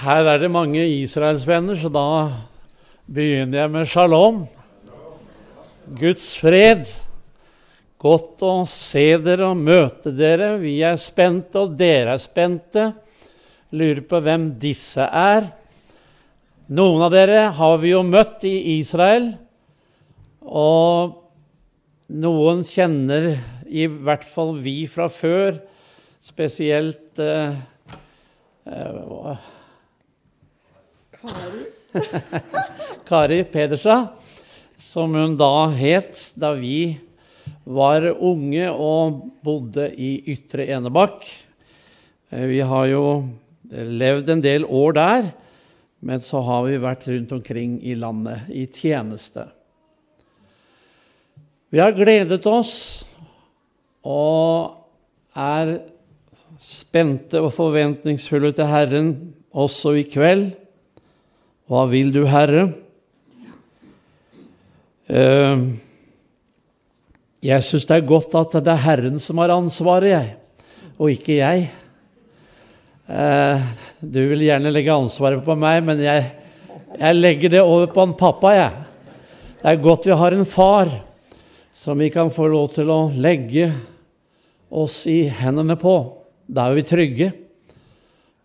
Her 0.00 0.24
er 0.24 0.38
det 0.40 0.48
mange 0.48 0.80
israelsvenner, 0.80 1.76
så 1.76 1.90
da 1.92 2.04
begynner 3.04 3.58
jeg 3.58 3.70
med 3.74 3.88
shalom. 3.90 4.38
Guds 5.98 6.30
fred. 6.40 6.88
Godt 8.00 8.40
å 8.46 8.52
se 8.70 9.04
dere 9.20 9.50
og 9.50 9.60
møte 9.60 10.14
dere. 10.16 10.54
Vi 10.62 10.78
er 10.88 10.96
spente, 10.96 11.60
og 11.60 11.74
dere 11.76 12.14
er 12.14 12.22
spente. 12.22 12.86
Lurer 13.76 14.00
på 14.08 14.22
hvem 14.24 14.48
disse 14.62 15.04
er. 15.04 15.50
Noen 16.72 17.04
av 17.04 17.12
dere 17.12 17.50
har 17.60 17.76
vi 17.84 17.92
jo 17.92 18.00
møtt 18.06 18.48
i 18.48 18.56
Israel. 18.78 19.34
Og 20.40 21.12
noen 22.24 22.64
kjenner 22.64 23.34
i 23.68 23.84
hvert 23.84 24.24
fall 24.24 24.56
vi 24.64 24.78
fra 24.88 25.12
før, 25.12 25.60
spesielt 26.24 27.20
eh, 27.20 27.58
eh, 28.64 29.48
Kari. 33.08 33.44
Pedersa, 33.44 34.08
som 34.76 35.14
hun 35.14 35.36
da 35.36 35.68
het 35.74 36.16
da 36.40 36.54
vi 36.56 36.96
var 37.64 38.06
unge 38.16 38.70
og 38.72 39.20
bodde 39.44 39.90
i 40.00 40.14
Ytre 40.32 40.64
Enebakk. 40.72 41.26
Eh, 42.32 42.46
Vi 42.48 42.60
har 42.64 42.86
jo 42.88 43.04
levd 43.70 44.28
en 44.32 44.40
del 44.40 44.64
år 44.64 44.92
der, 44.96 45.30
men 46.00 46.20
så 46.24 46.40
har 46.40 46.64
vi 46.66 46.80
vært 46.80 47.06
rundt 47.10 47.32
omkring 47.36 47.76
i 47.84 47.94
landet 47.94 48.48
i 48.48 48.66
tjeneste. 48.66 49.44
Vi 51.70 51.78
har 51.78 51.92
gledet 51.94 52.46
oss 52.50 53.04
og 54.02 54.72
er 55.36 55.76
spente 56.60 57.38
og 57.44 57.52
forventningsfulle 57.54 58.50
til 58.56 58.66
Herren 58.66 59.12
også 59.52 59.94
i 60.00 60.08
kveld. 60.08 60.56
Hva 61.70 61.84
vil 61.86 62.08
du, 62.10 62.24
Herre? 62.26 62.64
Eh, 65.06 65.60
Jeg 67.46 67.62
syns 67.62 67.86
det 67.86 67.94
er 67.94 68.08
godt 68.08 68.34
at 68.34 68.56
det 68.58 68.72
er 68.72 68.82
Herren 68.82 69.22
som 69.22 69.38
har 69.38 69.52
ansvaret, 69.54 70.10
jeg, 70.10 70.32
og 70.98 71.12
ikke 71.14 71.38
jeg. 71.38 71.70
Eh, 73.06 73.62
Du 74.02 74.18
vil 74.32 74.42
gjerne 74.48 74.72
legge 74.72 74.90
ansvaret 74.90 75.44
på 75.44 75.54
meg, 75.54 75.84
men 75.84 76.02
jeg, 76.02 76.26
jeg 76.98 77.20
legger 77.20 77.54
det 77.54 77.62
over 77.62 77.86
på 77.94 78.02
en 78.02 78.18
pappa, 78.18 78.54
jeg. 78.56 78.84
Det 79.60 79.70
er 79.70 79.82
godt 79.86 80.10
vi 80.10 80.16
har 80.24 80.32
en 80.34 80.46
far 80.48 80.90
som 81.70 81.98
vi 82.02 82.10
kan 82.10 82.34
få 82.34 82.50
lov 82.50 82.72
til 82.74 82.90
å 82.90 83.12
legge 83.14 83.70
oss 84.72 85.04
i 85.06 85.28
hendene 85.28 85.78
på. 85.78 85.98
Da 86.50 86.66
er 86.66 86.80
vi 86.80 86.88
trygge, 86.88 87.32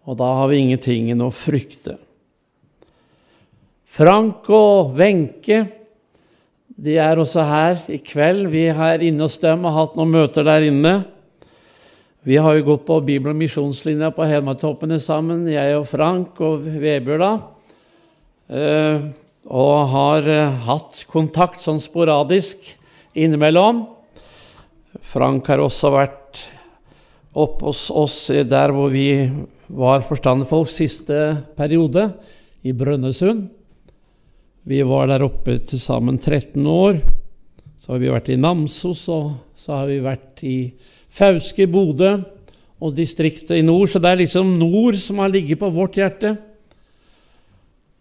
og 0.05 0.19
da 0.21 0.33
har 0.43 0.51
vi 0.51 0.61
ingenting 0.61 1.09
å 1.23 1.33
frykte. 1.33 1.97
Frank 3.95 4.49
og 4.51 4.89
Wenche 4.97 5.61
de 6.75 6.97
er 6.99 7.15
også 7.15 7.45
her 7.47 7.77
i 7.87 8.01
kveld. 8.03 8.49
Vi 8.51 8.65
er 8.67 9.03
inne 9.07 9.23
hos 9.23 9.37
dem 9.39 9.63
har 9.63 9.71
hatt 9.77 9.95
noen 9.95 10.11
møter 10.11 10.43
der 10.43 10.65
inne. 10.67 10.91
Vi 12.27 12.35
har 12.35 12.57
jo 12.57 12.65
gått 12.73 12.83
på 12.89 12.97
Bibel- 13.07 13.31
og 13.31 13.39
misjonslinja 13.39 14.09
på 14.11 14.27
Hedmarktoppene 14.27 14.99
sammen, 14.99 15.47
jeg 15.47 15.77
og 15.77 15.87
Frank 15.87 16.43
og 16.43 16.67
Vebjørn. 16.67 17.23
da. 17.23 17.31
Eh, 18.51 18.99
og 19.47 19.87
har 19.95 20.27
eh, 20.27 20.59
hatt 20.67 21.05
kontakt 21.07 21.63
sånn 21.63 21.79
sporadisk 21.79 22.67
innimellom. 23.15 23.85
Frank 25.07 25.47
har 25.47 25.63
også 25.63 25.95
vært 25.95 26.43
oppe 27.31 27.71
hos 27.71 27.87
oss 27.87 28.25
der 28.27 28.75
hvor 28.75 28.91
vi 28.91 29.31
var 29.71 30.03
forstanderfolk 30.03 30.67
siste 30.67 31.37
periode, 31.55 32.11
i 32.65 32.73
Brønnøysund. 32.73 33.54
Vi 34.65 34.79
var 34.81 35.11
der 35.11 35.21
oppe 35.21 35.59
til 35.61 35.77
sammen 35.77 36.15
13 36.17 36.65
år. 36.65 36.97
Så 37.77 37.91
har 37.93 37.99
vi 38.01 38.09
vært 38.09 38.31
i 38.33 38.37
Namsos, 38.39 39.03
og 39.13 39.35
så 39.53 39.75
har 39.77 39.91
vi 39.91 39.99
vært 40.01 40.41
i 40.41 40.57
Fauske, 41.13 41.67
Bodø 41.69 42.15
og 42.81 42.95
distriktet 42.97 43.59
i 43.59 43.65
nord. 43.65 43.91
Så 43.91 44.01
det 44.01 44.09
er 44.09 44.23
liksom 44.23 44.55
nord 44.57 44.97
som 44.97 45.21
har 45.21 45.29
ligget 45.29 45.61
på 45.61 45.69
vårt 45.69 45.99
hjerte. 46.01 46.33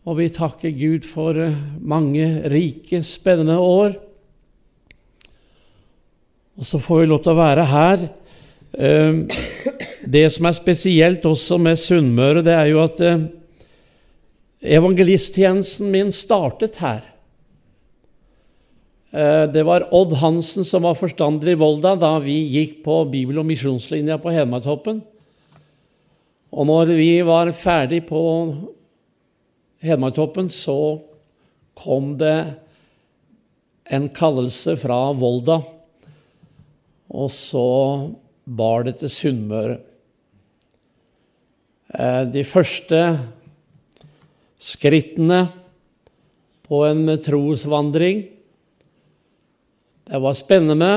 Og 0.09 0.17
vi 0.23 0.31
takker 0.33 0.73
Gud 0.73 1.05
for 1.09 1.37
eh, 1.37 1.61
mange 1.85 2.25
rike, 2.53 3.03
spennende 3.05 3.59
år. 3.61 3.95
Og 6.57 6.65
så 6.65 6.81
får 6.81 7.03
vi 7.03 7.13
lov 7.13 7.23
til 7.25 7.35
å 7.35 7.41
være 7.43 7.69
her. 7.69 8.09
Eh, 8.73 9.39
Det 10.05 10.27
som 10.33 10.49
er 10.49 10.57
spesielt 10.57 11.25
også 11.25 11.57
med 11.61 11.81
Sunnmøre, 11.81 12.43
det 12.45 12.53
er 12.53 12.67
jo 12.73 12.83
at 12.83 13.01
eh, 13.05 13.25
evangelisttjenesten 14.65 15.91
min 15.93 16.13
startet 16.13 16.79
her. 16.81 17.03
Eh, 19.13 19.47
Det 19.53 19.63
var 19.63 19.89
Odd 19.93 20.17
Hansen 20.17 20.65
som 20.65 20.83
var 20.83 20.97
forstander 20.99 21.53
i 21.53 21.59
Volda 21.59 21.95
da 21.97 22.19
vi 22.19 22.39
gikk 22.49 22.83
på 22.85 23.05
bibel- 23.11 23.39
og 23.39 23.47
misjonslinja 23.47 24.19
på 24.19 24.33
Hedmarktoppen. 24.33 25.03
Og 26.55 26.67
når 26.67 26.95
vi 26.97 27.21
var 27.23 27.53
ferdig 27.53 28.07
på 28.09 28.23
Hedmarktoppen, 29.83 30.49
så 30.49 31.03
kom 31.77 32.17
det 32.17 32.55
en 33.91 34.09
kallelse 34.09 34.77
fra 34.81 35.13
Volda, 35.13 35.61
og 37.11 37.31
så 37.31 38.11
bar 38.47 38.85
det 38.87 38.99
til 38.99 39.11
Sunnmøre. 39.13 39.79
Eh, 41.99 42.25
De 42.25 42.45
første 42.45 43.19
skrittene 44.65 45.45
på 46.65 46.81
en 46.89 47.05
trosvandring. 47.21 48.25
Det 50.05 50.21
var 50.21 50.37
spennende, 50.37 50.93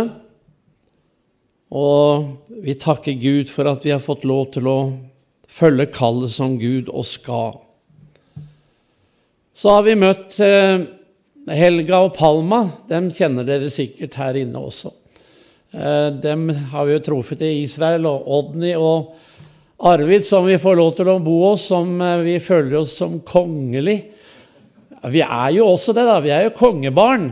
og 1.71 2.27
vi 2.63 2.75
takker 2.79 3.19
Gud 3.19 3.51
for 3.51 3.67
at 3.71 3.83
vi 3.83 3.91
har 3.91 4.03
fått 4.03 4.27
lov 4.27 4.49
til 4.55 4.67
å 4.71 4.79
følge 5.51 5.89
kallet 5.95 6.31
som 6.31 6.55
Gud 6.59 6.91
oss 6.91 7.15
ga. 7.23 7.57
Så 9.57 9.73
har 9.73 9.83
vi 9.87 9.97
møtt 9.99 10.37
eh, 10.43 10.85
Helga 11.57 12.03
og 12.05 12.13
Palma. 12.15 12.61
Dem 12.87 13.09
kjenner 13.15 13.47
dere 13.47 13.71
sikkert 13.73 14.19
her 14.19 14.37
inne 14.43 14.61
også. 14.61 14.91
Eh, 15.71 16.09
Dem 16.23 16.49
har 16.71 16.87
vi 16.87 16.93
jo 16.95 17.03
truffet 17.07 17.41
i 17.47 17.63
Israel, 17.63 18.05
og 18.05 18.27
Odny 18.37 18.75
og 18.77 19.15
Arvid, 19.79 20.25
som 20.25 20.45
vi 20.45 20.57
får 20.57 20.75
lov 20.75 20.95
til 20.97 21.09
å 21.11 21.19
bo 21.21 21.35
hos, 21.51 21.67
som 21.69 21.99
eh, 22.01 22.23
vi 22.25 22.37
føler 22.41 22.79
oss 22.79 22.95
som 22.97 23.19
kongelig. 23.21 23.99
Vi 25.13 25.21
er 25.21 25.51
jo 25.53 25.67
også 25.69 25.93
det, 25.93 26.05
da. 26.07 26.15
Vi 26.23 26.31
er 26.33 26.47
jo 26.47 26.55
kongebarn. 26.57 27.27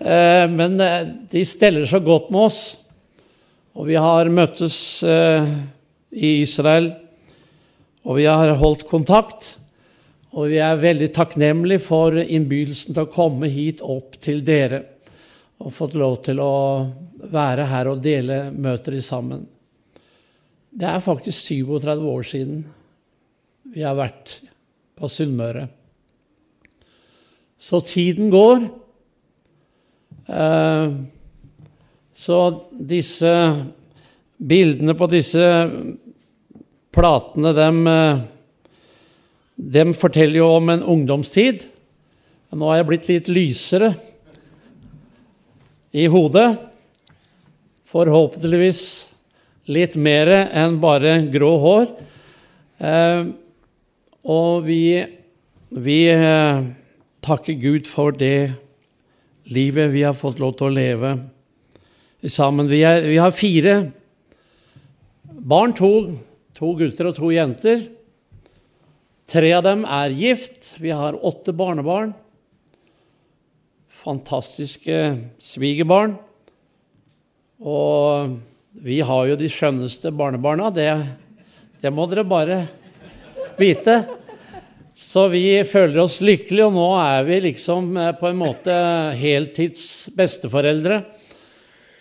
Eh, 0.00 0.46
Men 0.48 0.80
eh, 0.80 1.10
de 1.28 1.42
steller 1.44 1.84
så 1.84 2.00
godt 2.00 2.30
med 2.32 2.46
oss. 2.46 2.62
Og 3.76 3.84
vi 3.90 3.98
har 4.00 4.30
møttes 4.32 5.04
i 5.04 6.30
Israel, 6.40 6.88
og 8.02 8.16
vi 8.16 8.24
har 8.26 8.50
holdt 8.58 8.88
kontakt. 8.88 9.52
Og 10.32 10.48
vi 10.50 10.58
er 10.64 10.80
veldig 10.80 11.10
takknemlige 11.14 11.84
for 11.84 12.16
innbydelsen 12.16 12.96
til 12.96 13.04
å 13.04 13.12
komme 13.12 13.46
hit 13.52 13.84
opp 13.84 14.16
til 14.24 14.40
dere 14.42 14.80
og 15.62 15.70
fått 15.76 15.94
lov 16.00 16.16
til 16.26 16.42
å 16.42 16.50
være 17.30 17.68
her 17.70 17.92
og 17.92 18.02
dele 18.02 18.48
møter 18.50 18.98
sammen. 19.04 19.46
Det 20.78 20.86
er 20.86 21.02
faktisk 21.02 21.40
37 21.50 22.04
år 22.06 22.26
siden 22.26 22.58
vi 23.74 23.82
har 23.82 23.96
vært 23.98 24.36
på 24.98 25.08
Sunnmøre. 25.10 25.66
Så 27.58 27.80
tiden 27.82 28.30
går. 28.30 28.68
Eh, 30.28 30.92
Så 32.18 32.66
disse 32.74 33.30
bildene 34.38 34.94
på 34.98 35.06
disse 35.06 35.42
platene, 36.90 37.52
dem, 37.54 37.86
eh, 37.86 38.18
dem 39.54 39.94
forteller 39.94 40.40
jo 40.40 40.48
om 40.56 40.68
en 40.68 40.82
ungdomstid. 40.82 41.62
Nå 42.50 42.66
har 42.66 42.76
jeg 42.80 42.86
blitt 42.86 43.08
litt 43.08 43.28
lysere 43.28 43.94
i 45.94 46.08
hodet. 46.10 46.58
Forhåpentligvis 47.86 48.82
litt 49.68 49.96
mer 50.00 50.30
enn 50.32 50.78
bare 50.80 51.18
grå 51.32 51.50
hår. 51.62 51.88
Eh, 52.78 53.28
og 54.28 54.64
vi, 54.66 54.82
vi 55.76 55.98
eh, 56.12 56.62
takker 57.24 57.58
Gud 57.60 57.88
for 57.88 58.16
det 58.16 58.52
livet 59.48 59.92
vi 59.92 60.04
har 60.04 60.16
fått 60.16 60.40
lov 60.40 60.56
til 60.58 60.68
å 60.68 60.76
leve 60.76 61.12
sammen. 62.28 62.68
Vi, 62.70 62.82
er, 62.84 63.04
vi 63.08 63.20
har 63.20 63.34
fire 63.36 63.76
barn, 65.24 65.74
to, 65.76 65.92
to 66.56 66.74
gutter 66.78 67.10
og 67.10 67.18
to 67.18 67.32
jenter. 67.32 67.86
Tre 69.28 69.52
av 69.52 69.64
dem 69.66 69.84
er 69.84 70.16
gift. 70.16 70.74
Vi 70.80 70.92
har 70.94 71.18
åtte 71.20 71.52
barnebarn. 71.56 72.14
Fantastiske 74.00 74.96
svigerbarn. 75.42 76.16
Og 77.58 78.38
vi 78.80 79.00
har 79.00 79.26
jo 79.26 79.36
de 79.38 79.48
skjønneste 79.50 80.12
barnebarna. 80.14 80.70
Det, 80.70 80.86
det 81.82 81.90
må 81.90 82.06
dere 82.06 82.22
bare 82.28 82.58
vite. 83.58 83.96
Så 84.98 85.28
vi 85.32 85.64
føler 85.66 85.98
oss 86.02 86.20
lykkelige, 86.22 86.66
og 86.66 86.74
nå 86.74 86.86
er 87.02 87.26
vi 87.26 87.40
liksom 87.44 87.90
eh, 87.96 88.12
på 88.18 88.30
en 88.30 88.38
måte 88.38 88.74
heltids 89.18 90.08
besteforeldre. 90.18 91.00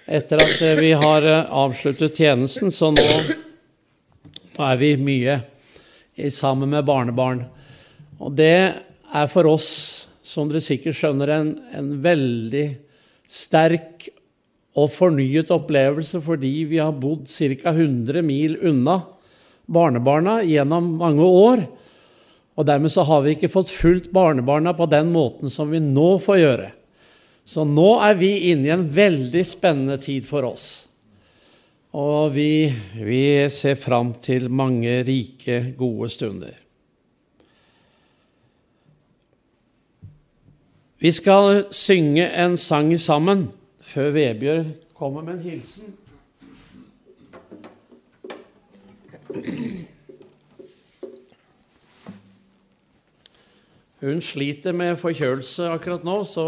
Etter 0.05 0.41
at 0.41 0.63
eh, 0.65 0.79
vi 0.81 0.91
har 0.97 1.25
eh, 1.25 1.51
avsluttet 1.61 2.17
tjenesten, 2.17 2.73
så 2.73 2.89
nå, 2.93 3.05
er 4.65 4.81
vi 4.81 4.95
mye 4.97 5.39
sammen 6.33 6.73
med 6.73 6.85
barnebarn. 6.89 7.43
Og 8.17 8.33
det 8.37 8.57
er 9.13 9.29
for 9.29 9.49
oss, 9.49 9.69
som 10.25 10.49
dere 10.49 10.61
sikkert 10.65 10.97
skjønner, 10.97 11.33
en, 11.37 11.51
en 11.77 11.91
veldig 12.01 12.67
sterk 13.29 14.09
og 14.77 14.91
fornyet 14.93 15.51
opplevelse 15.53 16.21
fordi 16.21 16.53
vi 16.69 16.81
har 16.81 16.95
bodd 16.95 17.25
ca. 17.29 17.73
100 17.73 18.21
mil 18.25 18.57
unna 18.69 19.01
barnebarna 19.65 20.39
gjennom 20.45 20.93
mange 20.99 21.25
år. 21.25 21.63
Og 22.57 22.65
dermed 22.65 22.93
så 22.93 23.05
har 23.05 23.23
vi 23.25 23.35
ikke 23.35 23.51
fått 23.53 23.73
fulgt 23.73 24.11
barnebarna 24.13 24.73
på 24.77 24.87
den 24.89 25.11
måten 25.13 25.51
som 25.53 25.73
vi 25.73 25.81
nå 25.83 26.17
får 26.21 26.41
gjøre. 26.41 26.69
Så 27.47 27.63
nå 27.63 27.89
er 28.03 28.17
vi 28.19 28.31
inne 28.51 28.67
i 28.67 28.75
en 28.75 28.87
veldig 28.91 29.43
spennende 29.47 29.97
tid 30.03 30.25
for 30.27 30.45
oss. 30.47 30.87
Og 31.97 32.33
vi, 32.35 32.67
vi 32.99 33.47
ser 33.53 33.77
fram 33.79 34.11
til 34.21 34.49
mange 34.53 34.99
rike, 35.07 35.61
gode 35.77 36.09
stunder. 36.11 36.57
Vi 40.97 41.13
skal 41.13 41.67
synge 41.73 42.25
en 42.41 42.57
sang 42.57 42.91
sammen 42.99 43.47
før 43.97 44.11
Vebjørn 44.13 44.67
kommer 44.93 45.23
med 45.25 45.39
en 45.39 45.45
hilsen. 45.47 45.95
Hun 53.97 54.19
sliter 54.21 54.75
med 54.77 54.99
forkjølelse 55.01 55.71
akkurat 55.73 56.05
nå, 56.05 56.19
så 56.29 56.45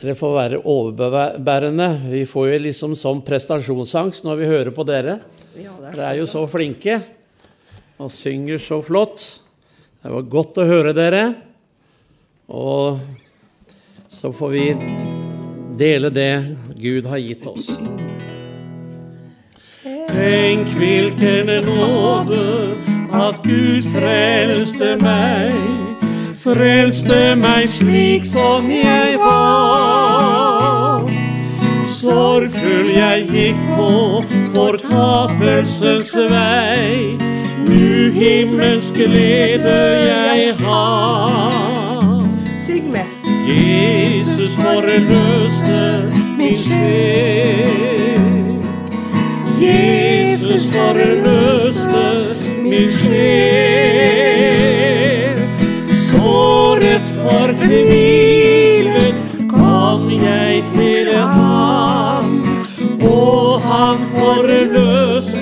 dere 0.00 0.14
får 0.16 0.32
være 0.38 0.62
overbærende. 0.64 1.90
Vi 2.08 2.22
får 2.28 2.48
jo 2.48 2.62
liksom 2.64 2.94
sånn 2.96 3.20
prestasjonsangst 3.26 4.24
når 4.24 4.40
vi 4.40 4.48
hører 4.54 4.72
på 4.72 4.86
dere. 4.88 5.18
Ja, 5.60 5.74
dere 5.82 6.08
er 6.14 6.22
jo 6.22 6.30
så 6.32 6.46
flinke 6.48 6.96
og 8.00 8.08
synger 8.12 8.56
så 8.56 8.80
flott. 8.84 9.20
Det 10.00 10.16
var 10.16 10.32
godt 10.32 10.64
å 10.64 10.66
høre 10.72 10.96
dere. 10.96 11.26
Og 12.48 13.04
så 14.08 14.32
får 14.32 14.56
vi 14.56 14.66
dele 15.78 16.10
det 16.10 16.56
Gud 16.76 17.06
har 17.06 17.18
gitt 17.18 17.46
oss. 17.46 17.70
Tenk 20.08 20.68
hvilken 20.68 21.46
nåde 21.46 22.76
at 23.12 23.42
Gud 23.42 23.82
frelste 23.92 24.96
meg, 25.02 25.52
frelste 26.40 27.34
meg 27.36 27.68
slik 27.68 28.24
som 28.28 28.70
jeg 28.70 29.18
var. 29.20 31.10
Sorgfull 31.90 32.90
jeg 32.92 33.26
gikk 33.30 33.62
på 33.76 33.90
fortapelsens 34.54 36.12
vei, 36.30 37.16
nu 37.68 38.12
himmelsk 38.16 39.02
glede 39.04 39.80
jeg 40.06 40.54
har. 40.64 41.75
Syng 43.46 43.54
må 43.54 43.62
Jesus 43.62 44.54
forløste 44.58 46.10
min 46.38 46.56
sjel. 46.56 48.18
Jesus 49.60 50.68
forløste 50.72 52.06
min 52.62 52.90
sjel. 52.90 53.36
Såret, 56.08 57.06
fortvilet 57.22 59.14
kom 59.50 60.10
jeg 60.10 60.64
til 60.74 61.14
ham, 61.14 62.46
og 63.02 63.60
han 63.62 63.96
forløste 64.16 65.35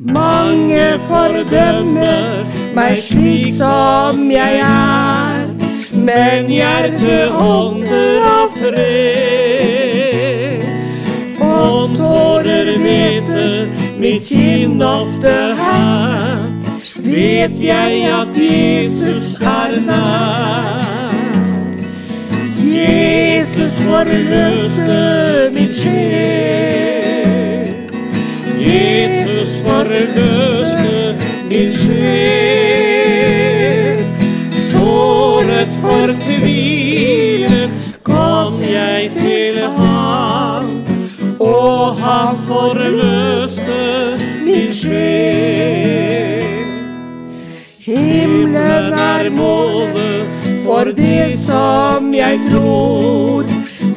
Mange 0.00 0.84
fordømmer 1.08 2.46
meg 2.74 2.96
slik 3.04 3.50
som 3.58 4.30
jeg 4.32 4.62
er 4.64 5.50
men 6.10 6.48
hjertet 6.50 7.30
ånder 7.36 8.24
av 8.26 8.50
fred. 8.56 9.54
Om 11.40 11.96
tårer 11.98 12.70
hvete 12.80 13.68
mitt 14.00 14.28
kinn 14.28 14.82
ofte 14.84 15.34
her, 15.60 16.38
vet 17.04 17.60
jeg 17.64 18.04
at 18.14 18.38
Jesus 18.40 19.40
er 19.40 19.80
nær. 19.86 21.18
Jesus 22.70 23.80
forløste 23.84 25.00
min 25.56 25.72
sjel. 25.74 26.89
Forløste 29.90 31.18
min 31.50 31.72
sjel. 31.74 31.98
Såret 34.54 35.74
fortvilet 35.82 37.70
kom 38.06 38.62
jeg 38.62 39.10
til 39.16 39.58
ham, 39.78 40.64
og 41.40 41.96
han 41.98 42.38
forløste 42.46 43.80
min 44.44 44.70
sjel. 44.70 46.46
Himmelen 47.82 48.94
er 48.94 49.30
målet 49.34 50.26
for 50.62 50.84
det 51.02 51.34
som 51.38 52.14
jeg 52.14 52.38
tror. 52.52 53.42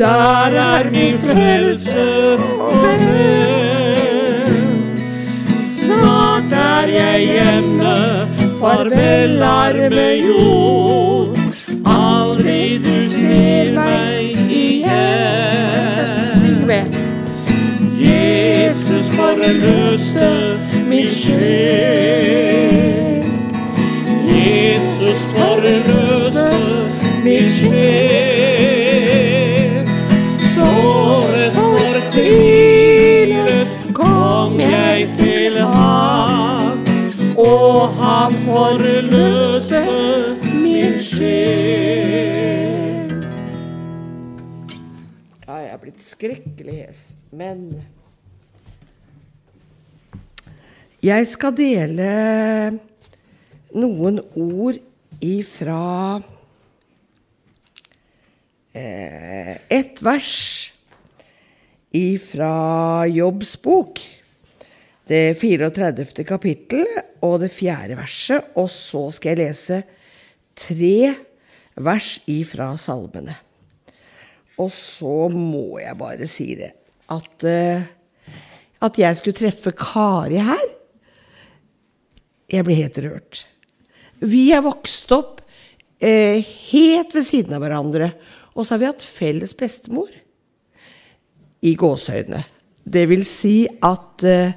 Der 0.01 0.57
er 0.57 0.91
min 0.91 1.17
frelser 1.21 2.42
farvel 8.63 9.43
arme 9.43 10.09
jord. 10.23 11.37
Aldri 11.85 12.79
du 12.85 12.97
ser 13.11 13.73
meg 13.75 14.39
igjen. 14.47 16.31
Syng 16.39 16.63
med. 16.71 16.99
Jesus 17.99 19.11
forløste 19.17 20.29
min 20.87 21.09
sjel. 21.19 22.22
Skrekkelig 46.13 46.77
hes, 46.83 47.01
men 47.33 47.67
Jeg 51.03 51.25
skal 51.27 51.51
dele 51.51 52.11
noen 53.75 54.21
ord 54.39 54.77
ifra 55.19 56.21
eh, 58.71 59.57
et 59.67 59.99
vers 59.99 60.31
ifra 61.91 62.53
Jobbs 63.11 63.57
bok. 63.65 63.99
Det 65.03 65.35
34. 65.35 66.23
kapittel 66.23 66.87
og 67.19 67.41
det 67.43 67.51
fjerde 67.51 67.99
verset. 67.99 68.53
Og 68.55 68.71
så 68.71 69.09
skal 69.11 69.35
jeg 69.35 69.43
lese 69.43 69.83
tre 70.55 71.11
vers 71.83 72.13
ifra 72.31 72.71
salmene. 72.79 73.35
Og 74.61 74.69
så 74.73 75.29
må 75.33 75.79
jeg 75.81 75.97
bare 75.97 76.27
si 76.29 76.53
det 76.59 76.71
at, 77.13 77.45
eh, 77.47 77.83
at 78.83 78.99
jeg 78.99 79.17
skulle 79.19 79.37
treffe 79.37 79.73
Kari 79.75 80.39
her 80.43 80.67
Jeg 82.53 82.65
ble 82.67 82.75
helt 82.77 82.99
rørt. 83.01 83.45
Vi 84.21 84.51
er 84.53 84.61
vokst 84.61 85.09
opp 85.15 85.41
eh, 85.97 86.43
helt 86.69 87.15
ved 87.15 87.25
siden 87.25 87.55
av 87.57 87.63
hverandre. 87.63 88.11
Og 88.53 88.61
så 88.61 88.75
har 88.75 88.81
vi 88.83 88.89
hatt 88.91 89.05
felles 89.07 89.55
bestemor. 89.57 90.11
I 91.63 91.73
gåseøynene. 91.79 92.43
Det 92.83 93.07
vil 93.09 93.23
si 93.25 93.63
at 93.65 94.25
eh, 94.27 94.53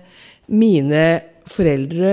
mine 0.53 1.05
foreldre 1.49 2.13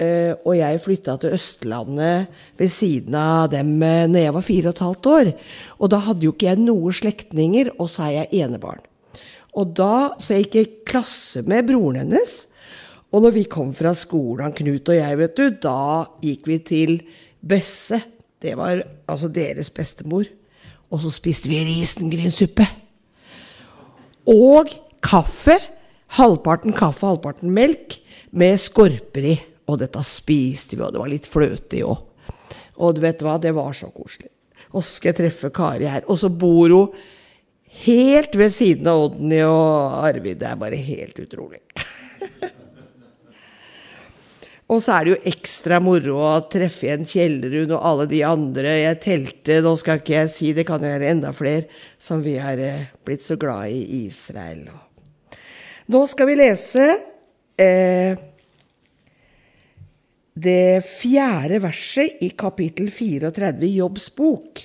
eh, 0.00 0.32
og 0.44 0.56
jeg 0.58 0.80
flytta 0.84 1.16
til 1.20 1.36
Østlandet 1.36 2.32
ved 2.58 2.72
siden 2.72 3.14
av 3.18 3.50
dem 3.52 3.76
uh, 3.82 4.06
når 4.10 4.26
jeg 4.26 4.34
var 4.36 4.46
fire 4.46 4.70
og 4.70 4.74
et 4.74 4.82
halvt 4.86 5.10
år. 5.12 5.30
Og 5.78 5.92
da 5.92 6.00
hadde 6.08 6.26
jo 6.26 6.34
ikke 6.34 6.50
jeg 6.50 6.62
noen 6.62 6.98
slektninger, 7.00 7.70
og 7.78 7.90
så 7.92 8.08
er 8.08 8.16
jeg 8.18 8.44
enebarn. 8.46 8.82
Og 9.54 9.70
da, 9.76 10.14
Så 10.18 10.34
jeg 10.34 10.48
gikk 10.48 10.56
i 10.58 10.66
klasse 10.90 11.44
med 11.46 11.68
broren 11.68 12.02
hennes. 12.02 12.32
Og 13.14 13.22
når 13.22 13.36
vi 13.36 13.44
kom 13.46 13.70
fra 13.76 13.92
skolen, 13.94 14.52
Knut 14.56 14.90
og 14.90 14.96
jeg, 14.98 15.18
vet 15.20 15.36
du, 15.38 15.44
da 15.62 16.06
gikk 16.24 16.48
vi 16.50 16.58
til 16.66 16.96
Besse. 17.38 18.00
Det 18.42 18.56
var 18.58 18.82
altså 19.06 19.30
deres 19.30 19.70
bestemor. 19.70 20.26
Og 20.90 21.02
så 21.04 21.12
spiste 21.14 21.50
vi 21.50 21.62
risengrynssuppe. 21.68 22.66
Og 24.26 24.74
kaffe. 25.04 25.56
Halvparten 26.18 26.74
kaffe, 26.74 27.06
halvparten 27.06 27.54
melk 27.54 27.98
med 28.34 28.58
skorper 28.58 29.30
i. 29.30 29.34
Og 29.70 29.80
dette 29.80 30.02
spiste 30.04 30.76
vi, 30.76 30.84
og 30.84 30.92
det 30.92 31.00
var 31.00 31.12
litt 31.12 31.28
fløte 31.30 31.78
i 31.78 31.84
òg. 31.86 32.00
Og 32.82 32.96
du 32.96 33.04
vet 33.04 33.22
hva, 33.22 33.38
det 33.40 33.54
var 33.56 33.72
så 33.76 33.88
koselig. 33.94 34.30
Og 34.74 34.82
så 34.82 34.96
skal 34.96 35.12
jeg 35.12 35.20
treffe 35.22 35.52
Kari 35.54 35.86
her. 35.88 36.06
Og 36.10 36.18
så 36.20 36.30
bor 36.30 36.72
hun 36.74 36.96
helt 37.84 38.34
ved 38.38 38.52
siden 38.54 38.90
av 38.90 39.06
Odny 39.08 39.40
og 39.46 40.00
Arvid. 40.04 40.40
Det 40.40 40.50
er 40.50 40.60
bare 40.60 40.80
helt 40.80 41.20
utrolig. 41.22 41.62
og 44.72 44.82
så 44.82 44.96
er 44.96 45.06
det 45.06 45.14
jo 45.14 45.20
ekstra 45.30 45.80
moro 45.82 46.18
å 46.26 46.32
treffe 46.50 46.88
igjen 46.88 47.06
Kjellerud 47.06 47.76
og 47.76 47.88
alle 47.92 48.08
de 48.10 48.24
andre. 48.26 48.76
Jeg 48.82 49.00
telte, 49.06 49.60
nå 49.62 49.76
skal 49.78 50.02
ikke 50.02 50.18
jeg 50.18 50.34
si, 50.34 50.52
det 50.58 50.66
kan 50.68 50.82
jo 50.82 50.90
være 50.90 51.12
enda 51.14 51.30
flere, 51.36 51.68
som 51.98 52.22
vi 52.24 52.36
har 52.42 52.58
eh, 52.58 52.90
blitt 53.06 53.26
så 53.26 53.38
glad 53.40 53.70
i 53.70 54.04
Israel. 54.04 54.66
Nå 55.94 56.06
skal 56.10 56.30
vi 56.30 56.38
lese 56.40 56.88
eh, 57.60 58.18
det 60.34 60.82
fjerde 60.82 61.60
verset 61.62 62.22
i 62.26 62.32
kapittel 62.34 62.90
34 62.90 63.54
i 63.62 63.74
Jobbs 63.78 64.08
bok. 64.16 64.62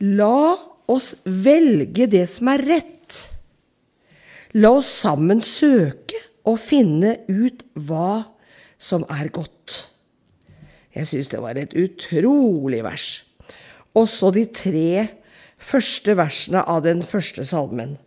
La 0.00 0.54
oss 0.90 1.14
velge 1.24 2.06
det 2.10 2.26
som 2.30 2.50
er 2.52 2.64
rett. 2.70 3.18
La 4.58 4.72
oss 4.78 4.90
sammen 5.02 5.42
søke 5.42 6.18
og 6.48 6.58
finne 6.62 7.16
ut 7.28 7.66
hva 7.74 8.22
som 8.80 9.04
er 9.10 9.30
godt. 9.34 9.86
Jeg 10.94 11.06
syns 11.06 11.30
det 11.30 11.42
var 11.42 11.58
et 11.58 11.74
utrolig 11.78 12.80
vers. 12.86 13.08
Også 13.94 14.30
de 14.34 14.46
tre 14.54 15.06
første 15.60 16.16
versene 16.18 16.62
av 16.62 16.82
den 16.86 17.02
første 17.06 17.44
salmen. 17.46 17.98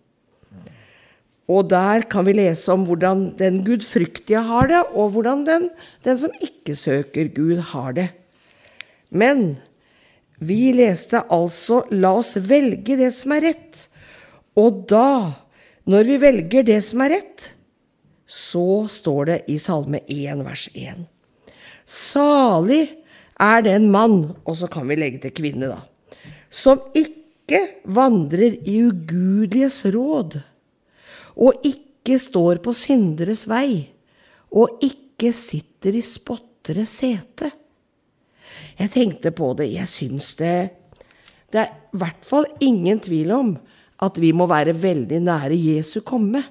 Og 1.52 1.68
der 1.68 2.06
kan 2.08 2.24
vi 2.26 2.38
lese 2.38 2.72
om 2.72 2.86
hvordan 2.88 3.34
den 3.36 3.64
gudfryktige 3.68 4.40
har 4.48 4.70
det, 4.72 4.82
og 4.96 5.12
hvordan 5.16 5.44
den, 5.48 5.70
den 6.06 6.18
som 6.18 6.32
ikke 6.40 6.76
søker 6.76 7.28
Gud, 7.36 7.58
har 7.74 7.92
det. 7.98 8.08
Men 9.12 9.58
vi 10.40 10.72
leste 10.76 11.22
altså 11.32 11.84
'la 11.92 12.16
oss 12.20 12.36
velge 12.38 12.98
det 12.98 13.12
som 13.14 13.32
er 13.32 13.52
rett'. 13.52 13.88
Og 14.56 14.86
da, 14.90 15.34
når 15.86 16.04
vi 16.04 16.18
velger 16.22 16.64
det 16.64 16.84
som 16.84 17.02
er 17.02 17.18
rett, 17.18 17.52
så 18.28 18.88
står 18.88 19.26
det 19.26 19.40
i 19.48 19.58
Salme 19.58 20.00
1, 20.08 20.46
vers 20.46 20.70
1. 20.74 21.06
Salig 21.86 22.88
er 23.40 23.62
den 23.62 23.92
mann, 23.92 24.32
og 24.46 24.56
så 24.58 24.68
kan 24.68 24.88
vi 24.88 24.96
legge 24.96 25.20
til 25.20 25.36
kvinne, 25.36 25.68
da, 25.68 25.82
som 26.50 26.80
ikke 26.96 27.60
vandrer 27.84 28.56
i 28.64 28.80
ugudeliges 28.88 29.84
råd 29.86 30.40
og 31.36 31.66
ikke 31.66 32.18
står 32.20 32.62
på 32.64 32.74
synderes 32.76 33.46
vei, 33.50 33.90
og 34.54 34.84
ikke 34.86 35.32
sitter 35.36 35.96
i 35.98 36.04
spotteres 36.06 36.94
sete. 37.02 37.50
Jeg 38.78 38.92
tenkte 38.94 39.34
på 39.36 39.52
det, 39.58 39.72
jeg 39.74 39.90
syns 39.90 40.34
det 40.40 40.56
Det 41.54 41.62
er 41.62 41.70
i 41.70 41.98
hvert 42.02 42.26
fall 42.26 42.48
ingen 42.66 43.00
tvil 43.02 43.32
om 43.34 43.50
at 44.02 44.18
vi 44.18 44.32
må 44.34 44.48
være 44.50 44.74
veldig 44.74 45.20
nære 45.22 45.54
Jesu 45.54 46.02
komme. 46.02 46.42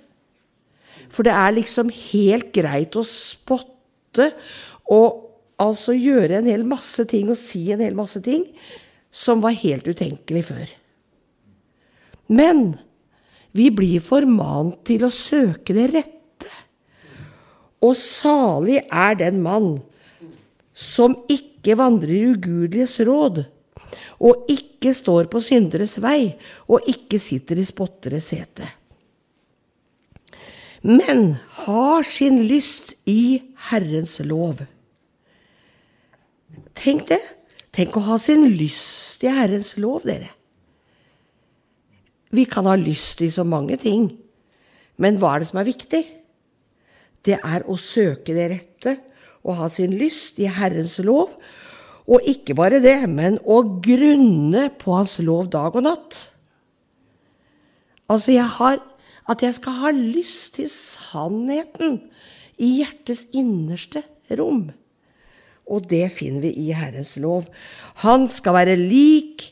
For 1.11 1.27
det 1.27 1.35
er 1.35 1.57
liksom 1.57 1.91
helt 1.91 2.53
greit 2.55 2.95
å 2.97 3.03
spotte 3.07 4.31
og 4.95 5.19
altså 5.63 5.95
gjøre 5.97 6.39
en 6.39 6.49
hel 6.51 6.63
masse 6.67 7.05
ting 7.11 7.31
og 7.33 7.39
si 7.39 7.65
en 7.75 7.83
hel 7.83 7.99
masse 7.99 8.23
ting 8.25 8.47
som 9.13 9.43
var 9.43 9.59
helt 9.59 9.91
utenkelig 9.91 10.45
før. 10.49 10.71
Men 12.33 12.79
vi 13.57 13.69
blir 13.75 14.03
formant 14.05 14.79
til 14.89 15.05
å 15.07 15.13
søke 15.13 15.77
det 15.77 15.89
rette. 15.93 16.51
Og 17.83 17.97
salig 17.99 18.81
er 18.87 19.17
den 19.19 19.41
mann 19.45 19.75
som 20.73 21.17
ikke 21.31 21.77
vandrer 21.79 22.15
i 22.15 22.29
ugudeliges 22.33 22.99
råd, 23.07 23.43
og 24.23 24.51
ikke 24.51 24.95
står 24.95 25.29
på 25.31 25.43
synderes 25.43 25.97
vei, 26.03 26.35
og 26.71 26.87
ikke 26.89 27.19
sitter 27.21 27.59
i 27.59 27.67
spotteres 27.67 28.31
sete. 28.33 28.69
Men 30.83 31.37
har 31.63 32.07
sin 32.07 32.41
lyst 32.49 32.97
i 33.07 33.43
Herrens 33.71 34.17
lov. 34.27 34.65
Tenk 36.79 37.07
det. 37.11 37.21
Tenk 37.73 37.95
å 37.97 38.03
ha 38.09 38.19
sin 38.21 38.49
lyst 38.59 39.23
i 39.25 39.31
Herrens 39.33 39.77
lov, 39.81 40.03
dere. 40.09 40.31
Vi 42.33 42.47
kan 42.49 42.67
ha 42.69 42.75
lyst 42.81 43.21
i 43.21 43.31
så 43.31 43.45
mange 43.45 43.77
ting, 43.81 44.09
men 44.97 45.19
hva 45.21 45.35
er 45.35 45.43
det 45.43 45.51
som 45.51 45.61
er 45.61 45.69
viktig? 45.69 46.03
Det 47.23 47.37
er 47.39 47.67
å 47.71 47.77
søke 47.79 48.35
det 48.35 48.49
rette 48.51 48.97
og 49.43 49.59
ha 49.59 49.69
sin 49.71 49.95
lyst 49.99 50.41
i 50.43 50.49
Herrens 50.51 50.97
lov. 51.05 51.35
Og 52.11 52.25
ikke 52.27 52.57
bare 52.59 52.81
det, 52.83 52.99
men 53.11 53.39
å 53.47 53.61
grunne 53.85 54.69
på 54.81 54.95
Hans 54.97 55.19
lov 55.23 55.51
dag 55.53 55.77
og 55.79 55.85
natt. 55.87 56.19
Altså, 58.11 58.33
jeg 58.35 58.49
har, 58.59 58.81
at 59.31 59.45
jeg 59.45 59.57
skal 59.57 59.79
ha 59.85 59.93
lyst 59.95 60.57
til 60.59 60.69
sannheten 60.71 62.01
i 62.59 62.79
hjertets 62.81 63.29
innerste 63.39 64.03
rom. 64.39 64.67
Og 65.71 65.87
det 65.89 66.09
finner 66.17 66.49
vi 66.49 66.67
i 66.67 66.73
Herrens 66.75 67.15
lov. 67.23 67.47
Han 68.03 68.27
skal 68.31 68.59
være 68.59 68.81
lik 68.81 69.47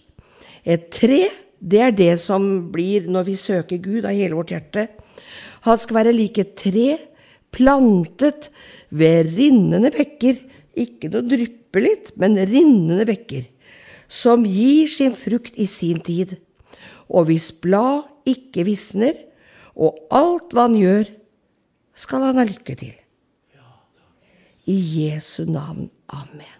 et 0.67 0.91
tre 0.93 1.23
det 1.61 1.81
er 1.85 1.93
det 1.93 2.13
som 2.21 2.47
blir 2.73 3.09
når 3.13 3.27
vi 3.29 3.37
søker 3.37 3.81
Gud 3.85 4.07
av 4.09 4.17
hele 4.17 4.37
vårt 4.39 4.53
hjerte. 4.55 4.87
Han 5.69 5.81
skal 5.81 6.01
være 6.01 6.17
like 6.17 6.45
tre, 6.57 6.97
plantet 7.53 8.49
ved 8.89 9.33
rinnende 9.37 9.93
bekker. 9.93 10.39
Ikke 10.81 11.11
noe 11.13 11.27
dryppe 11.29 11.83
litt, 11.83 12.13
men 12.17 12.39
rinnende 12.39 13.05
bekker. 13.09 13.45
Som 14.11 14.47
gir 14.49 14.89
sin 14.91 15.13
frukt 15.15 15.59
i 15.61 15.69
sin 15.69 16.01
tid. 16.05 16.39
Og 17.11 17.29
hvis 17.29 17.51
blad 17.53 18.09
ikke 18.29 18.65
visner, 18.69 19.15
og 19.77 20.01
alt 20.15 20.55
hva 20.55 20.67
han 20.69 20.79
gjør, 20.79 21.13
skal 21.97 22.31
han 22.31 22.41
ha 22.41 22.47
lykke 22.49 22.79
til. 22.81 22.97
I 24.71 24.79
Jesu 24.79 25.45
navn. 25.51 25.91
Amen. 26.15 26.60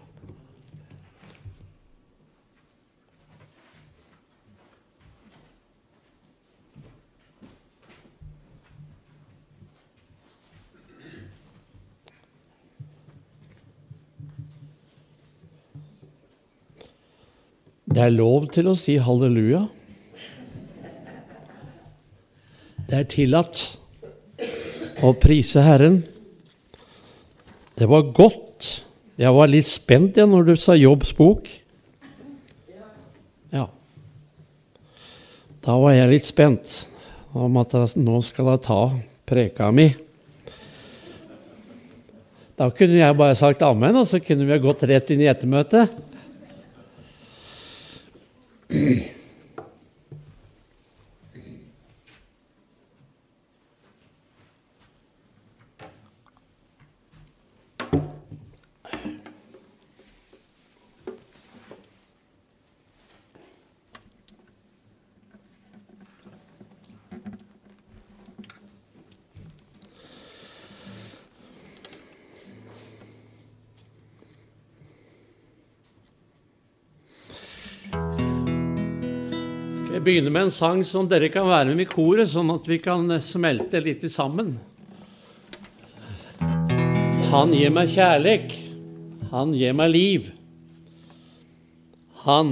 Det 17.91 17.99
er 17.99 18.13
lov 18.15 18.45
til 18.55 18.69
å 18.71 18.73
si 18.79 18.93
halleluja. 19.03 19.65
Det 22.87 22.99
er 23.01 23.07
tillatt 23.11 23.63
å 25.03 25.11
prise 25.19 25.63
Herren. 25.65 25.97
Det 27.75 27.89
var 27.91 28.07
godt. 28.15 28.69
Jeg 29.19 29.35
var 29.35 29.51
litt 29.51 29.67
spent 29.67 30.15
igjen 30.15 30.31
når 30.31 30.47
du 30.47 30.53
sa 30.55 30.77
Jobbs 30.79 31.11
bok. 31.17 31.49
Ja. 33.51 33.65
Da 35.59 35.75
var 35.81 35.97
jeg 35.97 36.13
litt 36.13 36.29
spent 36.29 36.71
om 37.35 37.59
at 37.59 37.75
jeg, 37.75 37.97
nå 37.99 38.21
skal 38.23 38.53
jeg 38.53 38.63
ta 38.69 38.79
preka 39.27 39.67
mi. 39.75 39.89
Da 42.55 42.69
kunne 42.71 43.01
jeg 43.01 43.19
bare 43.19 43.35
sagt 43.35 43.67
amen, 43.67 43.99
og 43.99 44.07
så 44.07 44.21
kunne 44.23 44.47
vi 44.47 44.55
ha 44.55 44.61
gått 44.63 44.87
rett 44.87 45.11
inn 45.11 45.25
i 45.25 45.29
ettermøtet. 45.31 45.91
Hey. 48.71 49.11
Jeg 80.11 80.17
begynner 80.17 80.33
med 80.35 80.43
en 80.49 80.51
sang 80.51 80.79
som 80.83 81.05
dere 81.07 81.29
kan 81.31 81.45
være 81.47 81.71
med 81.71 81.85
i 81.85 81.87
koret, 81.87 82.27
sånn 82.27 82.49
at 82.51 82.65
vi 82.67 82.81
kan 82.83 83.05
smelte 83.23 83.79
litt 83.79 84.01
sammen. 84.11 84.57
Han 87.29 87.53
gir 87.55 87.71
meg 87.71 87.87
kjærlek, 87.93 88.51
han 89.31 89.53
gir 89.55 89.71
meg 89.71 89.93
liv. 89.93 90.25
Han 92.25 92.51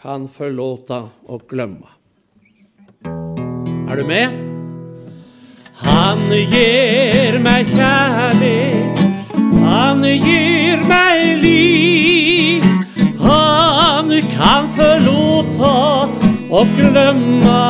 kan 0.00 0.24
forlåta 0.32 1.02
og 1.28 1.44
glemme. 1.52 1.84
Er 3.04 4.00
du 4.00 4.04
med? 4.08 4.40
Han 5.84 6.24
gir 6.32 7.36
meg 7.44 7.68
kjærlighet, 7.74 9.04
han 9.68 10.08
gir 10.08 10.88
meg 10.88 11.44
liv. 11.44 12.72
Han 13.20 14.16
kan 14.32 14.72
forlåta 14.80 16.29
og 16.50 16.66
glemme. 16.76 17.60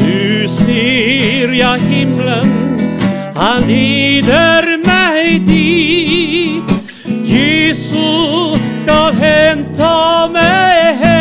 Nu 0.00 0.48
ser 0.48 1.52
jeg 1.52 1.80
himlen, 1.88 2.48
han 3.36 3.62
leder 3.68 4.76
meg 4.86 5.46
dit. 5.46 6.64
Jesus 7.28 8.60
skal 8.80 9.14
hente 9.20 9.94
meg 10.32 11.02
hem. 11.02 11.16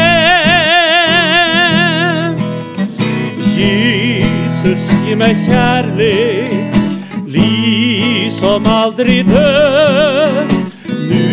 Jesus 3.58 4.94
gi 5.06 5.15
meg 5.20 5.36
kjærlighet, 5.46 6.77
liv 7.27 8.32
som 8.39 8.63
aldri 8.72 9.24
dør. 9.27 10.46
Nu 11.08 11.27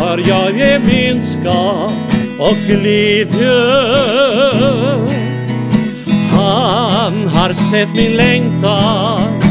har 0.00 0.18
jeg 0.24 0.54
gemenskap 0.62 2.09
og 2.40 2.56
glede. 2.66 3.56
Han 6.32 7.28
har 7.28 7.52
sett 7.52 7.96
min 7.96 8.16
lengtan, 8.16 9.42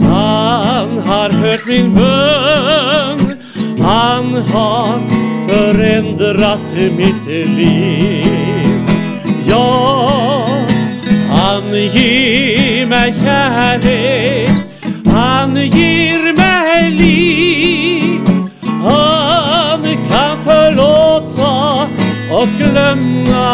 han 0.00 0.98
har 1.06 1.30
hørt 1.42 1.66
min 1.66 1.92
bønn. 1.94 3.26
Han 3.80 4.34
har 4.52 4.98
forandret 5.48 6.74
mitt 6.96 7.26
liv. 7.56 8.26
Ja, 9.48 10.46
han 11.30 11.72
gir 11.94 12.86
meg 12.90 13.14
kjærlighet, 13.20 14.84
han 15.10 15.56
gir 15.72 15.99
og 22.40 22.48
glemme. 22.58 23.48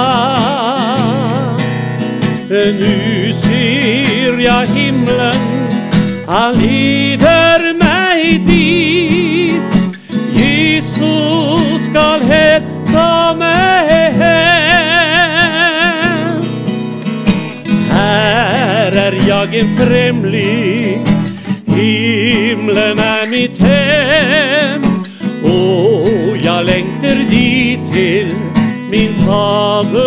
Nu 2.50 3.32
ser 3.32 4.38
jeg 4.38 4.68
himmelen, 4.74 5.40
han 6.28 6.54
leder 6.54 7.74
meg 7.80 8.46
dit. 8.46 9.62
Jesus 10.36 11.80
skal 11.88 12.22
hente 12.30 13.34
meg 13.40 13.88
hem. 14.22 14.46
Her 17.90 18.90
er 19.06 19.14
jeg 19.26 19.48
en 19.60 19.70
fremling, 19.82 21.06
himmelen 21.74 22.98
er 22.98 23.26
mitt 23.30 23.58
hem. 23.58 24.82
Og 25.42 26.38
jeg 26.42 26.64
lengter 26.70 27.16
dit 27.30 27.80
til 27.90 28.45
Fader. 29.26 30.06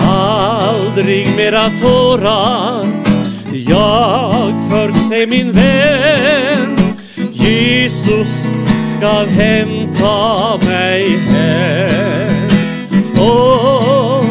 Aldri 0.00 1.26
mer 1.36 1.52
av 1.52 1.70
tårar 1.80 2.84
jag 3.68 4.54
får 4.70 5.08
se 5.08 5.26
min 5.26 5.52
venn. 5.52 6.76
Jesus 7.32 8.48
skal 8.96 9.26
hente 9.26 10.14
meg 10.66 11.18
hem. 11.28 12.34
Og 13.18 14.24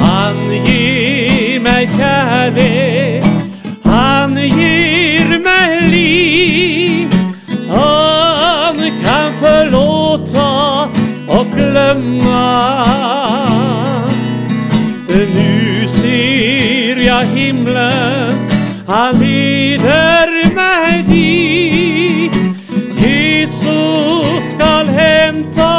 han 0.00 0.42
gir 0.66 1.60
meg 1.62 1.88
kjærlighet, 1.94 3.24
han 3.84 4.34
gir 4.34 5.38
meg 5.38 5.88
liv. 5.94 6.79
Glemme. 12.00 12.46
Nu 15.34 15.86
ser 15.88 16.96
jeg 16.98 17.26
himlen, 17.34 18.38
han 18.88 19.18
leder 19.18 20.54
meg 20.54 21.06
dit. 21.08 22.32
Jesus 23.00 24.50
skal 24.54 24.88
hente 24.88 25.72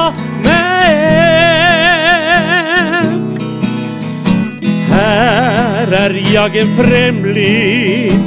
meg 0.43 0.91
Här 4.91 5.93
er 5.93 6.13
jeg 6.33 6.55
en 6.61 6.73
främling, 6.73 8.21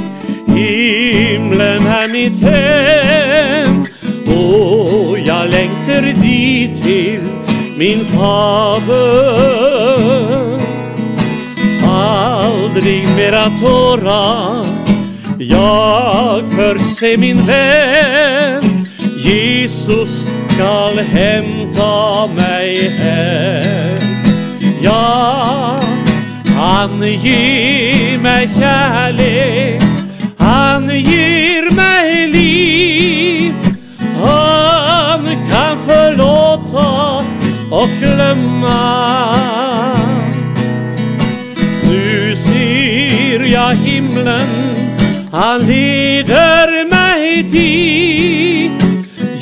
himlen 0.47 1.87
er 1.87 2.07
mitt 2.11 2.39
hem. 2.39 3.85
Og 4.27 5.17
jeg 5.25 5.49
lengter 5.49 6.13
dit 6.21 6.75
til 6.83 7.34
min 7.77 8.05
Fader. 8.05 9.65
Aldri 11.83 13.05
mera 13.17 13.49
tårar 13.61 14.65
jag 15.37 16.43
får 16.51 16.95
se 16.95 17.17
min 17.17 17.45
vän. 17.45 18.87
Jesus 19.17 20.27
skal 20.47 20.99
hämta 20.99 22.27
meg 22.35 22.89
hem. 22.89 23.97
Ja, 24.81 25.79
han 26.57 27.01
gir 27.01 28.19
meg 28.21 28.49
kjærlighet, 28.49 29.83
han 30.39 30.89
gir 30.89 31.71
meg 31.75 32.29
liv. 32.31 32.44
Glemme. 38.05 38.81
Nu 41.83 42.35
ser 42.35 43.39
jeg 43.49 43.77
himmelen, 43.83 44.51
han 45.33 45.61
leder 45.69 46.69
meg 46.91 47.51
dit. 47.51 48.71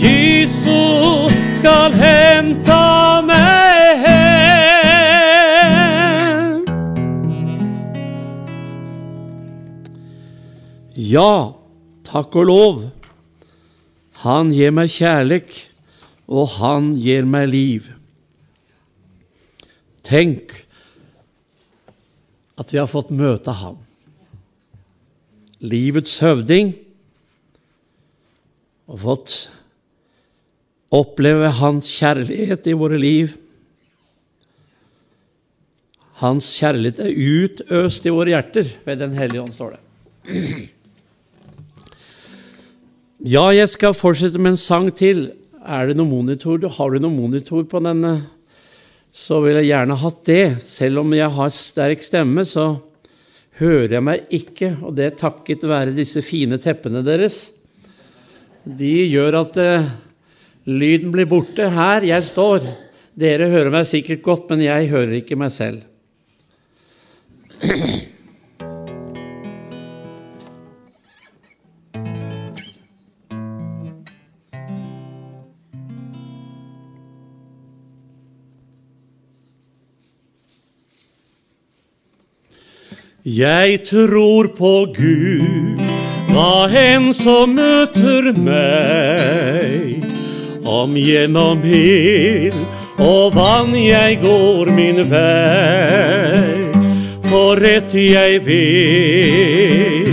Jesus 0.04 1.34
skal 1.60 1.93
hente 1.95 2.82
meg 3.28 4.04
hem. 4.06 4.43
Ja, 10.95 11.54
takk 12.08 12.36
og 12.36 12.45
lov. 12.49 12.84
Han 14.23 14.52
gir 14.56 14.71
meg 14.71 14.89
kjærlek, 14.93 15.49
og 16.32 16.47
han 16.60 16.93
gir 17.04 17.28
meg 17.28 17.49
liv. 17.52 17.92
Tenk 20.04 20.52
at 22.60 22.74
vi 22.74 22.80
har 22.80 22.89
fått 22.92 23.13
møte 23.16 23.54
ham. 23.58 23.80
Livets 25.63 26.20
høvding. 26.24 26.74
Og 28.92 29.00
fått 29.00 29.38
oppleve 30.94 31.50
hans 31.58 31.88
kjærlighet 31.98 32.68
i 32.70 32.76
våre 32.78 33.00
liv. 33.00 33.32
Hans 36.22 36.52
kjærlighet 36.60 37.00
er 37.02 37.16
utøst 37.16 38.06
i 38.06 38.13
våre 38.13 38.36
hjerter 38.36 38.70
ved 38.86 39.02
Den 39.02 39.16
hellige 39.18 39.42
ånd, 39.42 39.56
står 39.56 39.76
det. 39.76 39.82
Ja, 43.24 43.48
jeg 43.56 43.72
skal 43.72 43.96
fortsette 43.96 44.39
med 44.39 44.54
en 44.54 44.60
sang 44.60 44.92
til. 44.96 45.32
Er 45.63 45.88
det 45.88 45.96
noen 45.98 46.12
monitor? 46.12 46.60
Har 46.78 46.92
du 46.92 47.00
noen 47.00 47.16
monitor 47.16 47.63
på 47.63 47.80
denne? 47.84 48.18
Så 49.13 49.38
vil 49.43 49.60
jeg 49.60 49.69
gjerne 49.69 49.97
hatt 50.02 50.23
det. 50.26 50.45
Selv 50.65 51.04
om 51.04 51.13
jeg 51.13 51.30
har 51.36 51.54
sterk 51.54 52.02
stemme, 52.02 52.45
så 52.49 52.80
hører 53.60 53.99
jeg 53.99 54.06
meg 54.06 54.32
ikke, 54.34 54.71
og 54.82 54.95
det 54.97 55.06
er 55.06 55.19
takket 55.19 55.67
være 55.69 55.93
disse 55.93 56.23
fine 56.26 56.58
teppene 56.62 57.04
deres. 57.06 57.52
De 58.63 58.93
gjør 59.12 59.38
at 59.43 59.60
uh, 59.62 59.91
lyden 60.65 61.13
blir 61.13 61.30
borte 61.30 61.67
her 61.76 62.08
jeg 62.08 62.26
står. 62.26 62.65
Dere 63.13 63.52
hører 63.52 63.69
meg 63.76 63.86
sikkert 63.86 64.23
godt, 64.26 64.49
men 64.49 64.65
jeg 64.65 64.89
hører 64.89 65.19
ikke 65.19 65.38
meg 65.38 65.54
selv. 65.54 65.84
Jeg 83.23 83.86
tror 83.88 84.49
på 84.51 84.83
Gud, 84.91 85.79
hva 86.27 86.67
enn 86.75 87.13
som 87.15 87.53
møter 87.55 88.36
meg. 88.36 90.03
Om 90.67 90.97
gjennom 90.99 91.63
ild 91.63 92.59
og 92.99 93.31
vann 93.38 93.71
jeg 93.79 94.19
går 94.19 94.73
min 94.75 95.07
vei. 95.07 96.67
For 97.31 97.55
rett 97.63 97.95
jeg 97.95 98.43
vet, 98.43 100.12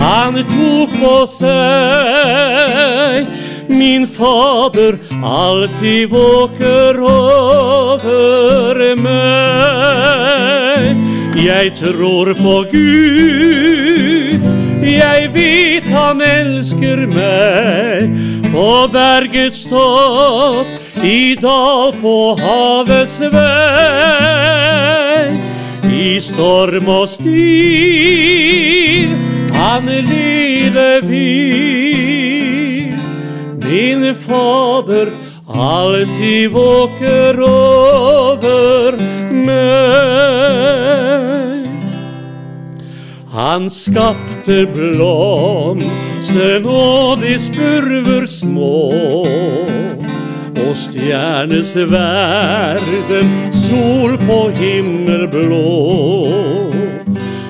han 0.00 0.40
tok 0.48 0.96
på 0.96 1.16
seg. 1.36 3.28
Min 3.68 4.08
Fader 4.08 4.96
alltid 5.20 6.08
våker 6.08 7.04
over 7.04 8.96
meg. 8.96 10.25
Jeg 11.36 11.72
tror 11.76 12.32
på 12.34 12.64
Gud, 12.72 14.40
jeg 14.82 15.30
vet 15.34 15.84
han 15.92 16.20
elsker 16.24 17.02
meg. 17.10 18.14
På 18.52 18.86
bergets 18.92 19.64
topp, 19.68 20.66
i 21.04 21.34
dal 21.36 21.92
på 22.00 22.36
havets 22.40 23.20
vei. 23.34 25.34
I 25.92 26.20
storm 26.24 26.88
og 26.88 27.08
stil, 27.08 29.10
han 29.52 29.86
leder 29.86 31.00
vil. 31.04 32.96
Min 33.60 34.14
Fader 34.24 35.08
alltid 35.52 36.50
våker 36.50 37.40
over 37.40 39.15
Han 43.56 43.70
skapte 43.72 44.66
blomsten 44.68 46.66
og 46.68 47.22
de 47.22 47.38
spurver 47.40 48.26
små. 48.28 49.24
Og 50.60 50.74
stjernes 50.76 51.72
verden, 51.88 53.30
sol 53.56 54.18
på 54.26 54.52
himmel 54.58 55.24
blå. 55.32 56.28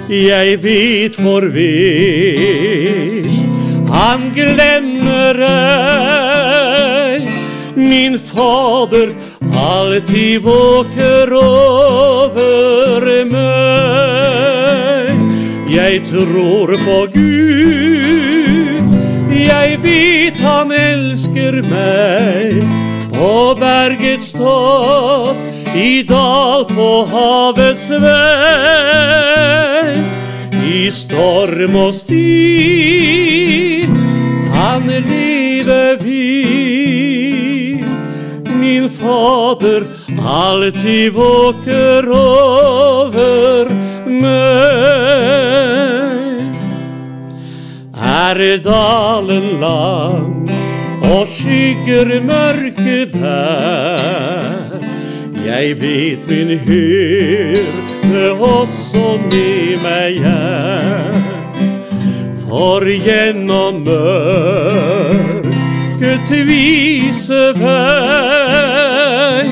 Jeg 0.07 0.63
vet 0.63 1.19
for 1.19 1.43
visst 1.57 2.47
han 3.91 4.31
glemmer 4.37 5.43
ei. 5.49 7.19
Min 7.75 8.15
Fader 8.31 9.11
alltid 9.59 10.39
våker 10.47 11.35
over 11.43 13.11
meg. 13.35 14.26
Jeg 15.77 16.07
tror 16.09 16.71
på 16.85 17.07
Gud, 17.13 18.93
jeg 19.29 19.77
vet 19.83 20.39
han 20.41 20.73
elsker 20.73 21.59
meg. 21.69 22.65
På 23.13 23.53
bergets 23.61 24.33
topp, 24.33 25.37
i 25.77 26.01
dal 26.09 26.65
på 26.71 27.05
havets 27.13 27.91
vei. 28.07 30.01
I 30.65 30.89
storm 30.97 31.77
og 31.77 31.93
stil, 31.99 33.93
han 34.57 34.89
livet 34.89 36.01
vil. 36.09 37.85
Min 38.65 38.89
Fader 38.89 39.85
alltid 40.25 41.13
våker 41.21 42.09
over 42.17 43.76
meg. 44.23 45.77
Er 47.97 48.39
dalen 48.65 49.61
lang 49.61 50.51
og 51.03 51.27
skygger 51.29 52.21
mørke 52.21 53.07
der? 53.13 54.81
Jeg 55.47 55.81
vet 55.81 56.29
min 56.29 56.59
hyrde 56.59 58.33
også 58.33 59.19
med 59.31 59.79
meg 59.85 60.17
er. 60.27 61.15
For 62.47 62.83
gjennom 63.07 63.75
mørket 63.87 65.27
vise 66.49 67.45
vei 67.59 69.47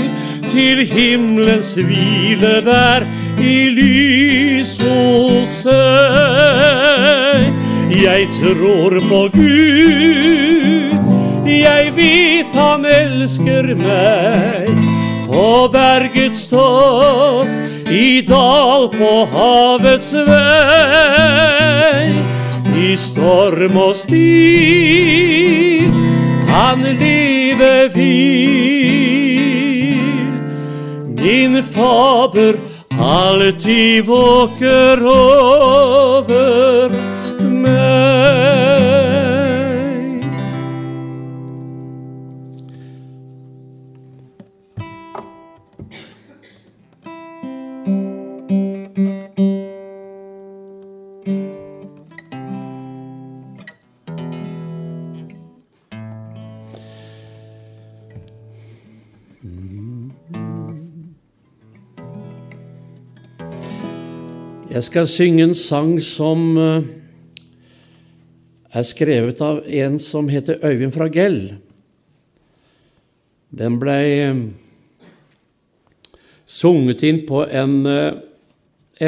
til 0.50 0.78
himmelens 0.86 1.74
hvile 1.74 2.60
der 2.66 3.06
i 3.40 3.70
lys 3.74 4.78
hos 4.82 5.50
seg. 5.64 7.44
Jeg 7.94 8.28
tror 8.38 8.98
på 9.08 9.20
Gud, 9.32 10.94
jeg 11.48 11.92
vet 11.96 12.54
han 12.58 12.84
elsker 12.84 13.74
meg. 13.78 14.68
På 15.28 15.68
bergets 15.72 16.46
topp, 16.50 17.46
i 17.90 18.20
dal 18.28 18.88
på 18.92 19.26
havets 19.32 20.12
vei. 20.28 22.12
I 22.74 22.96
storm 23.00 23.76
og 23.80 23.96
stil, 23.96 25.88
han 26.50 26.82
livet 27.00 27.92
hvil. 27.94 28.74
Min 31.24 31.62
Fader 31.62 32.73
alltid 33.00 34.04
våker 34.04 35.06
over 35.06 37.03
Jeg 64.74 64.82
skal 64.82 65.06
synge 65.06 65.44
en 65.44 65.52
sang 65.54 65.90
som 66.02 66.56
eh, 66.58 66.86
er 68.74 68.82
skrevet 68.82 69.38
av 69.44 69.60
en 69.62 70.00
som 70.02 70.26
heter 70.26 70.56
Øyvind 70.66 70.90
Fragell. 70.96 71.36
Den 73.54 73.76
ble 73.78 73.94
eh, 73.94 74.40
sunget 76.42 77.04
inn 77.06 77.20
på 77.28 77.44
en 77.46 77.76
eh, 77.86 78.18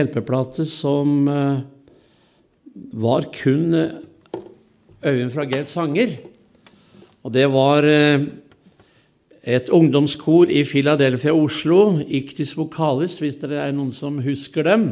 LP-plate 0.05 0.69
som 0.71 1.27
var 3.03 3.27
kun 3.35 3.67
Øyvind 3.75 5.35
Fragells 5.35 5.75
sanger. 5.75 6.15
Og 7.27 7.35
det 7.35 7.49
var 7.51 7.91
et 9.43 9.75
ungdomskor 9.75 10.47
i 10.47 10.63
Philadelphia, 10.63 11.35
Oslo, 11.35 11.99
Iktis 12.07 12.55
Vokalis, 12.55 13.19
hvis 13.19 13.43
det 13.43 13.51
er 13.51 13.75
noen 13.75 13.91
som 13.91 14.23
husker 14.23 14.71
dem. 14.71 14.89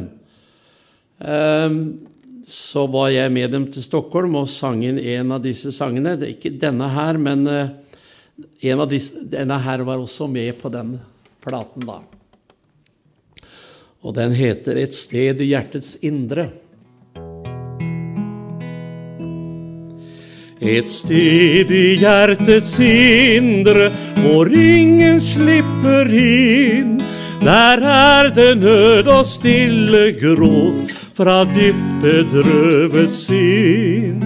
Ehm, 1.19 2.07
Så 2.45 2.85
var 2.85 3.09
jeg 3.09 3.31
med 3.33 3.49
dem 3.51 3.63
til 3.73 3.81
Stockholm 3.81 4.35
og 4.37 4.49
sang 4.53 4.83
inn 4.85 4.99
en 5.01 5.31
av 5.33 5.39
disse 5.41 5.71
sangene. 5.73 6.11
Det 6.13 6.27
er 6.27 6.33
ikke 6.35 6.51
denne 6.61 6.91
her, 6.93 7.17
men 7.17 7.47
eh, 7.49 8.83
disse, 8.85 9.23
denne 9.31 9.57
her 9.63 9.81
var 9.81 9.97
også 9.97 10.27
med 10.29 10.53
på 10.61 10.69
den 10.69 10.99
platen, 11.41 11.87
da. 11.89 12.03
Og 14.05 14.13
den 14.13 14.31
heter 14.37 14.77
'Et 14.77 14.93
sted 14.93 15.41
i 15.41 15.47
hjertets 15.55 15.97
indre'. 16.03 16.51
Et 20.61 20.89
sted 20.89 21.71
i 21.71 21.97
hjertets 21.97 22.79
indre 22.79 23.89
hvor 24.21 24.45
ingen 24.53 25.19
slipper 25.19 26.13
inn. 26.13 26.99
Der 27.41 27.81
er 27.81 28.29
det 28.29 28.57
nød 28.61 29.07
og 29.07 29.25
stille 29.25 30.11
gråt 30.21 31.04
fra 31.15 31.43
dypt 31.47 32.01
bedrøvet 32.03 33.13
sinn. 33.15 34.23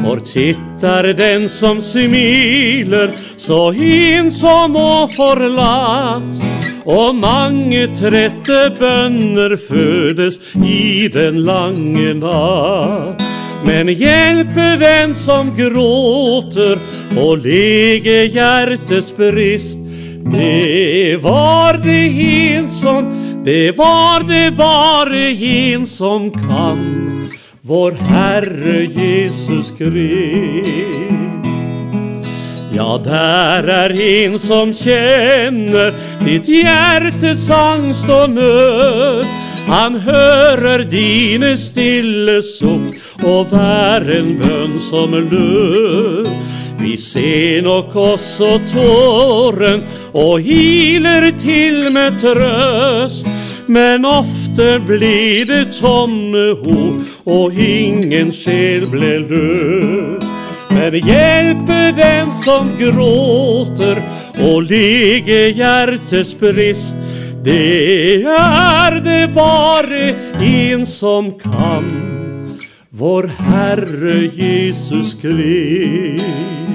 For 0.00 0.22
titt 0.24 0.84
er 0.86 1.10
den 1.12 1.44
som 1.52 1.82
smiler, 1.84 3.12
så 3.36 3.68
ensom 3.76 4.78
og 4.80 5.12
forlatt. 5.12 6.40
Og 6.88 7.18
mange 7.20 7.84
trette 7.92 8.62
bønner 8.78 9.58
fødes 9.60 10.40
i 10.56 11.10
den 11.12 11.42
lange 11.44 12.14
natt. 12.22 13.20
Men 13.68 13.92
hjelpe 13.92 14.72
den 14.80 15.12
som 15.14 15.52
gråter, 15.52 16.80
og 17.20 17.44
lege 17.44 18.24
hjertets 18.32 19.12
brist. 19.12 19.84
Det 20.32 21.20
var 21.20 21.76
det 21.84 22.06
en 22.56 22.70
Det 23.44 23.72
var 23.76 24.20
det 24.28 24.56
bare 24.56 25.32
en 25.32 25.86
som 25.86 26.30
kan, 26.30 26.80
vår 27.62 27.92
Herre 27.92 28.84
Jesus 28.84 29.70
Krist. 29.78 31.46
Ja, 32.76 32.98
der 33.04 33.64
er 33.64 33.94
en 33.96 34.36
som 34.38 34.74
kjenner 34.76 35.96
ditt 36.20 36.52
hjertes 36.52 37.48
angst 37.50 38.12
og 38.12 38.36
nød. 38.36 39.24
Han 39.72 39.96
hører 40.04 40.84
dine 40.84 41.54
stille 41.56 42.42
sukk 42.44 43.24
og 43.24 43.54
hver 43.54 44.04
en 44.20 44.34
bønn 44.36 44.76
som 44.90 45.16
lød. 45.16 46.28
Vi 46.80 46.96
ser 46.96 47.62
nok 47.62 47.96
også 47.96 48.54
tåren 48.72 49.82
og 50.16 50.40
hiler 50.40 51.30
til 51.38 51.90
med 51.92 52.16
trøst. 52.22 53.28
Men 53.70 54.04
ofte 54.04 54.80
blir 54.82 55.44
det 55.46 55.76
tomme 55.76 56.56
ord, 56.58 57.04
og 57.30 57.54
ingen 57.54 58.32
sjel 58.34 58.88
ble 58.90 59.12
løst. 59.30 60.26
Men 60.74 60.96
hjelpe 61.06 61.78
den 61.94 62.32
som 62.42 62.72
gråter, 62.80 64.00
og 64.42 64.66
lege 64.66 65.52
hjertets 65.54 66.34
brist. 66.40 66.98
Det 67.44 68.26
er 68.26 68.98
det 69.04 69.30
bare 69.36 70.10
en 70.42 70.82
som 70.86 71.30
kan, 71.38 71.86
vår 72.90 73.30
Herre 73.38 74.18
Jesus 74.34 75.14
Krist. 75.22 76.69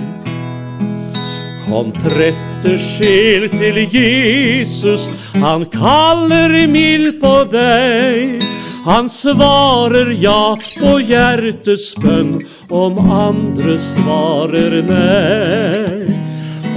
Kom 1.66 1.90
trette 1.98 2.76
sjel 2.78 3.48
til 3.50 3.80
Jesus, 3.90 5.08
han 5.42 5.66
kaller 5.74 6.54
mild 6.70 7.18
på 7.24 7.34
deg. 7.50 8.44
Han 8.86 9.10
svarer 9.10 10.12
ja 10.22 10.54
på 10.78 11.00
hjertets 11.02 11.96
bønn, 11.98 12.38
om 12.70 13.00
andre 13.02 13.80
svarer 13.82 14.78
nei. 14.86 16.16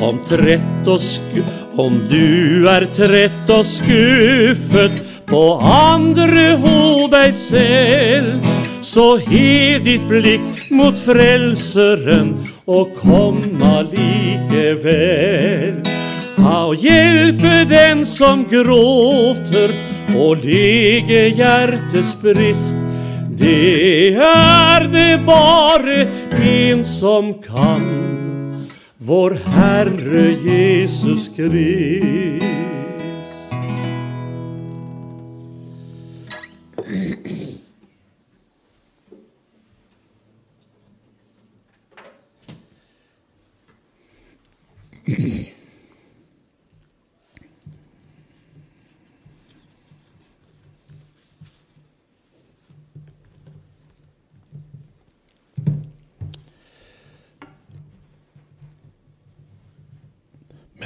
Om 0.01 0.21
trett 0.29 0.89
og 0.89 1.01
sku... 1.05 1.43
Om 1.79 2.01
du 2.11 2.67
er 2.67 2.89
trett 2.91 3.51
og 3.55 3.63
skuffet 3.63 4.97
på 5.31 5.43
andre 5.63 6.57
ho 6.59 7.07
deg 7.13 7.31
selv, 7.39 8.49
så 8.83 9.13
hev 9.29 9.85
ditt 9.87 10.09
blikk 10.11 10.65
mot 10.75 10.99
Frelseren 10.99 12.33
og 12.69 12.93
kom 13.01 13.39
allikevel. 13.65 14.69
Og 16.49 16.77
hjelpe 16.79 17.65
den 17.69 18.07
som 18.07 18.45
gråter, 18.49 19.73
og 20.17 20.45
lege 20.45 21.29
hjertets 21.37 22.15
brist. 22.23 22.77
Det 23.39 24.17
er 24.25 24.89
det 24.93 25.21
bare 25.27 26.07
en 26.41 26.85
som 26.85 27.35
kan, 27.45 27.83
vår 28.99 29.39
Herre 29.53 30.27
Jesus 30.45 31.29
Krist. 31.37 32.45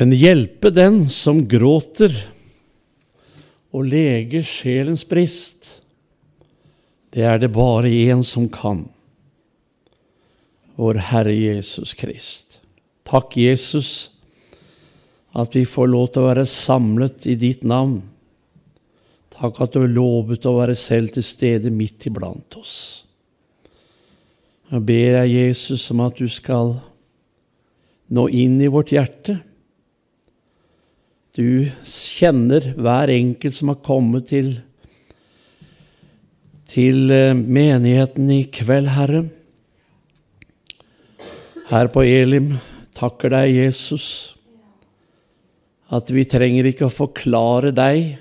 Men 0.03 0.13
hjelpe 0.19 0.71
den 0.75 1.09
som 1.11 1.45
gråter, 1.49 2.15
og 3.73 3.87
lege 3.89 4.43
sjelens 4.45 5.05
brist, 5.09 5.81
det 7.15 7.23
er 7.25 7.39
det 7.41 7.53
bare 7.55 7.89
én 7.89 8.23
som 8.27 8.49
kan, 8.53 8.85
vår 10.77 11.01
Herre 11.11 11.33
Jesus 11.35 11.95
Krist. 11.97 12.61
Takk, 13.09 13.37
Jesus, 13.37 14.12
at 15.33 15.55
vi 15.57 15.65
får 15.69 15.89
lov 15.89 16.11
til 16.13 16.23
å 16.23 16.31
være 16.31 16.49
samlet 16.49 17.27
i 17.31 17.37
ditt 17.41 17.63
navn. 17.65 18.01
Takk 19.33 19.63
at 19.65 19.77
du 19.77 19.87
lovet 19.89 20.45
å 20.47 20.59
være 20.59 20.77
selv 20.79 21.15
til 21.15 21.25
stede 21.25 21.73
midt 21.73 22.07
iblant 22.11 22.59
oss. 22.61 22.77
Jeg 24.73 24.85
ber 24.89 25.17
deg, 25.19 25.33
Jesus, 25.33 25.85
om 25.93 26.03
at 26.05 26.21
du 26.21 26.29
skal 26.33 26.77
nå 28.13 28.27
inn 28.33 28.61
i 28.61 28.71
vårt 28.73 28.93
hjerte. 28.93 29.39
Du 31.33 31.65
kjenner 31.89 32.75
hver 32.77 33.13
enkelt 33.13 33.57
som 33.57 33.73
har 33.73 33.81
kommet 33.85 34.29
til, 34.29 34.51
til 36.69 37.13
menigheten 37.33 38.29
i 38.33 38.43
kveld, 38.53 38.93
Herre. 38.93 39.25
Her 41.73 41.89
på 41.93 42.05
Elim 42.05 42.53
takker 42.97 43.33
deg, 43.33 43.55
Jesus, 43.57 44.07
at 45.93 46.11
vi 46.13 46.25
trenger 46.25 46.71
ikke 46.71 46.89
å 46.89 46.95
forklare 46.95 47.73
deg 47.77 48.17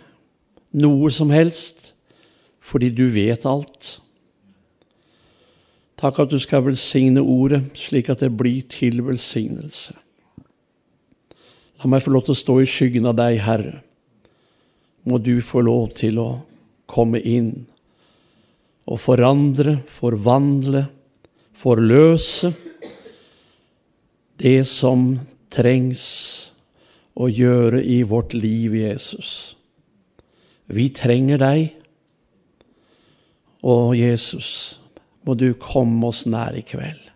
noe 0.81 1.11
som 1.13 1.31
helst, 1.31 1.93
fordi 2.59 2.91
du 2.95 3.05
vet 3.11 3.47
alt. 3.47 3.97
Takk 6.01 6.23
at 6.23 6.33
du 6.33 6.39
skal 6.41 6.65
velsigne 6.65 7.23
ordet, 7.23 7.63
slik 7.77 8.09
at 8.11 8.23
det 8.23 8.31
blir 8.33 8.65
til 8.71 9.03
velsignelse. 9.05 9.95
La 11.81 11.89
meg 11.89 12.03
få 12.03 12.13
lov 12.13 12.27
til 12.27 12.35
å 12.35 12.41
stå 12.41 12.55
i 12.61 12.69
skyggen 12.69 13.07
av 13.09 13.17
deg, 13.17 13.39
Herre. 13.41 13.79
Må 15.07 15.17
du 15.17 15.39
få 15.41 15.63
lov 15.65 15.95
til 15.97 16.19
å 16.21 16.29
komme 16.91 17.21
inn 17.23 17.53
og 18.85 18.99
forandre, 19.01 19.79
forvandle, 19.89 20.83
forløse 21.57 22.51
det 24.41 24.59
som 24.67 25.13
trengs 25.53 26.50
å 27.15 27.27
gjøre 27.27 27.81
i 27.83 28.01
vårt 28.07 28.33
liv, 28.33 28.75
Jesus. 28.75 29.55
Vi 30.71 30.87
trenger 30.95 31.41
deg, 31.41 31.73
og 33.67 33.93
Jesus, 33.97 34.79
må 35.27 35.35
du 35.37 35.51
komme 35.59 36.07
oss 36.07 36.23
nær 36.29 36.55
i 36.57 36.63
kveld. 36.65 37.09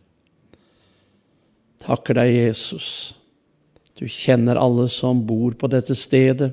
Takker 1.85 2.17
deg, 2.19 2.33
Jesus. 2.33 2.89
Du 3.95 4.05
kjenner 4.11 4.59
alle 4.59 4.89
som 4.91 5.23
bor 5.25 5.55
på 5.57 5.69
dette 5.71 5.95
stedet, 5.97 6.51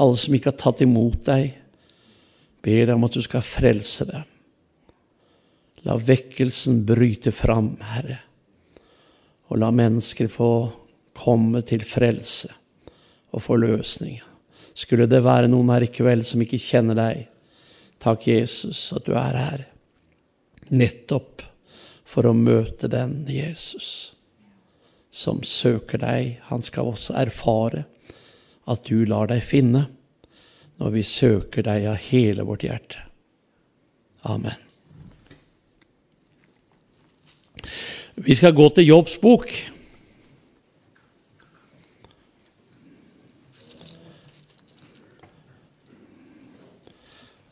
alle 0.00 0.16
som 0.16 0.34
ikke 0.34 0.52
har 0.52 0.60
tatt 0.62 0.82
imot 0.86 1.26
deg. 1.28 1.52
Ber 2.64 2.86
deg 2.86 2.94
om 2.94 3.06
at 3.06 3.16
du 3.16 3.22
skal 3.24 3.44
frelse 3.44 4.06
dem. 4.08 4.24
La 5.84 5.96
vekkelsen 5.96 6.82
bryte 6.88 7.32
fram, 7.32 7.74
Herre, 7.92 8.18
og 9.48 9.60
la 9.60 9.70
mennesker 9.72 10.28
få 10.32 10.50
komme 11.16 11.62
til 11.66 11.84
frelse 11.88 12.59
og 13.30 13.44
forløsning. 13.44 14.20
Skulle 14.74 15.08
det 15.10 15.22
være 15.24 15.50
noen 15.50 15.70
her 15.74 15.84
i 15.84 15.90
kveld 15.92 16.24
som 16.26 16.42
ikke 16.42 16.60
kjenner 16.62 16.98
deg, 16.98 17.26
takk, 18.00 18.26
Jesus, 18.30 18.90
at 18.96 19.06
du 19.06 19.14
er 19.18 19.36
her. 19.36 19.66
Nettopp 20.70 21.44
for 22.08 22.26
å 22.26 22.34
møte 22.36 22.88
den 22.90 23.22
Jesus 23.30 24.14
som 25.10 25.42
søker 25.46 26.00
deg. 26.02 26.38
Han 26.48 26.62
skal 26.62 26.92
også 26.92 27.16
erfare 27.18 27.84
at 28.70 28.86
du 28.86 29.04
lar 29.08 29.30
deg 29.30 29.42
finne 29.44 29.88
når 30.80 30.94
vi 30.94 31.04
søker 31.04 31.66
deg 31.66 31.86
av 31.90 32.00
hele 32.08 32.46
vårt 32.48 32.64
hjerte. 32.64 33.02
Amen. 34.30 34.56
Vi 38.20 38.36
skal 38.36 38.54
gå 38.56 38.66
til 38.76 38.88
Jobbs 38.88 39.16
bok. 39.20 39.52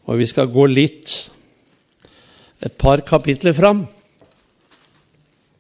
Og 0.09 0.16
vi 0.16 0.27
skal 0.29 0.49
gå 0.49 0.64
litt, 0.71 1.12
et 2.64 2.75
par 2.81 3.05
kapitler 3.07 3.55
fram, 3.55 3.85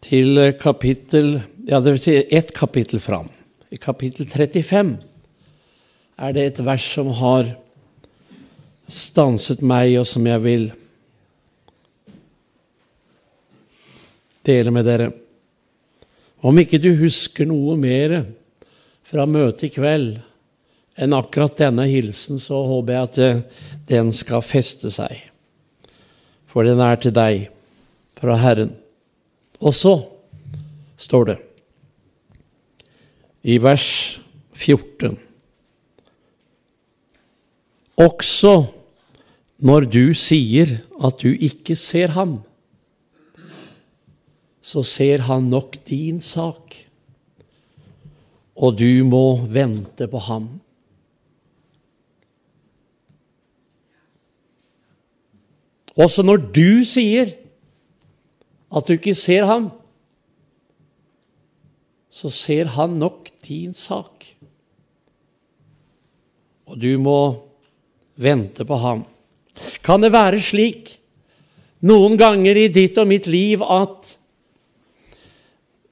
til 0.08 0.40
kapittel 0.58 1.36
Ja, 1.68 1.82
det 1.84 1.92
vil 1.92 2.00
si 2.00 2.14
ett 2.32 2.48
kapittel 2.56 2.96
fram. 2.96 3.26
I 3.68 3.76
kapittel 3.76 4.24
35 4.24 4.94
er 6.16 6.32
det 6.32 6.44
et 6.48 6.60
vers 6.64 6.86
som 6.94 7.10
har 7.18 7.50
stanset 8.88 9.60
meg, 9.60 9.98
og 10.00 10.06
som 10.08 10.24
jeg 10.24 10.40
vil 10.46 10.64
dele 14.48 14.72
med 14.72 14.88
dere. 14.88 15.10
Om 16.40 16.62
ikke 16.62 16.80
du 16.80 16.88
husker 17.02 17.44
noe 17.50 17.76
mer 17.76 18.16
fra 19.04 19.28
møtet 19.28 19.68
i 19.68 19.74
kveld 19.76 20.16
enn 20.98 21.14
akkurat 21.14 21.56
denne 21.58 21.86
hilsen, 21.88 22.40
så 22.42 22.60
håper 22.66 22.94
jeg 22.94 23.08
at 23.08 23.18
eh, 23.22 23.42
den 23.88 24.10
skal 24.14 24.42
feste 24.44 24.90
seg. 24.92 25.14
For 26.50 26.66
den 26.66 26.82
er 26.82 26.98
til 27.00 27.14
deg 27.14 27.46
fra 28.18 28.38
Herren. 28.40 28.74
Og 29.62 29.74
så 29.76 29.94
står 30.98 31.30
det 31.30 31.38
i 33.48 33.58
vers 33.62 33.86
14 34.58 35.14
Også 37.98 38.52
når 39.58 39.86
du 39.90 40.04
sier 40.14 40.76
at 41.02 41.22
du 41.22 41.32
ikke 41.34 41.74
ser 41.78 42.12
ham, 42.14 42.36
så 44.62 44.84
ser 44.86 45.24
han 45.26 45.48
nok 45.50 45.80
din 45.88 46.20
sak, 46.22 46.76
og 48.54 48.78
du 48.78 49.02
må 49.06 49.40
vente 49.50 50.06
på 50.10 50.22
ham. 50.28 50.46
Også 55.98 56.22
når 56.22 56.48
du 56.54 56.84
sier 56.86 57.34
at 58.68 58.86
du 58.86 58.94
ikke 58.94 59.16
ser 59.18 59.48
ham, 59.48 59.70
så 62.10 62.30
ser 62.30 62.70
han 62.74 62.96
nok 63.00 63.30
din 63.46 63.74
sak. 63.74 64.26
Og 66.68 66.78
du 66.80 66.90
må 67.00 67.18
vente 68.18 68.64
på 68.66 68.78
ham. 68.78 69.04
Kan 69.82 70.04
det 70.04 70.12
være 70.14 70.40
slik 70.42 70.94
noen 71.88 72.18
ganger 72.18 72.58
i 72.58 72.68
ditt 72.72 72.98
og 72.98 73.08
mitt 73.10 73.26
liv 73.30 73.62
at 73.64 74.14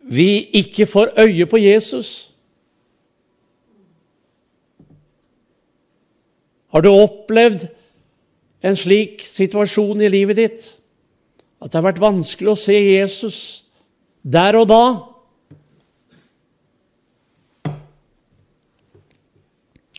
vi 0.06 0.46
ikke 0.54 0.86
får 0.86 1.14
øye 1.18 1.46
på 1.50 1.58
Jesus? 1.58 2.10
Har 6.70 6.84
du 6.84 6.92
opplevd 6.92 7.66
en 8.66 8.78
slik 8.78 9.22
situasjon 9.26 10.02
i 10.02 10.10
livet 10.12 10.40
ditt 10.40 10.66
at 11.62 11.70
det 11.70 11.78
har 11.78 11.86
vært 11.86 12.02
vanskelig 12.02 12.52
å 12.52 12.58
se 12.58 12.76
Jesus 12.76 13.38
der 14.26 14.58
og 14.58 14.66
da? 14.68 14.82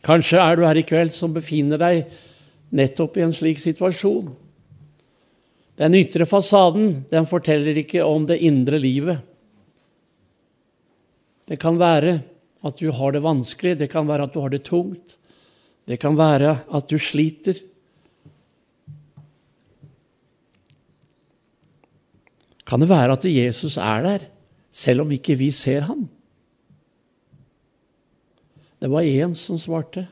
Kanskje 0.08 0.40
er 0.40 0.56
du 0.56 0.64
her 0.64 0.78
i 0.78 0.86
kveld 0.86 1.12
som 1.12 1.34
befinner 1.34 1.80
deg 1.80 2.06
nettopp 2.72 3.18
i 3.18 3.24
en 3.24 3.34
slik 3.34 3.60
situasjon. 3.60 4.30
Den 5.78 5.96
ytre 5.98 6.26
fasaden 6.28 7.04
den 7.10 7.28
forteller 7.28 7.76
ikke 7.82 8.06
om 8.06 8.26
det 8.28 8.40
indre 8.46 8.80
livet. 8.82 9.20
Det 11.48 11.58
kan 11.60 11.78
være 11.80 12.18
at 12.66 12.80
du 12.80 12.90
har 12.92 13.14
det 13.14 13.22
vanskelig, 13.24 13.76
det 13.78 13.88
kan 13.92 14.08
være 14.08 14.26
at 14.26 14.34
du 14.34 14.40
har 14.42 14.52
det 14.52 14.64
tungt, 14.66 15.16
det 15.88 16.00
kan 16.02 16.18
være 16.18 16.58
at 16.74 16.88
du 16.90 16.98
sliter. 17.00 17.60
Kan 22.68 22.80
det 22.80 22.90
være 22.90 23.12
at 23.16 23.24
Jesus 23.24 23.76
er 23.76 24.02
der, 24.04 24.28
selv 24.70 25.00
om 25.00 25.10
ikke 25.10 25.38
vi 25.40 25.50
ser 25.50 25.80
ham? 25.88 26.08
Det 28.78 28.90
var 28.90 29.02
én 29.02 29.34
som 29.34 29.58
svarte. 29.58 30.06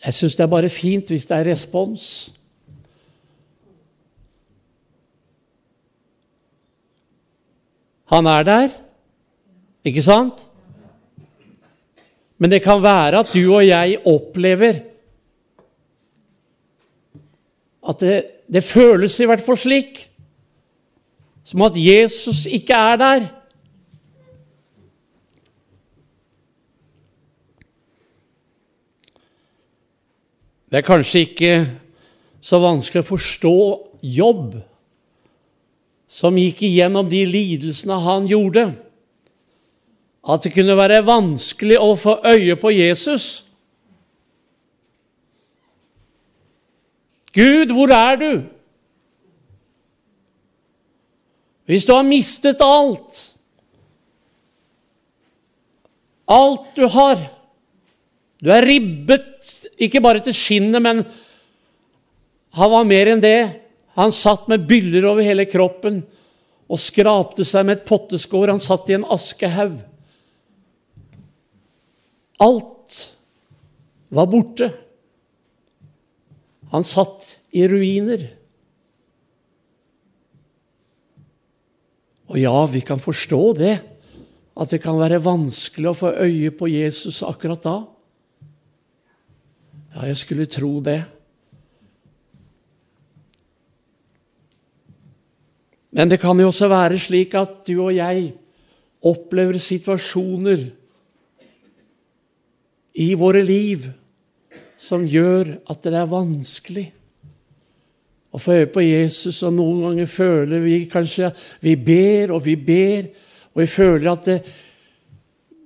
Jeg 0.00 0.14
syns 0.14 0.36
det 0.36 0.44
er 0.44 0.50
bare 0.50 0.68
fint 0.72 1.12
hvis 1.12 1.26
det 1.28 1.36
er 1.36 1.50
respons. 1.52 2.32
Han 8.10 8.26
er 8.26 8.42
der, 8.42 8.68
ikke 9.84 10.02
sant? 10.02 10.46
Men 12.38 12.50
det 12.50 12.62
kan 12.64 12.82
være 12.82 13.20
at 13.20 13.34
du 13.34 13.44
og 13.52 13.66
jeg 13.66 14.00
opplever 14.08 14.80
at 17.88 18.00
det, 18.00 18.16
det 18.52 18.64
føles 18.64 19.16
i 19.20 19.28
hvert 19.28 19.44
fall 19.44 19.58
slik, 19.58 20.04
som 21.44 21.62
at 21.64 21.76
Jesus 21.76 22.44
ikke 22.46 22.76
er 22.76 22.96
der. 23.00 23.28
Det 30.70 30.78
er 30.78 30.86
kanskje 30.86 31.24
ikke 31.26 31.54
så 32.40 32.60
vanskelig 32.62 33.02
å 33.02 33.08
forstå 33.08 33.56
jobb, 34.06 34.60
som 36.10 36.38
gikk 36.38 36.62
igjennom 36.66 37.08
de 37.10 37.24
lidelsene 37.26 37.98
han 38.04 38.28
gjorde, 38.30 38.68
at 40.20 40.44
det 40.44 40.52
kunne 40.54 40.76
være 40.78 41.02
vanskelig 41.06 41.78
å 41.80 41.94
få 41.98 42.20
øye 42.28 42.54
på 42.60 42.70
Jesus. 42.74 43.49
Gud, 47.36 47.72
hvor 47.74 47.92
er 47.94 48.18
du? 48.18 48.30
Hvis 51.70 51.86
du 51.86 51.92
har 51.94 52.06
mistet 52.06 52.62
alt, 52.64 53.18
alt 56.30 56.72
du 56.76 56.86
har 56.90 57.20
Du 58.40 58.48
er 58.48 58.64
ribbet 58.64 59.66
ikke 59.76 60.00
bare 60.00 60.22
til 60.24 60.32
skinnet, 60.32 60.80
men 60.80 61.02
han 62.56 62.70
var 62.72 62.86
mer 62.88 63.10
enn 63.12 63.20
det. 63.20 63.50
Han 64.00 64.14
satt 64.16 64.46
med 64.48 64.64
byller 64.64 65.04
over 65.10 65.26
hele 65.26 65.44
kroppen 65.44 65.98
og 66.70 66.80
skrapte 66.80 67.44
seg 67.44 67.66
med 67.68 67.76
et 67.76 67.84
potteskår. 67.84 68.54
Han 68.54 68.62
satt 68.62 68.88
i 68.88 68.96
en 68.96 69.04
askehaug. 69.12 69.76
Alt 72.40 73.00
var 74.08 74.30
borte. 74.32 74.70
Han 76.70 76.86
satt 76.86 77.32
i 77.50 77.66
ruiner. 77.68 78.26
Og 82.30 82.38
ja, 82.38 82.54
vi 82.70 82.82
kan 82.86 83.02
forstå 83.02 83.42
det, 83.58 83.76
at 84.60 84.70
det 84.70 84.82
kan 84.82 84.98
være 85.00 85.22
vanskelig 85.24 85.90
å 85.90 85.96
få 85.98 86.12
øye 86.22 86.52
på 86.54 86.68
Jesus 86.70 87.24
akkurat 87.26 87.64
da. 87.64 87.78
Ja, 89.96 90.06
jeg 90.06 90.20
skulle 90.20 90.46
tro 90.46 90.76
det. 90.84 91.00
Men 95.90 96.10
det 96.12 96.20
kan 96.22 96.38
jo 96.38 96.52
også 96.52 96.68
være 96.70 97.00
slik 97.02 97.34
at 97.34 97.64
du 97.66 97.80
og 97.80 97.96
jeg 97.96 98.30
opplever 99.10 99.58
situasjoner 99.58 100.68
i 103.00 103.08
våre 103.18 103.42
liv 103.42 103.88
som 104.80 105.04
gjør 105.04 105.58
at 105.68 105.84
det 105.84 105.92
er 105.98 106.08
vanskelig 106.08 106.86
å 108.30 108.38
få 108.40 108.60
øye 108.60 108.70
på 108.70 108.82
Jesus, 108.84 109.42
og 109.44 109.56
noen 109.56 109.82
ganger 109.84 110.08
føler 110.08 110.62
vi 110.62 110.76
kanskje 110.90 111.32
Vi 111.60 111.74
ber 111.76 112.32
og 112.36 112.44
vi 112.46 112.56
ber, 112.56 113.10
og 113.52 113.62
vi 113.64 113.66
føler 113.68 114.10
at 114.12 114.28
det, 114.28 114.38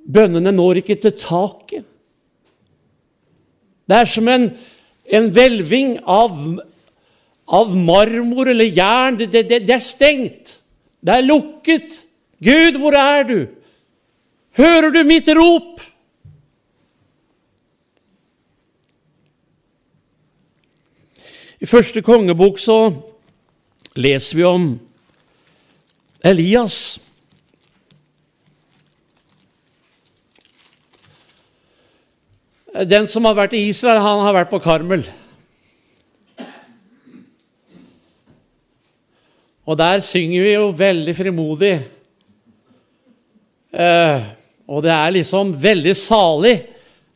bønnene 0.04 0.52
når 0.52 0.82
ikke 0.82 0.96
til 1.00 1.14
taket. 1.20 1.84
Det 3.84 3.96
er 4.00 4.08
som 4.08 4.28
en, 4.32 4.48
en 5.12 5.30
hvelving 5.32 5.98
av, 6.08 6.36
av, 7.52 7.74
marmor 7.76 8.48
eller 8.52 8.68
jern. 8.68 9.18
Det, 9.20 9.30
det, 9.32 9.60
det, 9.66 9.74
er 9.76 9.84
stengt. 9.84 10.58
Det 11.04 11.18
er 11.18 11.26
lukket. 11.26 11.98
Gud, 12.44 12.80
hvor 12.80 12.96
er 12.96 13.28
du? 13.28 13.38
Hører 14.56 14.92
du 14.94 15.02
mitt 15.04 15.28
rop? 15.36 15.84
I 21.64 21.66
første 21.66 22.02
kongebok 22.04 22.58
så 22.60 22.90
leser 23.96 24.36
vi 24.36 24.42
om 24.44 24.64
Elias. 26.20 26.74
Den 32.84 33.08
som 33.08 33.24
har 33.24 33.38
vært 33.38 33.56
i 33.56 33.62
Israel, 33.70 34.02
han 34.04 34.20
har 34.26 34.36
vært 34.36 34.52
på 34.52 34.60
Karmel. 34.60 35.06
Og 39.64 39.80
der 39.80 40.04
synger 40.04 40.44
vi 40.44 40.52
jo 40.52 40.68
veldig 40.84 41.16
frimodig. 41.16 41.72
Eh, 43.72 44.28
og 44.68 44.84
det 44.84 44.92
er 44.98 45.16
liksom 45.16 45.56
veldig 45.64 45.96
salig, 45.96 46.58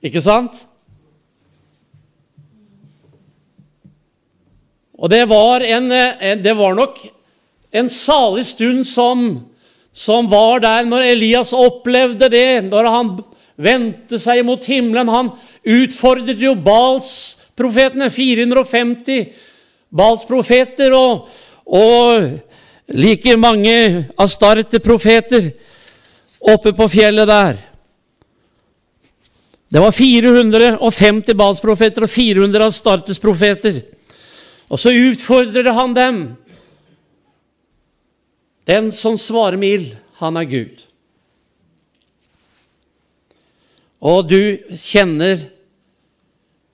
ikke 0.01 0.25
sant? 0.25 0.65
Og 4.99 5.11
det 5.11 5.25
var, 5.31 5.63
en, 5.63 5.93
en, 5.93 6.43
det 6.43 6.55
var 6.59 6.75
nok 6.75 6.99
en 7.71 7.89
salig 7.89 8.47
stund 8.49 8.87
som, 8.87 9.29
som 9.95 10.27
var 10.31 10.65
der 10.65 10.89
når 10.89 11.13
Elias 11.13 11.53
opplevde 11.55 12.31
det, 12.33 12.65
når 12.67 12.89
han 12.91 13.13
vendte 13.59 14.19
seg 14.19 14.43
mot 14.47 14.65
himmelen. 14.67 15.11
Han 15.13 15.31
utfordret 15.63 16.43
jo 16.43 16.57
Bals-profetene, 16.59 18.11
450 18.11 19.31
Bals-profeter, 19.95 20.95
og, 20.97 21.31
og 21.65 22.29
like 22.91 23.37
mange 23.39 24.09
Astarte-profeter 24.19 25.53
oppe 26.41 26.73
på 26.75 26.89
fjellet 26.91 27.29
der. 27.29 27.59
Det 29.69 29.81
var 29.85 29.93
450 29.93 31.35
Balsprofeter 31.37 32.07
og 32.07 32.11
400 32.11 32.69
Astartes-profeter. 32.71 33.83
Og 34.69 34.81
så 34.81 34.93
utfordrer 34.93 35.73
han 35.73 35.95
dem. 35.97 36.19
Den 38.69 38.93
som 38.93 39.17
svarer 39.19 39.57
med 39.57 39.79
ild, 39.79 39.95
han 40.21 40.37
er 40.37 40.49
Gud. 40.49 40.83
Og 44.05 44.29
du 44.29 44.59
kjenner 44.77 45.49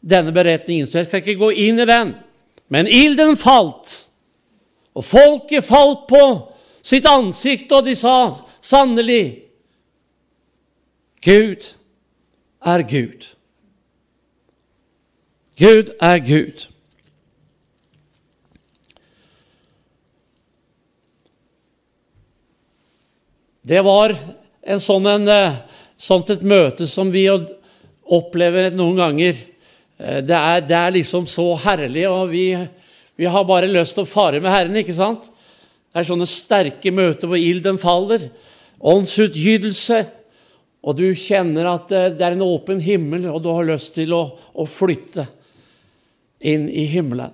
denne 0.04 0.34
beretningen, 0.34 0.88
så 0.88 1.00
jeg 1.00 1.08
skal 1.08 1.22
ikke 1.22 1.40
gå 1.40 1.52
inn 1.64 1.78
i 1.80 1.86
den. 1.88 2.12
Men 2.68 2.90
ilden 2.90 3.38
falt, 3.40 3.94
og 4.94 5.06
folket 5.06 5.64
falt 5.64 6.04
på 6.10 6.24
sitt 6.84 7.06
ansikt, 7.08 7.72
og 7.72 7.86
de 7.86 7.94
sa 7.96 8.34
sannelig 8.64 9.40
Gud 11.24 11.70
er 12.60 12.84
Gud. 12.84 13.30
Gud 15.56 15.94
er 16.02 16.18
Gud. 16.20 16.73
Det 23.64 23.80
var 23.80 24.12
en 24.60 24.80
sånn, 24.80 25.06
en, 25.08 25.28
eh, 25.28 25.54
sånt 25.96 26.28
et 26.28 26.42
møte 26.44 26.84
som 26.84 27.08
vi 27.08 27.22
opplever 28.12 28.66
noen 28.76 28.98
ganger. 28.98 29.38
Eh, 29.96 30.18
det 30.20 30.36
er, 30.36 30.58
det 30.68 30.76
er 30.76 30.90
liksom 30.98 31.24
så 31.24 31.46
herlig, 31.62 32.02
og 32.10 32.28
vi, 32.28 32.50
vi, 33.16 33.24
har 33.24 33.46
bare 33.48 33.70
lyst 33.70 33.96
til 33.96 34.04
å 34.04 34.10
fare 34.10 34.42
med 34.44 34.52
Herren. 34.52 34.76
ikke 34.76 34.96
sant? 34.96 35.30
Det 35.88 36.02
er 36.02 36.08
sånne 36.10 36.28
sterke 36.28 36.92
møter 36.92 37.30
hvor 37.30 37.40
ilden 37.40 37.80
faller. 37.80 38.26
Åndsutgytelse. 38.84 40.02
Og 40.84 41.00
du 41.00 41.06
kjenner 41.16 41.70
at 41.72 41.96
eh, 41.96 42.10
det 42.12 42.28
er 42.28 42.36
en 42.36 42.44
åpen 42.44 42.84
himmel, 42.84 43.30
og 43.32 43.40
du 43.46 43.48
har 43.48 43.64
lyst 43.72 43.94
til 43.96 44.12
å, 44.12 44.26
å 44.52 44.68
flytte 44.68 45.24
inn 46.44 46.68
i 46.68 46.84
himmelen. 46.92 47.32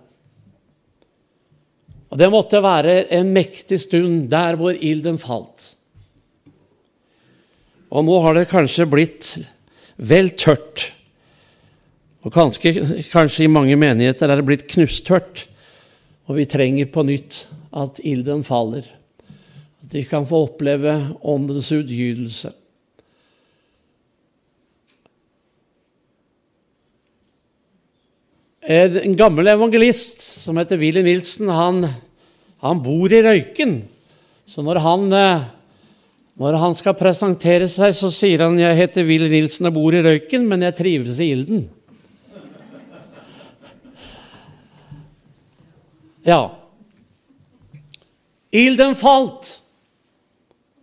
Og 2.11 2.23
Det 2.23 2.31
måtte 2.31 2.63
være 2.63 3.01
en 3.19 3.35
mektig 3.35 3.83
stund 3.83 4.31
der 4.31 4.55
hvor 4.63 4.79
ilden 4.79 5.19
falt. 5.19 5.73
Og 7.91 8.07
nå 8.07 8.21
har 8.23 8.37
det 8.39 8.51
kanskje 8.51 8.87
blitt 8.87 9.33
vel 9.99 10.31
tørt. 10.39 10.91
Og 12.23 12.33
kanskje, 12.35 13.03
kanskje 13.11 13.47
i 13.47 13.51
mange 13.51 13.77
menigheter 13.81 14.31
er 14.31 14.41
det 14.41 14.47
blitt 14.47 14.69
knustørt. 14.71 15.47
Og 16.31 16.39
vi 16.39 16.47
trenger 16.47 16.91
på 16.93 17.05
nytt 17.09 17.43
at 17.75 17.99
ilden 18.07 18.45
faller. 18.47 18.87
At 19.83 19.95
vi 19.97 20.05
kan 20.07 20.29
få 20.29 20.45
oppleve 20.47 20.95
åndens 21.27 21.73
utgytelse. 21.75 22.53
En 28.71 29.17
gammel 29.19 29.49
evangelist 29.51 30.21
som 30.45 30.61
heter 30.61 30.79
Willy 30.79 31.03
Nilsen, 31.03 31.49
han, 31.51 31.87
han 32.63 32.83
bor 32.85 33.11
i 33.11 33.23
Røyken. 33.25 33.81
Så 34.47 34.63
når 34.63 34.83
han 34.85 35.09
eh, 35.17 35.49
når 36.41 36.57
han 36.57 36.73
skal 36.73 36.97
presentere 36.97 37.67
seg, 37.69 37.93
så 37.93 38.09
sier 38.09 38.47
han 38.47 38.57
jeg 38.57 38.79
heter 38.79 39.05
Will 39.05 39.27
Nilsen 39.29 39.69
og 39.69 39.75
bor 39.77 39.93
i 39.93 40.01
Røyken, 40.01 40.47
men 40.49 40.65
jeg 40.65 40.77
trives 40.79 41.19
i 41.21 41.29
ilden. 41.35 41.67
Ja. 46.25 46.41
Ilden 48.57 48.97
falt. 48.97 49.53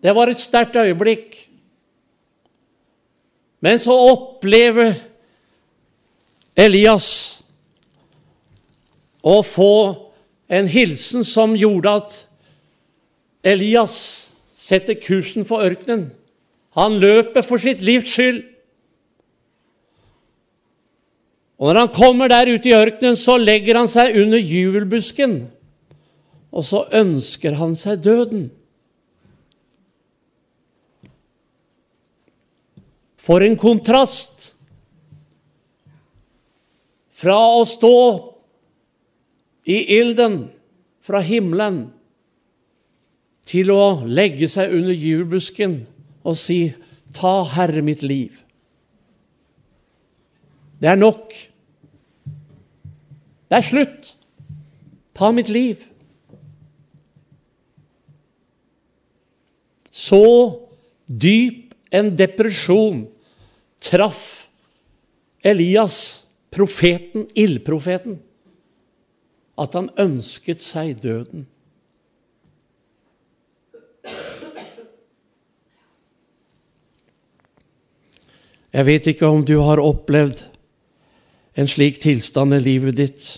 Det 0.05 0.13
var 0.13 0.29
et 0.29 0.41
sterkt 0.41 0.77
øyeblikk. 0.77 1.39
Men 3.65 3.81
så 3.81 3.97
opplever 3.97 4.93
Elias 6.53 7.09
å 9.25 9.41
få 9.41 9.73
en 10.53 10.69
hilsen 10.69 11.25
som 11.25 11.57
gjorde 11.57 11.97
at 11.97 12.21
Elias 13.41 14.26
setter 14.67 14.97
kursen 14.99 15.47
for 15.47 15.63
ørkenen. 15.63 16.09
Han 16.77 16.99
løper 17.01 17.45
for 17.45 17.61
sitt 17.61 17.81
livs 17.85 18.11
skyld. 18.13 18.43
Og 21.57 21.71
Når 21.71 21.79
han 21.79 21.93
kommer 21.93 22.29
der 22.29 22.51
ute 22.53 22.69
i 22.69 22.75
ørkenen, 22.77 23.15
så 23.17 23.37
legger 23.41 23.79
han 23.79 23.89
seg 23.89 24.17
under 24.21 24.37
juvelbusken, 24.37 25.39
og 26.53 26.65
så 26.67 26.83
ønsker 26.93 27.57
han 27.57 27.73
seg 27.75 28.03
døden. 28.05 28.43
For 33.17 33.41
en 33.43 33.57
kontrast 33.59 34.51
fra 37.17 37.39
å 37.57 37.65
stå 37.65 37.97
i 39.67 39.81
ilden 39.97 40.43
fra 41.03 41.19
himmelen 41.25 41.87
til 43.47 43.71
å 43.71 44.03
legge 44.03 44.49
seg 44.51 44.73
under 44.75 44.93
julebusken 44.93 45.79
og 46.27 46.35
si, 46.35 46.73
'Ta, 47.13 47.43
Herre, 47.55 47.81
mitt 47.81 48.03
liv'. 48.03 48.43
Det 50.81 50.89
er 50.89 50.95
nok. 50.95 51.33
Det 53.49 53.57
er 53.57 53.61
slutt. 53.61 54.15
Ta 55.13 55.31
mitt 55.31 55.49
liv. 55.49 55.81
Så 59.91 60.59
dyp 61.07 61.73
en 61.91 62.11
depresjon 62.17 63.07
traff 63.81 64.47
Elias, 65.47 66.27
profeten, 66.51 67.27
ildprofeten, 67.37 68.17
at 69.57 69.75
han 69.77 69.89
ønsket 69.97 70.61
seg 70.61 70.99
døden. 71.01 71.45
Jeg 78.77 78.85
vet 78.85 79.07
ikke 79.09 79.25
om 79.25 79.41
du 79.41 79.55
har 79.65 79.79
opplevd 79.81 80.43
en 81.57 81.69
slik 81.69 81.95
tilstand 81.97 82.53
i 82.53 82.59
livet 82.61 82.93
ditt. 82.99 83.29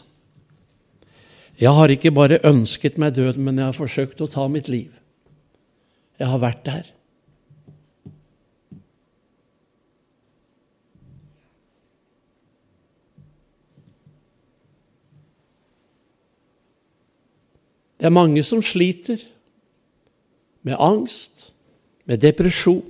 Jeg 1.55 1.71
har 1.71 1.91
ikke 1.93 2.11
bare 2.11 2.41
ønsket 2.43 2.97
meg 2.99 3.13
døden, 3.15 3.45
men 3.45 3.55
jeg 3.55 3.69
har 3.69 3.77
forsøkt 3.77 4.19
å 4.19 4.27
ta 4.27 4.49
mitt 4.51 4.67
liv. 4.67 4.91
Jeg 6.19 6.27
har 6.27 6.41
vært 6.43 6.65
der. 6.67 6.89
Det 17.99 18.11
er 18.11 18.15
mange 18.15 18.43
som 18.43 18.59
sliter 18.63 19.23
med 20.67 20.75
angst, 20.83 21.53
med 22.03 22.19
depresjon, 22.27 22.83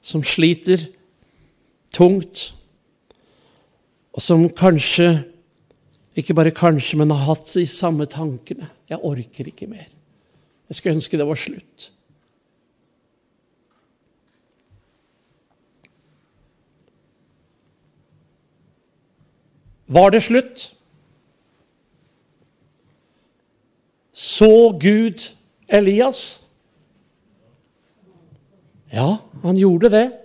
som 0.00 0.24
sliter 0.24 0.88
tungt, 1.92 2.54
og 4.12 4.22
som 4.22 4.48
kanskje 4.48 5.24
ikke 6.16 6.34
bare 6.34 6.52
kanskje, 6.52 6.98
men 6.98 7.10
har 7.10 7.24
hatt 7.24 7.48
de 7.54 7.64
samme 7.66 8.06
tankene. 8.06 8.68
Jeg 8.90 9.00
orker 9.00 9.48
ikke 9.48 9.66
mer. 9.66 9.88
Jeg 10.68 10.76
skulle 10.76 10.94
ønske 10.94 11.18
det 11.18 11.26
var 11.26 11.40
slutt. 11.40 11.92
Var 19.92 20.10
det 20.10 20.22
slutt? 20.22 20.68
Så 24.12 24.78
Gud 24.80 25.24
Elias? 25.68 26.46
Ja, 28.92 29.16
han 29.42 29.56
gjorde 29.56 29.90
det. 29.90 30.21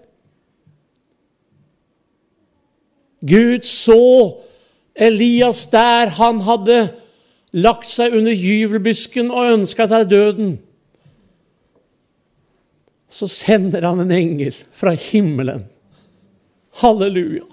Gud 3.25 3.65
så 3.65 4.01
Elias 4.97 5.65
der 5.71 6.11
han 6.17 6.41
hadde 6.45 6.77
lagt 7.57 7.89
seg 7.89 8.15
under 8.17 8.33
gyvelbysken 8.33 9.29
og 9.31 9.53
ønska 9.53 9.87
seg 9.89 10.09
døden. 10.11 10.57
Så 13.07 13.29
sender 13.31 13.87
han 13.87 14.01
en 14.03 14.11
engel 14.11 14.55
fra 14.75 14.91
himmelen, 14.97 15.63
halleluja, 16.81 17.45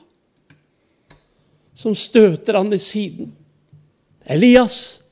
som 1.75 1.95
støter 1.97 2.59
han 2.59 2.73
i 2.75 2.81
siden. 2.83 3.31
Elias, 4.25 5.05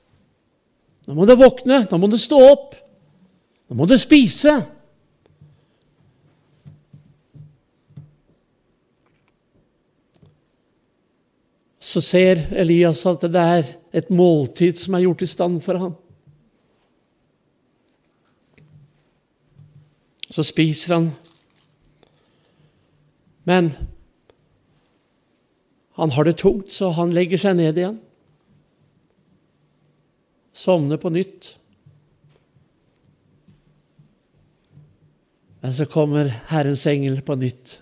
nå 1.06 1.14
må 1.14 1.28
du 1.28 1.36
våkne, 1.38 1.84
nå 1.88 2.00
må 2.00 2.10
du 2.10 2.18
stå 2.20 2.40
opp, 2.50 2.74
nå 3.68 3.78
må 3.78 3.86
du 3.88 3.94
spise. 4.00 4.56
Så 11.82 12.00
ser 12.04 12.44
Elias 12.54 13.00
at 13.10 13.24
det 13.26 13.42
er 13.42 13.70
et 13.92 14.10
måltid 14.14 14.78
som 14.78 14.94
er 14.94 15.04
gjort 15.06 15.24
i 15.24 15.30
stand 15.30 15.58
for 15.64 15.80
ham. 15.82 15.96
Så 20.32 20.44
spiser 20.46 20.94
han. 20.94 21.10
Men 23.44 23.72
Han 25.92 26.10
har 26.10 26.24
det 26.24 26.38
tungt, 26.40 26.72
så 26.72 26.88
han 26.96 27.12
legger 27.12 27.38
seg 27.38 27.58
ned 27.58 27.76
igjen. 27.76 27.98
Sovner 30.56 30.96
på 30.96 31.12
nytt. 31.12 31.50
Men 35.60 35.74
så 35.76 35.86
kommer 35.86 36.32
Herrens 36.48 36.86
engel 36.88 37.20
på 37.22 37.36
nytt. 37.36 37.76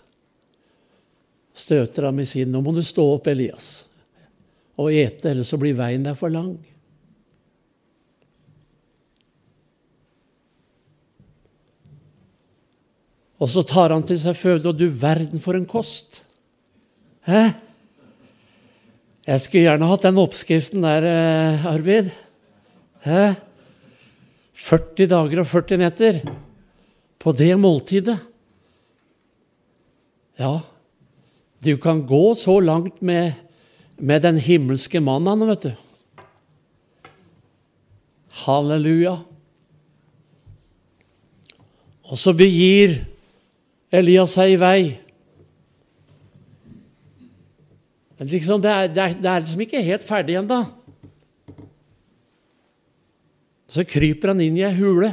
Støter 1.54 2.10
ham 2.10 2.18
i 2.20 2.26
siden. 2.26 2.52
'Nå 2.52 2.60
må 2.66 2.74
du 2.74 2.82
stå 2.82 3.06
opp, 3.14 3.30
Elias, 3.30 3.86
og 4.80 4.92
ete, 4.94 5.30
ellers 5.30 5.50
så 5.52 5.58
blir 5.60 5.76
veien 5.78 6.04
der 6.06 6.16
for 6.18 6.32
lang.' 6.32 6.58
Og 13.40 13.48
så 13.48 13.64
tar 13.64 13.94
han 13.94 14.04
til 14.04 14.18
seg 14.20 14.36
føde, 14.36 14.68
og 14.68 14.76
du 14.76 14.84
verden 14.88 15.40
for 15.40 15.56
en 15.56 15.68
kost! 15.68 16.22
Hæ? 17.24 17.52
Jeg 19.24 19.40
skulle 19.40 19.64
gjerne 19.64 19.88
hatt 19.88 20.04
den 20.04 20.18
oppskriften 20.20 20.84
der, 20.84 21.06
eh, 21.08 21.66
Arvid. 21.70 22.10
Hæ? 23.04 23.34
40 24.52 25.08
dager 25.08 25.40
og 25.40 25.48
40 25.48 25.78
netter 25.80 26.20
på 27.20 27.32
det 27.32 27.54
måltidet. 27.60 28.18
Ja, 30.40 30.60
du 31.64 31.76
kan 31.80 32.02
gå 32.08 32.34
så 32.34 32.58
langt 32.64 33.02
med, 33.04 33.32
med 34.00 34.24
den 34.24 34.40
himmelske 34.40 35.00
mannen, 35.04 35.44
vet 35.50 35.68
du. 35.68 35.72
Halleluja. 38.44 39.18
Og 42.10 42.18
så 42.18 42.32
begir 42.34 42.96
Elias 43.92 44.34
seg 44.34 44.54
i 44.54 44.60
vei. 44.60 44.80
Men 48.18 48.30
liksom, 48.32 48.60
det, 48.64 48.70
er, 48.70 48.92
det, 48.92 49.02
er, 49.02 49.16
det 49.16 49.30
er 49.30 49.42
liksom 49.42 49.64
ikke 49.64 49.84
helt 49.84 50.04
ferdig 50.04 50.38
ennå. 50.40 50.60
Så 53.70 53.84
kryper 53.86 54.32
han 54.32 54.42
inn 54.42 54.58
i 54.58 54.64
ei 54.66 54.74
hule. 54.76 55.12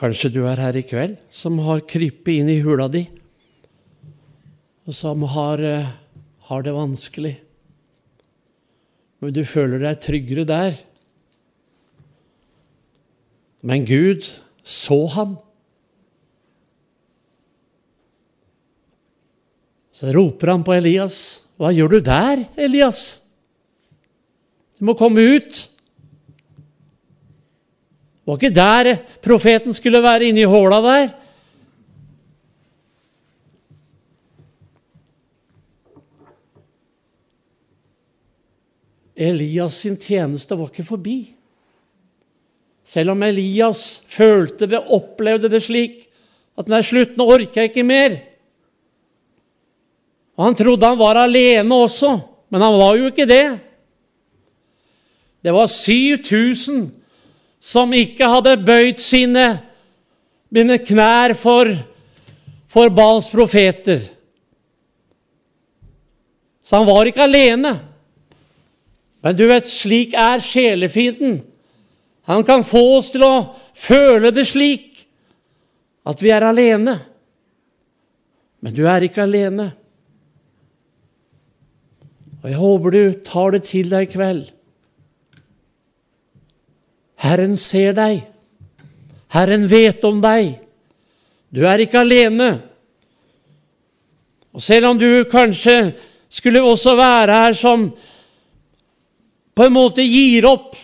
Kanskje 0.00 0.32
du 0.34 0.42
er 0.50 0.60
her 0.60 0.76
i 0.76 0.82
kveld 0.84 1.20
som 1.32 1.60
har 1.64 1.84
krypet 1.88 2.40
inn 2.40 2.50
i 2.50 2.58
hula 2.64 2.88
di, 2.90 3.04
og 4.84 4.94
som 4.94 5.22
har, 5.22 5.58
eh, 5.58 5.86
har 6.48 6.62
det 6.62 6.72
vanskelig. 6.72 7.36
Men 9.20 9.32
du 9.32 9.44
føler 9.44 9.80
deg 9.80 10.00
tryggere 10.00 10.44
der. 10.44 10.74
Men 13.64 13.86
Gud 13.88 14.26
så 14.62 15.06
ham. 15.14 15.38
Så 19.94 20.12
roper 20.12 20.50
han 20.52 20.64
på 20.64 20.74
Elias. 20.76 21.48
'Hva 21.54 21.70
gjør 21.70 21.88
du 21.88 22.00
der, 22.00 22.44
Elias?' 22.58 23.22
'Du 24.76 24.84
må 24.84 24.94
komme 24.98 25.22
ut.' 25.22 25.70
Det 28.24 28.32
var 28.32 28.36
ikke 28.40 28.56
der 28.56 28.96
profeten 29.20 29.74
skulle 29.74 30.00
være, 30.02 30.24
inni 30.24 30.44
håla 30.48 30.80
der. 30.80 31.23
Elias 39.24 39.78
sin 39.84 39.96
tjeneste 40.00 40.56
var 40.58 40.70
ikke 40.70 40.86
forbi. 40.86 41.18
Selv 42.84 43.14
om 43.14 43.22
Elias 43.24 44.02
følte 44.12 44.68
det, 44.68 44.82
opplevde 44.92 45.48
det 45.52 45.62
slik 45.64 46.02
at 46.60 46.68
nei, 46.70 46.82
slutt, 46.84 47.16
nå 47.16 47.26
orker 47.26 47.64
jeg 47.64 47.72
ikke 47.72 47.86
mer. 47.86 48.18
Og 50.36 50.44
Han 50.48 50.58
trodde 50.58 50.90
han 50.90 50.98
var 51.00 51.22
alene 51.22 51.78
også, 51.86 52.12
men 52.52 52.62
han 52.62 52.76
var 52.78 52.98
jo 52.98 53.08
ikke 53.10 53.26
det. 53.26 53.46
Det 55.44 55.52
var 55.52 55.70
7000 55.70 56.84
som 57.64 57.92
ikke 57.96 58.28
hadde 58.28 58.58
bøyd 58.60 59.00
sine, 59.00 59.46
mine 60.52 60.76
knær 60.84 61.32
for, 61.38 61.70
for 62.68 62.92
Bals 62.92 63.30
profeter. 63.32 64.02
Så 66.64 66.76
han 66.76 66.88
var 66.88 67.08
ikke 67.08 67.24
alene. 67.24 67.74
Men 69.24 69.36
du 69.38 69.46
vet, 69.48 69.68
slik 69.68 70.12
er 70.20 70.42
sjelefienden. 70.44 71.38
Han 72.28 72.44
kan 72.44 72.64
få 72.64 72.82
oss 72.98 73.10
til 73.14 73.24
å 73.24 73.36
føle 73.76 74.32
det 74.32 74.46
slik 74.48 75.04
at 76.04 76.20
vi 76.20 76.32
er 76.32 76.44
alene. 76.44 76.98
Men 78.64 78.76
du 78.76 78.84
er 78.88 79.04
ikke 79.04 79.24
alene. 79.24 79.70
Og 82.42 82.50
jeg 82.52 82.60
håper 82.60 82.92
du 82.92 83.02
tar 83.24 83.56
det 83.56 83.62
til 83.64 83.88
deg 83.92 84.04
i 84.04 84.12
kveld. 84.12 84.44
Herren 87.24 87.56
ser 87.56 87.96
deg. 87.96 88.20
Herren 89.32 89.64
vet 89.68 90.04
om 90.04 90.20
deg. 90.20 90.58
Du 91.48 91.62
er 91.64 91.80
ikke 91.80 92.02
alene. 92.04 92.50
Og 94.52 94.62
selv 94.62 94.92
om 94.92 95.00
du 95.00 95.24
kanskje 95.30 95.94
skulle 96.28 96.60
også 96.60 96.92
være 96.98 97.38
her 97.46 97.56
som 97.56 97.88
på 99.54 99.66
en 99.66 99.74
måte 99.74 100.02
gir 100.02 100.46
opp 100.48 100.74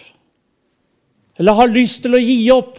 eller 1.41 1.57
har 1.57 1.73
lyst 1.73 2.03
til 2.05 2.15
å 2.15 2.21
gi 2.21 2.39
opp. 2.53 2.77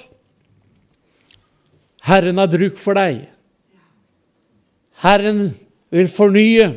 Herren 2.06 2.38
har 2.42 2.50
bruk 2.52 2.78
for 2.78 2.98
deg. 2.98 3.24
Herren 5.02 5.48
vil 5.94 6.10
fornye. 6.14 6.68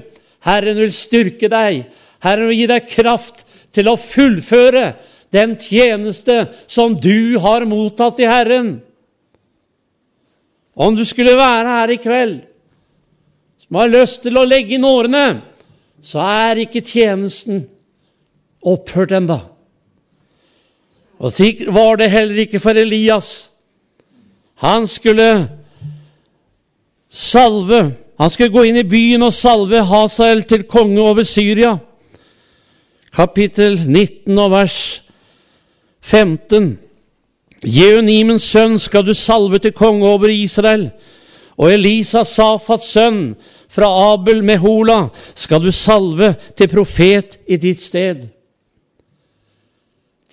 Herren 0.45 0.81
vil 0.81 0.95
styrke 0.97 1.51
deg. 1.53 1.85
Herren 2.25 2.49
vil 2.49 2.63
gi 2.63 2.71
deg 2.73 2.89
kraft 2.89 3.45
til 3.75 3.91
å 3.91 4.01
fullføre 4.01 4.95
den 5.35 5.57
tjeneste 5.61 6.47
som 6.71 6.97
du 6.97 7.37
har 7.43 7.67
mottatt 7.69 8.21
i 8.23 8.29
Herren. 8.31 8.79
Om 10.75 10.97
du 10.97 11.05
skulle 11.07 11.37
være 11.39 11.77
her 11.79 11.93
i 11.95 12.01
kveld 12.01 12.41
som 13.61 13.79
har 13.81 13.93
lyst 13.93 14.25
til 14.25 14.37
å 14.41 14.47
legge 14.49 14.77
inn 14.77 14.89
årene, 14.89 15.43
så 16.05 16.21
er 16.25 16.65
ikke 16.65 16.85
tjenesten 16.85 17.65
opphørt 18.65 19.13
enda. 19.13 19.41
Og 21.19 21.33
slik 21.33 21.63
var 21.73 21.97
det 22.01 22.11
heller 22.11 22.45
ikke 22.45 22.61
for 22.61 22.77
Elias. 22.77 23.51
Han 24.65 24.87
skulle 24.87 25.49
salve 27.11 27.95
Han 28.15 28.31
skulle 28.31 28.55
gå 28.55 28.63
inn 28.63 28.77
i 28.79 28.87
byen 28.87 29.25
og 29.27 29.33
salve 29.35 29.81
Hasael 29.83 30.45
til 30.47 30.63
konge 30.71 31.03
over 31.03 31.27
Syria. 31.27 31.73
Kapittel 33.11 33.75
19 33.91 34.39
og 34.39 34.53
vers 34.53 34.77
15. 36.01 36.69
Jeunimens 37.67 38.47
sønn 38.47 38.79
skal 38.79 39.03
du 39.03 39.11
salve 39.19 39.59
til 39.59 39.75
konge 39.75 40.07
over 40.07 40.31
Israel. 40.31 40.93
Og 41.59 41.73
Elisa, 41.75 42.23
Safats 42.23 42.93
sønn, 42.95 43.35
fra 43.69 43.91
Abel 44.13 44.45
Mehola, 44.47 45.09
skal 45.35 45.63
du 45.65 45.73
salve 45.75 46.37
til 46.55 46.71
profet 46.71 47.41
i 47.51 47.59
ditt 47.59 47.83
sted. 47.83 48.29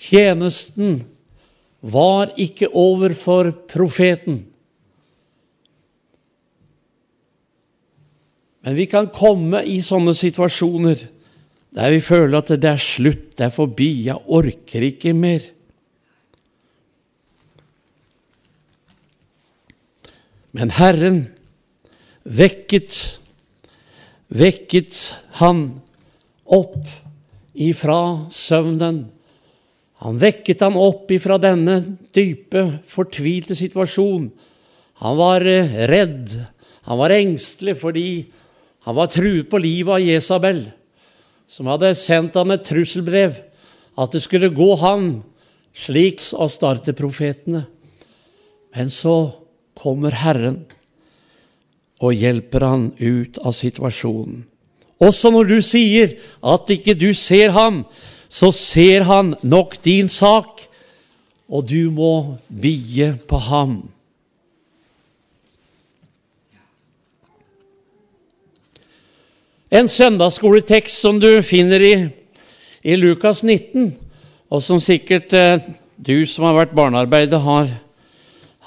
Tjenesten 0.02 1.04
var 1.82 2.34
ikke 2.42 2.72
over 2.78 3.14
for 3.18 3.52
profeten. 3.70 4.44
Men 8.62 8.78
vi 8.78 8.86
kan 8.90 9.10
komme 9.14 9.64
i 9.66 9.80
sånne 9.82 10.14
situasjoner 10.18 11.08
der 11.72 11.94
vi 11.94 12.02
føler 12.04 12.42
at 12.42 12.52
det 12.60 12.68
er 12.68 12.82
slutt, 12.82 13.30
det 13.40 13.46
er 13.48 13.54
forbi, 13.56 13.90
jeg 14.10 14.20
orker 14.28 14.84
ikke 14.84 15.14
mer. 15.16 15.46
Men 20.52 20.74
Herren 20.76 21.22
vekket, 22.28 22.98
vekket 24.28 25.00
han 25.40 25.64
opp 26.44 26.84
ifra 27.56 28.28
søvnen 28.36 29.06
han 30.02 30.18
vekket 30.18 30.64
ham 30.66 30.80
opp 30.82 31.12
ifra 31.14 31.38
denne 31.38 31.78
dype, 32.14 32.64
fortvilte 32.90 33.54
situasjon. 33.58 34.32
Han 35.06 35.18
var 35.20 35.46
eh, 35.46 35.76
redd, 35.90 36.34
han 36.90 36.98
var 36.98 37.14
engstelig 37.14 37.78
fordi 37.82 38.08
han 38.88 38.98
var 38.98 39.12
truet 39.14 39.50
på 39.50 39.62
livet 39.62 40.00
av 40.00 40.02
Jesabel, 40.02 40.64
som 41.46 41.70
hadde 41.70 41.94
sendt 42.00 42.38
ham 42.40 42.54
et 42.54 42.66
trusselbrev 42.66 43.38
at 44.02 44.16
det 44.16 44.24
skulle 44.24 44.50
gå 44.56 44.72
ham 44.82 45.12
slik 45.78 46.24
å 46.34 46.48
starte 46.50 46.98
profetene. 46.98 47.68
Men 48.74 48.90
så 48.90 49.36
kommer 49.78 50.16
Herren 50.18 50.64
og 52.02 52.16
hjelper 52.18 52.66
han 52.66 52.88
ut 52.98 53.38
av 53.46 53.54
situasjonen. 53.54 54.48
Også 55.02 55.30
når 55.34 55.50
du 55.50 55.60
sier 55.66 56.16
at 56.46 56.70
ikke 56.74 56.96
du 56.98 57.12
ser 57.18 57.54
ham, 57.54 57.84
så 58.32 58.48
ser 58.56 59.04
han 59.10 59.34
nok 59.44 59.76
din 59.84 60.08
sak, 60.08 60.64
og 61.52 61.68
du 61.68 61.92
må 61.92 62.38
bie 62.48 63.12
på 63.28 63.40
ham. 63.50 63.74
En 69.72 69.88
søndagsskoletekst 69.88 71.04
som 71.04 71.20
du 71.20 71.30
finner 71.44 71.84
i, 71.84 71.94
i 72.84 72.96
Lukas 72.96 73.44
19, 73.44 73.92
og 74.52 74.64
som 74.64 74.80
sikkert 74.84 75.36
eh, 75.36 75.64
du 75.96 76.24
som 76.28 76.48
har 76.48 76.58
vært 76.58 76.76
barnearbeider, 76.76 77.40
har, 77.40 77.70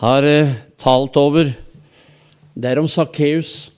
har 0.00 0.28
eh, 0.28 0.54
talt 0.80 1.16
over. 1.20 1.54
Det 2.52 2.70
er 2.70 2.80
om 2.80 2.88
Sakkeus. 2.88 3.72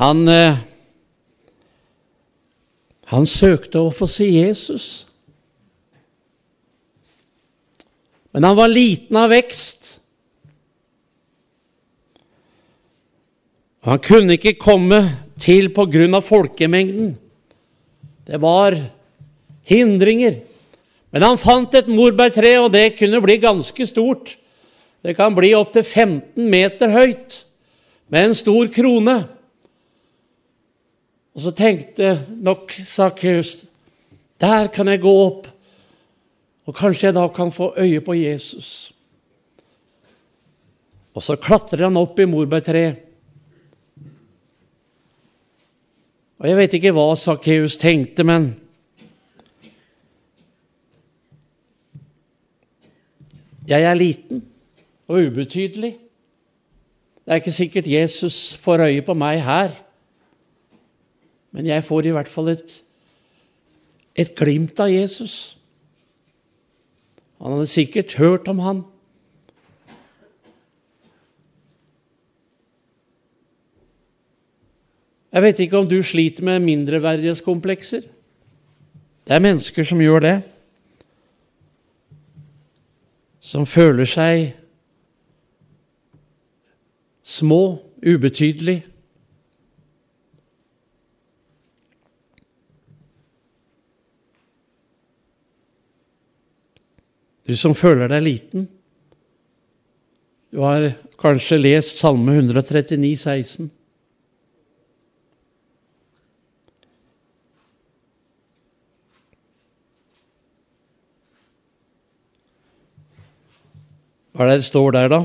Han, 0.00 0.24
eh, 0.28 0.60
han 3.12 3.26
søkte 3.28 3.82
å 3.82 3.92
få 3.94 4.08
se 4.10 4.26
Jesus. 4.26 5.06
Men 8.34 8.44
han 8.44 8.56
var 8.58 8.72
liten 8.72 9.16
av 9.16 9.30
vekst. 9.30 10.00
Han 13.86 14.02
kunne 14.02 14.34
ikke 14.34 14.56
komme 14.58 14.98
til 15.38 15.70
på 15.74 15.86
grunn 15.86 16.18
av 16.18 16.26
folkemengden. 16.26 17.14
Det 18.26 18.40
var 18.42 18.74
hindringer. 19.70 20.40
Men 21.14 21.22
han 21.22 21.38
fant 21.38 21.74
et 21.78 21.86
morbærtre, 21.88 22.50
og 22.64 22.72
det 22.74 22.96
kunne 22.98 23.22
bli 23.22 23.38
ganske 23.40 23.86
stort. 23.86 24.34
Det 25.06 25.14
kan 25.14 25.36
bli 25.36 25.52
opptil 25.54 25.86
15 25.86 26.50
meter 26.50 26.90
høyt, 26.90 27.44
med 28.10 28.28
en 28.28 28.36
stor 28.36 28.66
krone. 28.74 29.16
Og 31.36 31.44
så 31.44 31.52
tenkte 31.52 32.14
nok 32.40 32.72
Sakkeus 32.88 33.66
der 34.40 34.68
kan 34.68 34.88
jeg 34.88 35.00
gå 35.00 35.12
opp, 35.20 35.46
og 36.68 36.74
kanskje 36.76 37.08
jeg 37.08 37.16
da 37.16 37.22
kan 37.32 37.52
få 37.52 37.70
øye 37.80 38.02
på 38.04 38.12
Jesus. 38.18 38.92
Og 41.16 41.24
så 41.24 41.38
klatrer 41.40 41.86
han 41.86 41.96
opp 41.96 42.18
i 42.20 42.26
morbærtreet. 42.28 43.02
Og 46.36 46.48
Jeg 46.48 46.56
vet 46.56 46.74
ikke 46.76 46.92
hva 46.92 47.06
Sakkeus 47.16 47.78
tenkte, 47.80 48.24
men 48.24 48.50
Jeg 53.66 53.82
er 53.82 53.96
liten 53.98 54.44
og 55.08 55.24
ubetydelig. 55.26 55.96
Det 57.24 57.32
er 57.32 57.40
ikke 57.40 57.52
sikkert 57.56 57.88
Jesus 57.90 58.54
får 58.62 58.84
øye 58.84 59.02
på 59.02 59.14
meg 59.18 59.40
her, 59.42 59.72
men 61.56 61.66
jeg 61.70 61.84
får 61.88 62.06
i 62.06 62.12
hvert 62.12 62.28
fall 62.28 62.50
et, 62.52 62.72
et 64.12 64.34
glimt 64.36 64.76
av 64.84 64.90
Jesus. 64.92 65.56
Han 67.40 67.54
hadde 67.54 67.68
sikkert 67.70 68.16
hørt 68.20 68.48
om 68.52 68.58
han. 68.60 68.82
Jeg 75.32 75.44
vet 75.44 75.62
ikke 75.64 75.80
om 75.80 75.88
du 75.88 75.96
sliter 76.04 76.44
med 76.44 76.60
mindreverdighetskomplekser. 76.64 78.04
Det 79.24 79.34
er 79.34 79.44
mennesker 79.44 79.84
som 79.84 80.00
gjør 80.00 80.20
det. 80.24 80.34
Som 83.40 83.64
føler 83.66 84.04
seg 84.04 84.50
små, 87.24 87.78
ubetydelig. 88.04 88.82
Du 97.46 97.54
som 97.54 97.76
føler 97.78 98.10
deg 98.10 98.24
liten. 98.26 98.66
Du 100.50 100.64
har 100.64 100.88
kanskje 101.20 101.60
lest 101.60 102.00
Salme 102.02 102.34
139, 102.34 103.12
16. 103.22 103.70
Hva 114.36 114.44
er 114.44 114.50
det 114.50 114.58
det 114.60 114.66
står 114.66 114.96
der, 114.98 115.14
da? 115.14 115.22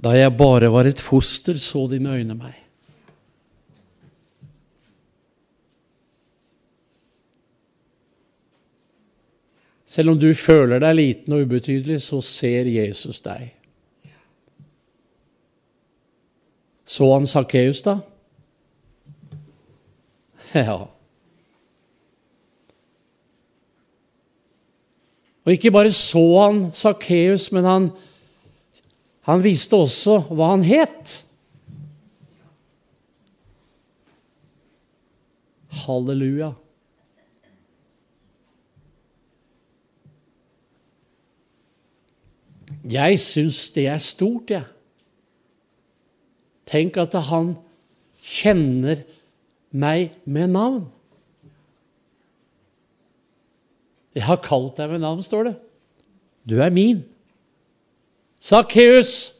Da 0.00 0.16
jeg 0.16 0.32
bare 0.34 0.72
var 0.72 0.88
et 0.88 0.98
foster, 0.98 1.60
så 1.60 1.84
dine 1.92 2.16
øyne 2.16 2.34
meg. 2.34 2.56
Selv 9.90 10.12
om 10.12 10.18
du 10.20 10.28
føler 10.38 10.78
deg 10.78 10.94
liten 10.94 11.34
og 11.34 11.48
ubetydelig, 11.48 11.96
så 12.04 12.20
ser 12.22 12.68
Jesus 12.70 13.18
deg. 13.24 13.48
Så 16.86 17.08
han 17.10 17.26
Sakkeus, 17.26 17.82
da? 17.86 17.98
Ja. 20.54 20.78
Og 25.46 25.52
ikke 25.54 25.70
bare 25.74 25.92
så 25.94 26.22
han 26.42 26.64
Sakkeus, 26.74 27.48
men 27.54 27.66
han, 27.66 27.90
han 29.26 29.42
viste 29.42 29.78
også 29.78 30.20
hva 30.30 30.52
han 30.52 30.66
het. 30.66 31.14
Halleluja. 35.86 36.52
Jeg 42.88 43.18
syns 43.20 43.68
det 43.74 43.86
er 43.90 43.98
stort, 44.00 44.50
jeg. 44.50 44.64
Tenk 46.70 46.96
at 47.02 47.16
han 47.28 47.54
kjenner 48.20 49.02
meg 49.70 50.14
med 50.24 50.52
navn. 50.54 50.84
Jeg 54.14 54.26
har 54.26 54.40
kalt 54.42 54.78
deg 54.78 54.90
med 54.90 55.02
navn, 55.04 55.22
står 55.22 55.50
det. 55.50 55.56
Du 56.48 56.58
er 56.62 56.72
min. 56.74 57.02
Sakkeus, 58.40 59.36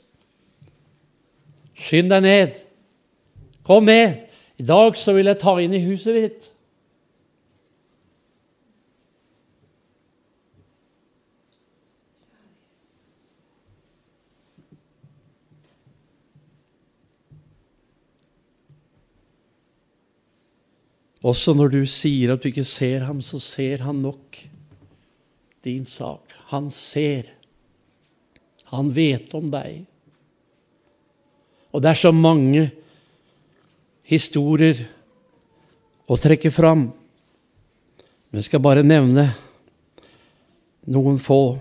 skynd 1.75 2.13
deg 2.13 2.27
ned. 2.27 2.61
Kom 3.67 3.89
med. 3.89 4.27
I 4.61 4.67
dag 4.67 4.97
så 5.01 5.15
vil 5.17 5.31
jeg 5.31 5.41
ta 5.41 5.57
inn 5.63 5.75
i 5.75 5.83
huset 5.87 6.19
ditt. 6.19 6.50
Også 21.21 21.53
når 21.53 21.75
du 21.75 21.83
sier 21.89 22.33
at 22.33 22.41
du 22.41 22.49
ikke 22.49 22.65
ser 22.65 23.05
ham, 23.05 23.21
så 23.21 23.41
ser 23.43 23.85
han 23.85 24.01
nok 24.01 24.39
din 25.65 25.85
sak. 25.85 26.33
Han 26.49 26.71
ser. 26.73 27.29
Han 28.73 28.89
vet 28.97 29.35
om 29.37 29.51
deg. 29.53 29.85
Og 31.71 31.83
det 31.83 31.93
er 31.93 32.01
så 32.01 32.13
mange 32.15 32.71
historier 34.09 34.81
å 36.11 36.17
trekke 36.19 36.51
fram. 36.51 36.89
Men 38.31 38.41
jeg 38.41 38.49
skal 38.49 38.65
bare 38.65 38.87
nevne 38.87 39.29
noen 40.91 41.21
få. 41.21 41.61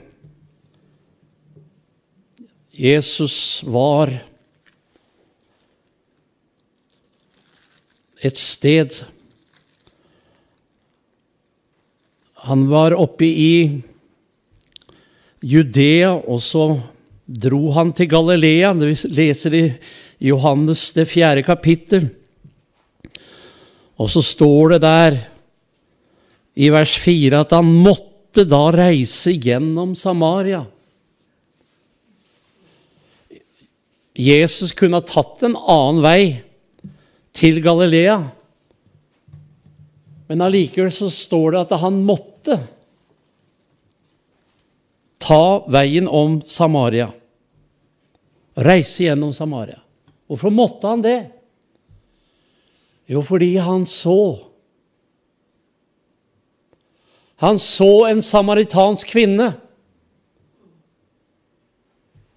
Jesus 2.80 3.60
var 3.68 4.14
et 8.24 8.40
sted 8.40 9.02
Han 12.50 12.66
var 12.70 12.96
oppe 12.98 13.28
i 13.30 13.82
Judea, 15.46 16.16
og 16.18 16.42
så 16.42 16.64
dro 17.30 17.70
han 17.76 17.92
til 17.94 18.10
Galilea. 18.10 18.72
Vi 18.74 18.96
leser 19.14 19.54
i 19.54 19.66
Johannes 20.32 20.88
det 20.96 21.06
fjerde 21.12 21.46
kapittel. 21.46 22.10
Og 24.00 24.10
så 24.10 24.24
står 24.26 24.74
det 24.74 24.82
der 24.88 25.20
i 26.60 26.72
vers 26.74 26.96
fire 27.00 27.44
at 27.46 27.54
han 27.56 27.70
måtte 27.70 28.48
da 28.50 28.66
reise 28.74 29.36
gjennom 29.38 29.94
Samaria. 29.96 30.64
Jesus 34.20 34.74
kunne 34.76 35.00
ha 35.00 35.06
tatt 35.06 35.46
en 35.48 35.56
annen 35.56 36.02
vei 36.04 36.22
til 37.36 37.62
Galilea. 37.64 38.18
Men 40.30 40.44
allikevel 40.46 40.92
så 40.94 41.10
står 41.10 41.56
det 41.56 41.62
at 41.66 41.80
han 41.82 42.04
måtte 42.06 42.60
ta 45.20 45.66
veien 45.74 46.08
om 46.08 46.38
Samaria. 46.46 47.10
Reise 48.60 49.08
gjennom 49.08 49.34
Samaria. 49.34 49.80
Hvorfor 50.30 50.54
måtte 50.54 50.92
han 50.92 51.02
det? 51.02 51.18
Jo, 53.10 53.24
fordi 53.26 53.56
han 53.58 53.88
så. 53.90 54.38
Han 57.42 57.58
så 57.60 58.06
en 58.12 58.22
samaritansk 58.22 59.10
kvinne 59.10 59.54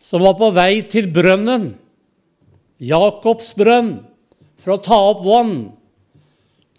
som 0.02 0.24
var 0.24 0.38
på 0.40 0.48
vei 0.56 0.80
til 0.90 1.06
brønnen, 1.14 1.74
Jakobs 2.82 3.52
brønn, 3.54 3.92
for 4.62 4.74
å 4.74 4.82
ta 4.82 4.98
opp 5.12 5.20
vann. 5.26 5.54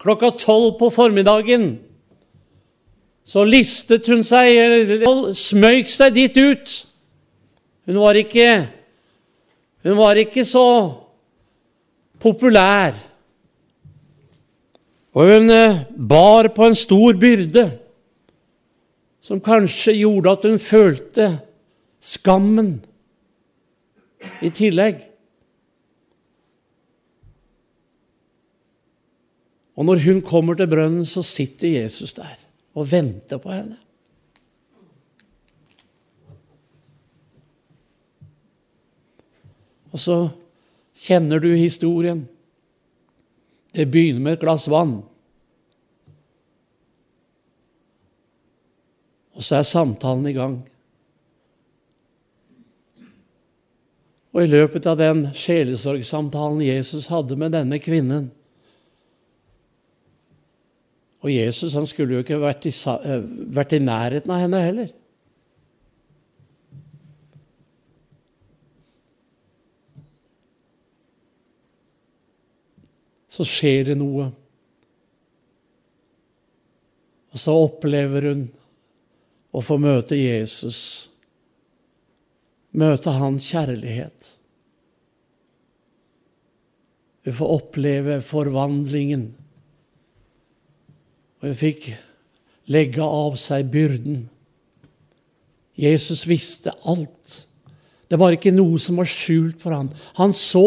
Klokka 0.04 0.34
tolv 0.36 0.74
på 0.78 0.90
formiddagen 0.92 1.78
så 3.24 3.40
listet 3.48 4.04
hun 4.12 4.20
seg, 4.26 4.50
eller 4.52 5.30
smøyk 5.32 5.88
seg 5.88 6.12
dit 6.12 6.36
ut. 6.36 6.74
Hun 7.88 8.00
var 8.02 8.18
ikke, 8.20 8.48
hun 9.84 9.96
var 9.96 10.20
ikke 10.20 10.44
så 10.44 10.66
populær. 12.20 12.92
Og 15.14 15.30
hun 15.30 15.48
eh, 15.54 15.80
bar 15.96 16.50
på 16.52 16.68
en 16.68 16.76
stor 16.76 17.16
byrde 17.20 17.64
som 19.24 19.40
kanskje 19.40 19.94
gjorde 20.02 20.32
at 20.36 20.46
hun 20.48 20.60
følte 20.60 21.28
skammen 22.02 22.74
i 24.44 24.50
tillegg. 24.52 25.00
Og 29.74 29.86
når 29.88 30.04
hun 30.04 30.20
kommer 30.22 30.54
til 30.54 30.70
brønnen, 30.70 31.04
så 31.06 31.22
sitter 31.26 31.80
Jesus 31.80 32.14
der 32.14 32.38
og 32.74 32.90
venter 32.90 33.38
på 33.42 33.50
henne. 33.54 33.78
Og 39.94 40.00
så 40.02 40.16
kjenner 40.98 41.42
du 41.42 41.52
historien. 41.54 42.24
Det 43.74 43.86
begynner 43.90 44.22
med 44.22 44.36
et 44.36 44.42
glass 44.42 44.66
vann. 44.70 45.00
Og 49.34 49.42
så 49.42 49.58
er 49.58 49.66
samtalen 49.66 50.26
i 50.30 50.34
gang. 50.34 50.56
Og 54.34 54.42
i 54.42 54.50
løpet 54.50 54.86
av 54.90 54.98
den 54.98 55.28
sjelesorgsamtalen 55.38 56.62
Jesus 56.62 57.06
hadde 57.10 57.38
med 57.38 57.54
denne 57.54 57.78
kvinnen 57.82 58.32
Og 61.24 61.32
Jesus 61.32 61.74
han 61.78 61.86
skulle 61.88 62.18
jo 62.18 62.24
ikke 62.24 62.40
vært 62.42 62.66
i, 62.68 62.72
eh, 63.08 63.24
vært 63.56 63.72
i 63.72 63.80
nærheten 63.80 64.30
av 64.30 64.42
henne 64.44 64.60
heller. 64.60 64.92
Så 73.34 73.46
skjer 73.48 73.88
det 73.88 73.96
noe. 73.98 74.28
Og 77.34 77.40
så 77.40 77.56
opplever 77.64 78.28
hun 78.30 78.44
å 79.50 79.62
få 79.64 79.80
møte 79.80 80.14
Jesus 80.14 81.10
møte 82.74 83.14
hans 83.14 83.46
kjærlighet. 83.52 84.30
Vi 87.24 87.32
får 87.32 87.52
oppleve 87.56 88.18
forvandlingen. 88.24 89.30
Og 91.44 91.50
vi 91.50 91.56
fikk 91.58 91.90
legge 92.72 93.04
av 93.04 93.34
seg 93.36 93.66
byrden. 93.68 94.22
Jesus 95.76 96.22
visste 96.24 96.72
alt. 96.88 97.42
Det 98.08 98.16
var 98.16 98.32
ikke 98.32 98.54
noe 98.54 98.80
som 98.80 98.96
var 98.96 99.10
skjult 99.10 99.60
for 99.60 99.76
ham. 99.76 99.90
Han 100.16 100.32
så. 100.32 100.64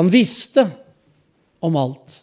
Han 0.00 0.08
visste 0.08 0.64
om 1.60 1.76
alt. 1.76 2.22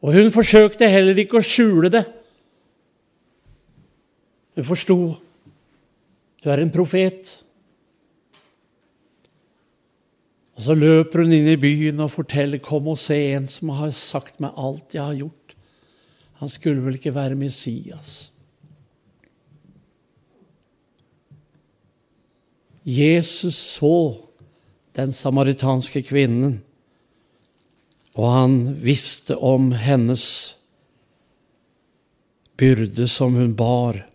Og 0.00 0.16
hun 0.16 0.32
forsøkte 0.32 0.88
heller 0.88 1.20
ikke 1.20 1.42
å 1.42 1.44
skjule 1.44 1.92
det. 1.92 2.06
Hun 4.56 4.64
forsto 4.72 4.98
du 6.40 6.48
er 6.48 6.62
en 6.62 6.72
profet. 6.72 7.42
Og 10.56 10.62
Så 10.62 10.74
løper 10.74 11.22
hun 11.22 11.32
inn 11.36 11.48
i 11.52 11.60
byen 11.60 12.00
og 12.00 12.10
forteller 12.10 12.58
'Kom 12.58 12.88
og 12.88 12.98
se 12.98 13.16
en 13.34 13.46
som 13.46 13.68
har 13.68 13.90
sagt 13.90 14.40
meg 14.40 14.52
alt 14.56 14.94
jeg 14.94 15.02
har 15.02 15.14
gjort'. 15.14 15.54
Han 16.40 16.48
skulle 16.48 16.84
vel 16.84 16.94
ikke 16.94 17.14
være 17.14 17.34
Messias? 17.34 18.32
Jesus 22.84 23.54
så 23.54 24.16
den 24.96 25.12
samaritanske 25.12 26.02
kvinnen, 26.02 26.62
og 28.14 28.32
han 28.32 28.76
visste 28.80 29.36
om 29.36 29.72
hennes 29.72 30.56
byrde 32.56 33.08
som 33.08 33.34
hun 33.34 33.56
bar 33.56 34.06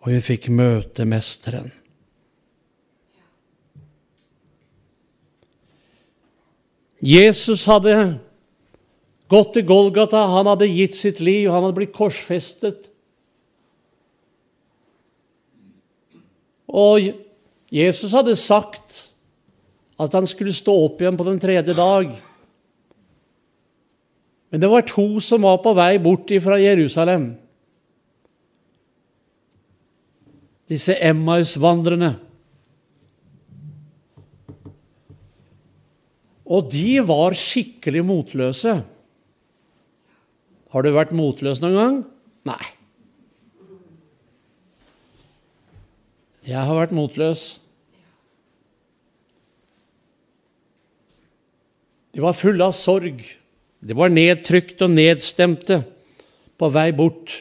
og 0.00 0.12
hun 0.12 0.22
fikk 0.24 0.48
møte 0.48 1.04
Mesteren. 1.08 1.72
Jesus 7.00 7.64
hadde 7.68 7.94
gått 9.30 9.54
til 9.56 9.66
Golgata, 9.68 10.26
han 10.28 10.48
hadde 10.50 10.68
gitt 10.68 10.98
sitt 10.98 11.20
liv, 11.24 11.48
han 11.50 11.64
hadde 11.64 11.78
blitt 11.78 11.96
korsfestet. 11.96 12.90
Og 16.70 17.10
Jesus 17.72 18.12
hadde 18.14 18.36
sagt 18.38 18.98
at 20.00 20.14
han 20.16 20.28
skulle 20.28 20.54
stå 20.54 20.74
opp 20.86 21.00
igjen 21.00 21.18
på 21.18 21.26
den 21.26 21.40
tredje 21.42 21.74
dag. 21.76 22.12
Men 24.50 24.62
det 24.62 24.70
var 24.70 24.86
to 24.88 25.06
som 25.22 25.46
var 25.46 25.60
på 25.62 25.72
vei 25.78 25.94
bort 26.02 26.30
fra 26.42 26.58
Jerusalem. 26.60 27.30
disse 30.70 30.94
Emmaus-vandrerne. 31.02 32.14
Og 36.50 36.66
de 36.72 36.98
var 37.06 37.36
skikkelig 37.38 38.02
motløse. 38.06 38.80
Har 40.70 40.82
du 40.82 40.90
vært 40.94 41.14
motløs 41.14 41.62
noen 41.62 41.78
gang? 41.78 41.98
Nei. 42.50 42.62
Jeg 46.50 46.58
har 46.66 46.74
vært 46.74 46.94
motløs. 46.96 47.44
De 52.10 52.22
var 52.24 52.34
fulle 52.34 52.66
av 52.66 52.74
sorg. 52.74 53.22
De 53.80 53.96
var 53.96 54.10
nedtrykt 54.12 54.82
og 54.82 54.90
nedstemte 54.92 55.82
på 56.58 56.70
vei 56.74 56.90
bort. 56.96 57.36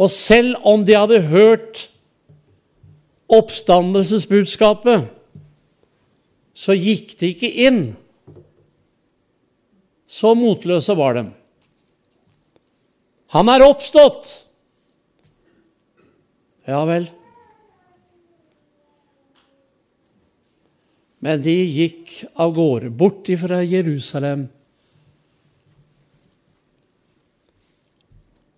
Og 0.00 0.08
selv 0.10 0.56
om 0.66 0.82
de 0.86 0.96
hadde 0.96 1.20
hørt 1.28 1.84
oppstandelsesbudskapet, 3.30 5.06
så 6.54 6.76
gikk 6.78 7.16
de 7.18 7.32
ikke 7.34 7.50
inn. 7.66 7.82
Så 10.06 10.34
motløse 10.38 10.94
var 10.94 11.18
de. 11.18 11.26
Han 13.34 13.50
er 13.50 13.66
oppstått! 13.66 14.30
Ja 16.70 16.80
vel. 16.88 17.08
Men 21.24 21.40
de 21.42 21.52
gikk 21.52 22.20
av 22.40 22.52
gårde, 22.56 22.92
bort 22.92 23.28
ifra 23.32 23.62
Jerusalem. 23.64 24.46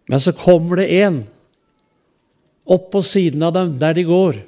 Men 0.06 0.22
så 0.22 0.34
kommer 0.36 0.82
det 0.82 0.90
en 1.00 1.22
opp 2.66 2.90
på 2.92 3.02
siden 3.06 3.42
av 3.46 3.54
dem 3.54 3.72
der 3.78 3.94
de 3.94 4.04
går. 4.06 4.38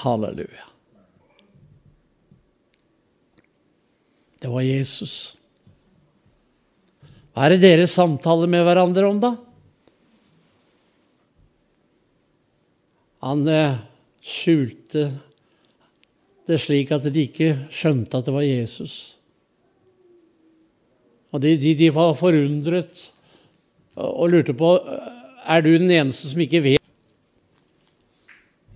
Halleluja. 0.00 0.66
Det 4.40 4.48
var 4.48 4.64
Jesus. 4.64 5.14
Hva 7.34 7.46
er 7.46 7.54
det 7.54 7.62
dere 7.62 7.86
samtaler 7.88 8.48
med 8.50 8.64
hverandre 8.64 9.06
om, 9.08 9.20
da? 9.20 9.34
Han 13.20 13.44
eh, 13.52 13.76
skjulte 14.24 15.10
det 16.48 16.58
slik 16.64 16.90
at 16.96 17.04
de 17.12 17.26
ikke 17.28 17.52
skjønte 17.68 18.16
at 18.16 18.26
det 18.26 18.34
var 18.34 18.46
Jesus. 18.46 18.96
Og 21.30 21.44
de, 21.44 21.54
de, 21.60 21.76
de 21.78 21.90
var 21.94 22.16
forundret 22.18 23.10
og 24.00 24.30
lurte 24.32 24.56
på 24.56 24.74
er 24.80 25.62
du 25.62 25.70
den 25.76 25.90
eneste 25.92 26.32
som 26.32 26.40
ikke 26.42 26.62
vet. 26.64 26.79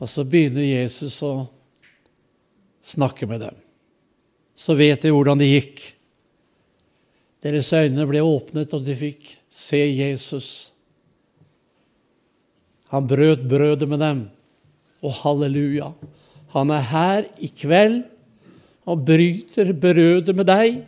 Og 0.04 0.10
så 0.10 0.26
begynner 0.28 0.66
Jesus 0.66 1.16
å 1.24 1.46
snakke 2.84 3.24
med 3.28 3.40
dem. 3.46 3.56
Så 4.52 4.76
vet 4.76 5.00
de 5.00 5.12
hvordan 5.14 5.40
det 5.40 5.48
gikk. 5.48 5.80
Deres 7.44 7.72
øyne 7.72 8.04
ble 8.08 8.20
åpnet, 8.20 8.76
og 8.76 8.84
de 8.84 8.96
fikk 8.96 9.30
se 9.48 9.80
Jesus. 9.80 10.48
Han 12.92 13.08
brøt 13.08 13.48
brødet 13.48 13.88
med 13.88 14.04
dem. 14.04 14.26
Og 15.04 15.16
halleluja, 15.22 15.90
han 16.52 16.70
er 16.72 16.84
her 16.92 17.26
i 17.40 17.48
kveld 17.52 18.02
og 18.84 19.02
bryter 19.08 19.72
brødet 19.72 20.36
med 20.36 20.46
deg 20.48 20.84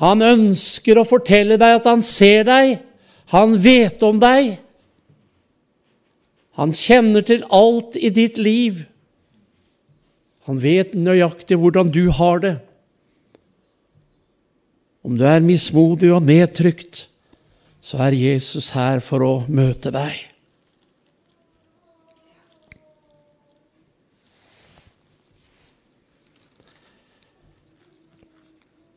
Han 0.00 0.24
ønsker 0.24 0.96
å 0.96 1.04
fortelle 1.08 1.58
deg 1.60 1.76
at 1.76 1.86
han 1.88 2.02
ser 2.04 2.46
deg, 2.48 2.78
han 3.34 3.52
vet 3.60 4.00
om 4.06 4.16
deg. 4.20 4.54
Han 6.58 6.72
kjenner 6.74 7.22
til 7.26 7.44
alt 7.54 7.96
i 7.96 8.10
ditt 8.14 8.38
liv. 8.40 8.82
Han 10.48 10.58
vet 10.62 10.96
nøyaktig 10.98 11.60
hvordan 11.60 11.92
du 11.94 12.08
har 12.16 12.42
det. 12.42 12.56
Om 15.06 15.14
du 15.16 15.24
er 15.24 15.44
mismodig 15.44 16.10
og 16.12 16.26
nedtrykt, 16.26 17.06
så 17.80 18.02
er 18.04 18.18
Jesus 18.18 18.72
her 18.76 19.00
for 19.04 19.24
å 19.24 19.32
møte 19.48 19.92
deg. 19.94 20.26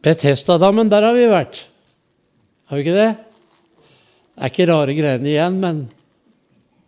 Betestadammen, 0.04 0.89
der 0.91 1.06
har 1.08 1.16
vi 1.16 1.30
vært. 1.32 1.62
Har 2.68 2.80
vi 2.80 2.84
ikke 2.84 2.97
det? 2.97 3.12
Det 4.34 4.41
er 4.41 4.51
ikke 4.51 4.68
rare 4.68 4.95
greiene 4.97 5.30
igjen, 5.32 5.60
men 5.64 5.86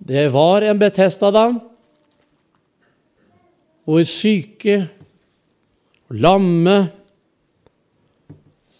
det 0.05 0.27
var 0.33 0.61
en 0.61 0.79
Betestadam 0.79 1.59
hvor 3.85 4.01
syke, 4.09 4.87
lamme, 6.09 6.75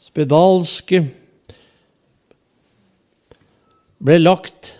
spedalske 0.02 1.04
ble 4.02 4.18
lagt 4.22 4.72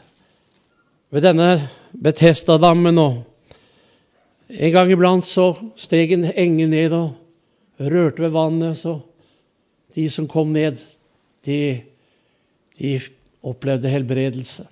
ved 1.14 1.26
denne 1.26 1.50
Betestadammen. 1.94 2.98
Og 2.98 3.22
en 4.50 4.74
gang 4.74 4.94
iblant 4.94 5.26
så 5.26 5.52
steg 5.78 6.14
en 6.16 6.26
engel 6.34 6.74
ned 6.74 6.96
og 6.98 7.14
rørte 7.82 8.26
ved 8.26 8.34
vannet. 8.34 8.78
så 8.78 9.00
de 9.96 10.10
som 10.10 10.28
kom 10.28 10.52
ned, 10.52 10.82
de, 11.46 11.82
de 12.78 13.00
opplevde 13.46 13.90
helbredelse. 13.90 14.68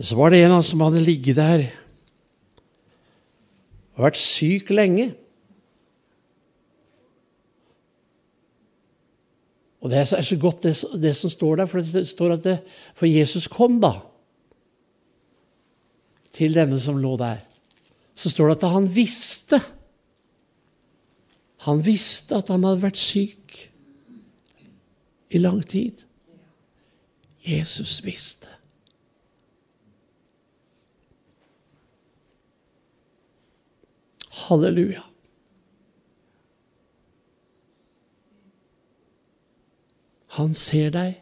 Så 0.00 0.16
var 0.16 0.32
det 0.32 0.40
en 0.42 0.56
av 0.56 0.62
som 0.64 0.80
hadde 0.80 1.02
ligget 1.04 1.36
der 1.36 1.66
og 3.98 4.06
vært 4.06 4.16
syk 4.16 4.70
lenge. 4.72 5.10
Og 9.80 9.90
Det 9.92 9.98
er 9.98 10.22
så 10.24 10.36
godt, 10.40 10.62
det, 10.62 10.72
det 11.02 11.12
som 11.16 11.32
står 11.32 11.60
der, 11.60 11.68
for 11.68 11.80
det 11.84 12.06
står 12.08 12.32
at 12.32 12.44
det, 12.44 12.56
for 12.96 13.08
Jesus 13.08 13.48
kom 13.48 13.76
da 13.80 13.92
til 16.32 16.56
denne 16.56 16.80
som 16.80 16.96
lå 17.00 17.16
der. 17.20 17.42
Så 18.14 18.32
står 18.32 18.48
det 18.48 18.56
at 18.60 18.72
han 18.72 18.88
visste 18.94 19.60
han 21.66 21.82
visste 21.84 22.38
at 22.40 22.48
han 22.48 22.64
hadde 22.64 22.80
vært 22.86 23.00
syk 23.00 23.58
i 25.28 25.40
lang 25.40 25.60
tid. 25.68 26.06
Jesus 27.44 27.98
visste. 28.04 28.48
Halleluja. 34.46 35.04
Han 40.38 40.54
ser 40.56 40.92
deg. 40.94 41.18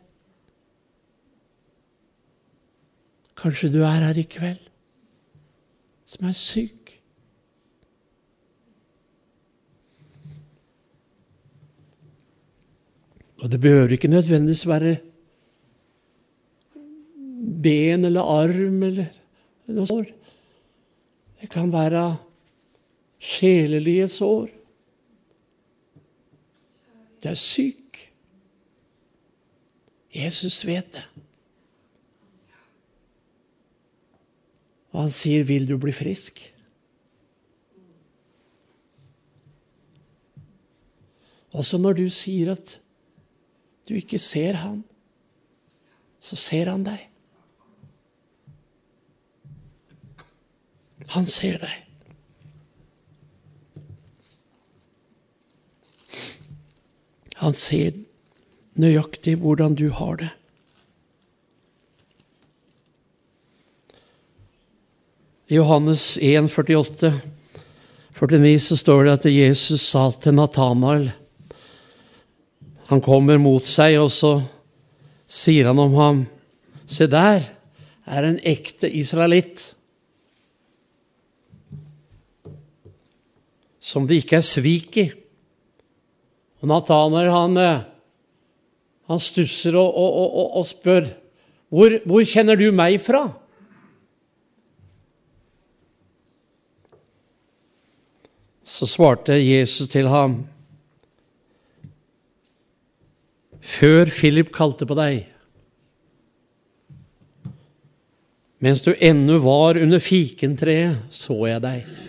Kanskje 3.39 3.71
du 3.73 3.81
er 3.87 4.05
her 4.09 4.19
i 4.19 4.27
kveld 4.29 4.65
som 6.09 6.29
er 6.29 6.37
syk. 6.37 6.95
Og 13.39 13.53
det 13.53 13.61
behøver 13.63 13.95
ikke 13.95 14.11
nødvendigvis 14.11 14.65
være 14.67 14.97
ben 17.63 18.05
eller 18.09 18.23
arm 18.23 18.83
eller 18.83 19.13
noe 19.71 19.87
sånt. 19.87 20.11
Det 21.39 21.51
kan 21.53 21.71
være 21.71 22.03
sjelelige 23.29 24.09
sår. 24.09 24.49
Du 27.23 27.29
er 27.29 27.35
syk. 27.35 28.13
Jesus 30.15 30.63
vet 30.67 30.93
det. 30.95 31.05
Og 34.91 35.03
han 35.03 35.11
sier, 35.11 35.45
'Vil 35.45 35.69
du 35.69 35.77
bli 35.79 35.93
frisk?' 35.93 36.55
Også 41.53 41.79
når 41.79 41.93
du 41.93 42.09
sier 42.09 42.53
at 42.53 42.81
du 43.89 43.95
ikke 43.95 44.19
ser 44.19 44.53
han, 44.53 44.85
så 46.21 46.37
ser 46.37 46.71
han 46.71 46.85
deg. 46.85 47.09
Han 51.09 51.27
ser 51.27 51.59
deg. 51.59 51.88
Han 57.39 57.55
ser 57.55 57.95
nøyaktig 58.79 59.37
hvordan 59.43 59.77
du 59.79 59.89
har 59.95 60.19
det. 60.21 60.33
I 65.49 65.57
Johannes 65.57 66.19
1, 66.21 66.51
48, 66.53 67.13
49 68.19 68.59
så 68.61 68.77
står 68.77 69.07
det 69.07 69.15
at 69.15 69.31
Jesus 69.33 69.87
sa 69.87 70.11
til 70.13 70.37
Natanael 70.37 71.09
han 72.89 73.03
kommer 73.05 73.37
mot 73.37 73.67
seg, 73.69 73.99
og 74.01 74.09
så 74.09 74.39
sier 75.29 75.69
han 75.69 75.81
om 75.83 75.97
ham 75.99 76.27
Se 76.89 77.05
der 77.05 77.45
er 78.09 78.25
en 78.25 78.39
ekte 78.49 78.89
israelitt. 78.89 79.75
Som 83.77 84.07
det 84.09 84.23
ikke 84.23 84.39
er 84.39 84.47
svik 84.47 84.97
i. 84.97 85.05
Og 86.59 86.71
Nathaniel, 86.71 87.31
han, 87.31 87.57
eh, 87.63 87.87
han 89.11 89.23
stusser 89.23 89.77
og, 89.79 89.89
og, 89.95 90.19
og, 90.27 90.57
og 90.59 90.67
spør 90.67 91.07
hvor, 91.69 91.99
hvor 92.09 92.25
kjenner 92.25 92.57
du 92.57 92.71
meg 92.73 92.97
fra? 93.05 93.27
Så 98.69 98.89
svarte 98.89 99.37
Jesus 99.37 99.91
til 99.93 100.09
ham 100.13 100.43
før 103.69 104.09
Philip 104.09 104.49
kalte 104.55 104.87
på 104.89 104.97
deg, 104.97 105.27
mens 108.65 108.81
du 108.81 108.95
ennå 108.97 109.37
var 109.45 109.77
under 109.77 110.01
fikentreet, 110.01 111.05
så 111.13 111.37
jeg 111.51 111.61
deg. 111.63 112.08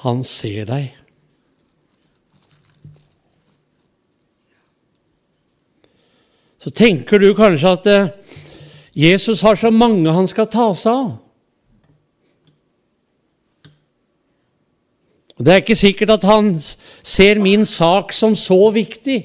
Han 0.00 0.22
ser 0.24 0.64
deg. 0.70 0.94
Så 6.60 6.70
tenker 6.76 7.20
du 7.20 7.30
kanskje 7.36 7.72
at 7.72 7.88
eh, 7.88 8.08
Jesus 8.96 9.40
har 9.46 9.56
så 9.56 9.70
mange 9.72 10.12
han 10.12 10.28
skal 10.28 10.48
ta 10.52 10.70
seg 10.76 10.92
av. 10.92 11.10
Og 15.40 15.46
Det 15.46 15.52
er 15.54 15.62
ikke 15.62 15.78
sikkert 15.78 16.10
at 16.18 16.26
han 16.28 16.52
ser 16.60 17.40
min 17.40 17.64
sak 17.64 18.12
som 18.12 18.34
så 18.36 18.58
viktig. 18.74 19.20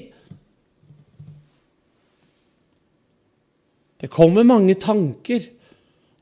Det 4.00 4.08
kommer 4.12 4.48
mange 4.48 4.78
tanker, 4.80 5.44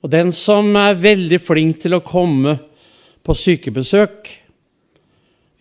og 0.03 0.11
den 0.11 0.33
som 0.35 0.75
er 0.79 0.99
veldig 0.99 1.39
flink 1.43 1.79
til 1.85 1.95
å 1.95 2.03
komme 2.03 2.57
på 3.23 3.39
sykebesøk 3.39 4.44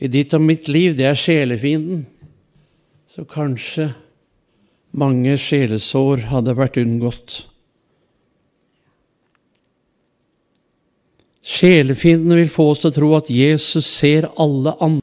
i 0.02 0.10
ditt 0.12 0.34
og 0.34 0.44
mitt 0.44 0.70
liv, 0.72 0.96
det 0.98 1.06
er 1.10 1.20
sjelefienden. 1.20 2.06
Så 3.08 3.26
kanskje 3.30 3.91
mange 4.94 5.36
sjelesår 5.41 6.28
hadde 6.32 6.56
vært 6.58 6.80
unngått. 6.82 7.44
Sjelefienden 11.44 12.38
vil 12.39 12.52
få 12.52 12.70
oss 12.72 12.84
til 12.84 12.91
å 12.94 12.96
tro 12.96 13.10
at 13.18 13.32
Jesus 13.34 13.88
ser 13.89 14.30
alle 14.39 14.76
andre. 14.80 15.02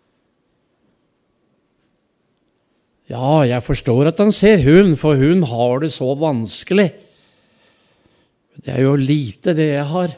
Ja, 3.11 3.43
jeg 3.43 3.67
forstår 3.67 4.13
at 4.13 4.21
han 4.23 4.31
ser 4.33 4.63
hun, 4.63 4.95
for 4.99 5.19
hun 5.19 5.43
har 5.51 5.83
det 5.83 5.91
så 5.93 6.13
vanskelig. 6.19 6.93
Det 8.61 8.77
er 8.77 8.85
jo 8.85 8.95
lite, 8.99 9.55
det 9.57 9.73
jeg 9.73 9.87
har. 9.91 10.15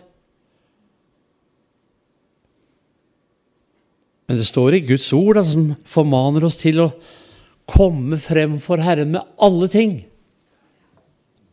Men 4.27 4.39
det 4.39 4.47
står 4.49 4.77
i 4.77 4.85
Guds 4.87 5.09
ord 5.17 5.37
da, 5.39 5.45
som 5.47 5.73
formaner 5.89 6.47
oss 6.47 6.59
til 6.61 6.81
å 6.85 6.93
komme 7.69 8.19
frem 8.23 8.59
for 8.63 8.83
Herren 8.83 9.15
med 9.17 9.27
alle 9.43 9.69
ting. 9.71 9.97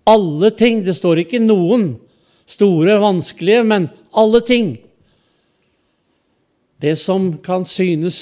Alle 0.10 0.52
ting. 0.58 0.84
Det 0.86 0.96
står 0.98 1.24
ikke 1.24 1.42
noen 1.44 1.92
store, 2.50 2.98
vanskelige, 3.02 3.66
men 3.68 3.90
alle 4.18 4.42
ting. 4.46 4.74
Det 6.80 6.96
som 6.98 7.34
kan 7.44 7.66
synes 7.68 8.20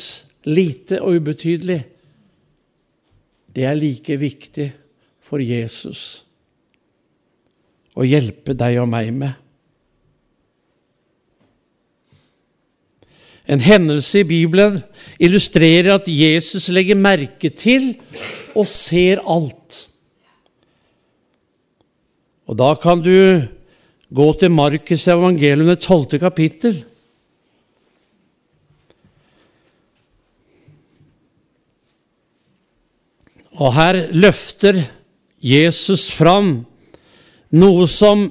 lite 0.47 1.01
og 1.03 1.19
ubetydelig, 1.21 1.81
det 3.53 3.65
er 3.65 3.77
like 3.77 4.17
viktig 4.21 4.71
for 5.27 5.41
Jesus 5.43 6.23
å 7.97 8.05
hjelpe 8.05 8.53
deg 8.57 8.77
og 8.81 8.89
meg 8.91 9.09
med. 9.15 9.33
En 13.47 13.61
hendelse 13.63 14.21
i 14.21 14.27
Bibelen 14.27 14.81
illustrerer 15.23 15.93
at 15.95 16.09
Jesus 16.11 16.67
legger 16.73 16.99
merke 16.99 17.49
til 17.49 17.93
og 18.57 18.67
ser 18.67 19.21
alt. 19.23 19.85
Og 22.47 22.59
da 22.59 22.73
kan 22.79 22.99
du 23.03 23.43
gå 24.07 24.27
til 24.39 24.51
Markus 24.51 25.07
evangelium, 25.07 25.71
det 25.71 25.83
tolvte 25.83 26.19
kapittel. 26.19 26.79
Og 33.57 33.73
her 33.73 34.03
løfter 34.13 34.83
Jesus 35.41 36.07
fram 36.13 36.59
noe 37.57 37.87
som 37.89 38.27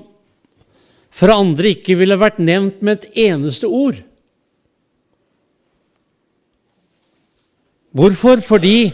for 1.16 1.32
andre 1.32 1.72
ikke 1.72 1.96
ville 1.96 2.18
vært 2.20 2.42
nevnt 2.44 2.82
med 2.84 3.00
et 3.00 3.22
eneste 3.32 3.68
ord. 3.68 3.98
Hvorfor? 7.96 8.42
Fordi 8.44 8.92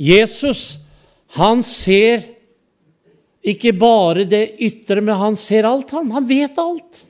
Jesus, 0.00 0.78
han 1.36 1.62
ser 1.66 2.24
ikke 3.42 3.74
bare 3.76 4.24
det 4.28 4.44
ytre, 4.62 5.02
men 5.02 5.18
han 5.18 5.36
ser 5.36 5.66
alt, 5.68 5.90
han. 5.92 6.12
Han 6.14 6.28
vet 6.28 6.60
alt. 6.62 7.06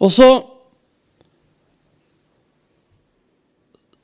Og 0.00 0.12
så 0.12 0.28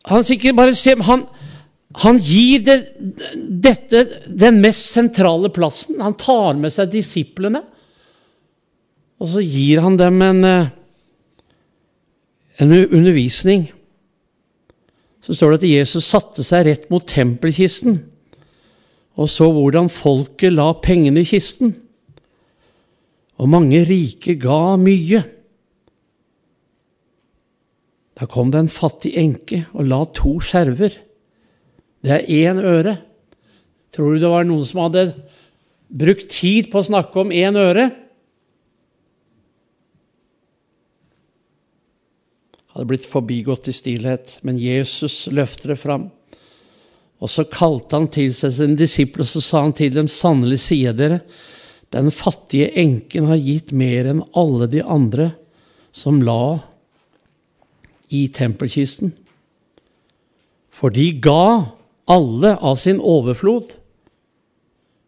Han 0.02 0.24
ikke 0.34 0.50
bare 0.50 0.74
ser, 0.74 0.98
han, 1.06 1.20
han 2.02 2.16
gir 2.18 2.64
det, 2.66 2.74
dette 3.38 4.00
den 4.26 4.56
mest 4.58 4.88
sentrale 4.90 5.46
plassen. 5.54 6.00
Han 6.02 6.16
tar 6.18 6.58
med 6.58 6.74
seg 6.74 6.90
disiplene, 6.90 7.60
og 9.22 9.30
så 9.30 9.44
gir 9.46 9.78
han 9.84 9.94
dem 10.00 10.18
en, 10.26 10.42
eh, 10.42 10.72
en 12.61 12.72
undervisning. 12.72 13.70
Så 15.22 15.34
står 15.34 15.55
det 15.55 15.61
at 15.62 15.68
Jesus 15.70 16.09
satte 16.11 16.44
seg 16.44 16.66
rett 16.66 16.90
mot 16.90 17.07
tempelkisten 17.09 18.00
og 19.20 19.28
så 19.28 19.48
hvordan 19.53 19.90
folket 19.92 20.55
la 20.55 20.70
pengene 20.80 21.22
i 21.22 21.28
kisten. 21.28 21.74
Og 23.42 23.50
mange 23.50 23.82
rike 23.88 24.36
ga 24.40 24.76
mye. 24.80 25.22
Da 28.16 28.28
kom 28.30 28.53
det 28.53 28.62
en 28.62 28.72
fattig 28.72 29.14
enke 29.18 29.64
og 29.72 29.88
la 29.90 30.03
to 30.16 30.36
skjerver. 30.44 30.94
Det 32.03 32.12
er 32.12 32.53
én 32.53 32.61
øre. 32.61 32.96
Tror 33.92 34.14
du 34.14 34.22
det 34.22 34.30
var 34.32 34.46
noen 34.48 34.64
som 34.64 34.84
hadde 34.86 35.11
brukt 35.92 36.30
tid 36.32 36.70
på 36.72 36.80
å 36.80 36.88
snakke 36.88 37.20
om 37.20 37.34
én 37.34 37.59
øre? 37.59 37.90
Hadde 42.72 42.88
blitt 42.88 43.06
forbigått 43.08 43.68
i 43.68 43.76
stillhet, 43.76 44.38
men 44.42 44.60
Jesus 44.60 45.26
løfter 45.32 45.74
det 45.74 45.80
fram. 45.82 46.08
Og 47.22 47.30
så 47.30 47.44
kalte 47.46 47.98
han 47.98 48.08
til 48.10 48.32
seg 48.34 48.54
sine 48.56 48.78
disipler, 48.78 49.26
og 49.26 49.30
så 49.30 49.42
sa 49.44 49.62
han 49.66 49.74
til 49.76 49.92
dem, 49.94 50.08
sannelig 50.10 50.62
sier 50.64 50.96
dere, 50.96 51.20
den 51.92 52.08
fattige 52.14 52.70
enken 52.80 53.28
har 53.28 53.36
gitt 53.36 53.72
mer 53.76 54.08
enn 54.08 54.22
alle 54.38 54.66
de 54.72 54.80
andre 54.80 55.34
som 55.92 56.22
la 56.24 56.62
i 58.08 58.24
tempelkisten. 58.32 59.12
For 60.72 60.88
de 60.90 61.10
ga 61.20 61.76
alle 62.10 62.54
av 62.56 62.78
sin 62.80 62.98
overflod. 62.98 63.76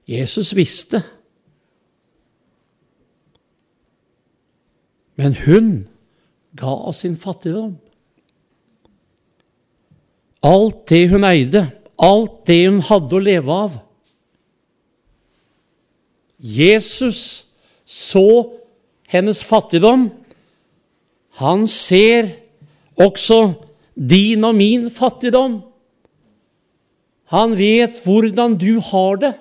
Jesus 0.06 0.52
visste. 0.56 1.00
Men 5.16 5.34
hun 5.46 5.86
ga 6.54 6.74
av 6.88 6.94
sin 6.96 7.16
fattigdom. 7.20 7.74
Alt 10.44 10.86
det 10.90 11.06
hun 11.12 11.24
eide, 11.26 11.66
alt 11.96 12.44
det 12.48 12.60
hun 12.66 12.82
hadde 12.84 13.16
å 13.16 13.22
leve 13.22 13.58
av. 13.66 13.78
Jesus 16.38 17.20
så 17.84 18.26
hennes 19.08 19.40
fattigdom. 19.44 20.08
Han 21.40 21.64
ser 21.70 22.34
også 23.00 23.54
din 23.94 24.44
og 24.44 24.58
min 24.58 24.90
fattigdom. 24.92 25.62
Han 27.32 27.56
vet 27.58 28.02
hvordan 28.04 28.58
du 28.60 28.76
har 28.92 29.16
det. 29.22 29.32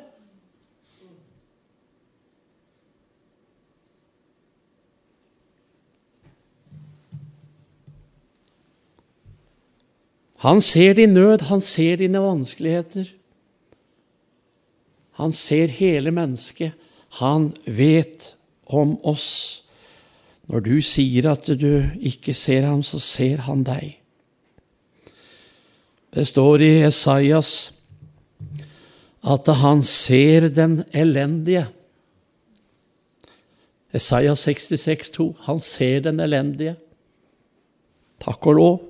Han 10.44 10.62
ser 10.62 10.98
din 11.00 11.14
nød, 11.16 11.46
han 11.48 11.62
ser 11.62 12.02
dine 12.02 12.20
vanskeligheter. 12.20 13.08
Han 15.20 15.32
ser 15.32 15.72
hele 15.72 16.12
mennesket. 16.12 16.74
Han 17.22 17.54
vet 17.66 18.34
om 18.66 18.98
oss. 19.06 19.64
Når 20.52 20.66
du 20.66 20.76
sier 20.84 21.30
at 21.32 21.48
du 21.48 21.86
ikke 22.02 22.36
ser 22.36 22.68
ham, 22.68 22.84
så 22.84 23.00
ser 23.00 23.46
han 23.48 23.64
deg. 23.64 23.96
Det 26.14 26.28
står 26.28 26.62
i 26.62 26.72
Esaias 26.90 27.54
at 29.24 29.48
han 29.64 29.80
ser 29.88 30.50
den 30.52 30.82
elendige. 30.92 31.70
Esaias 33.96 34.44
66, 34.44 35.10
2. 35.16 35.36
Han 35.48 35.60
ser 35.64 36.04
den 36.10 36.20
elendige. 36.20 36.76
Takk 38.20 38.52
og 38.52 38.60
lov. 38.60 38.82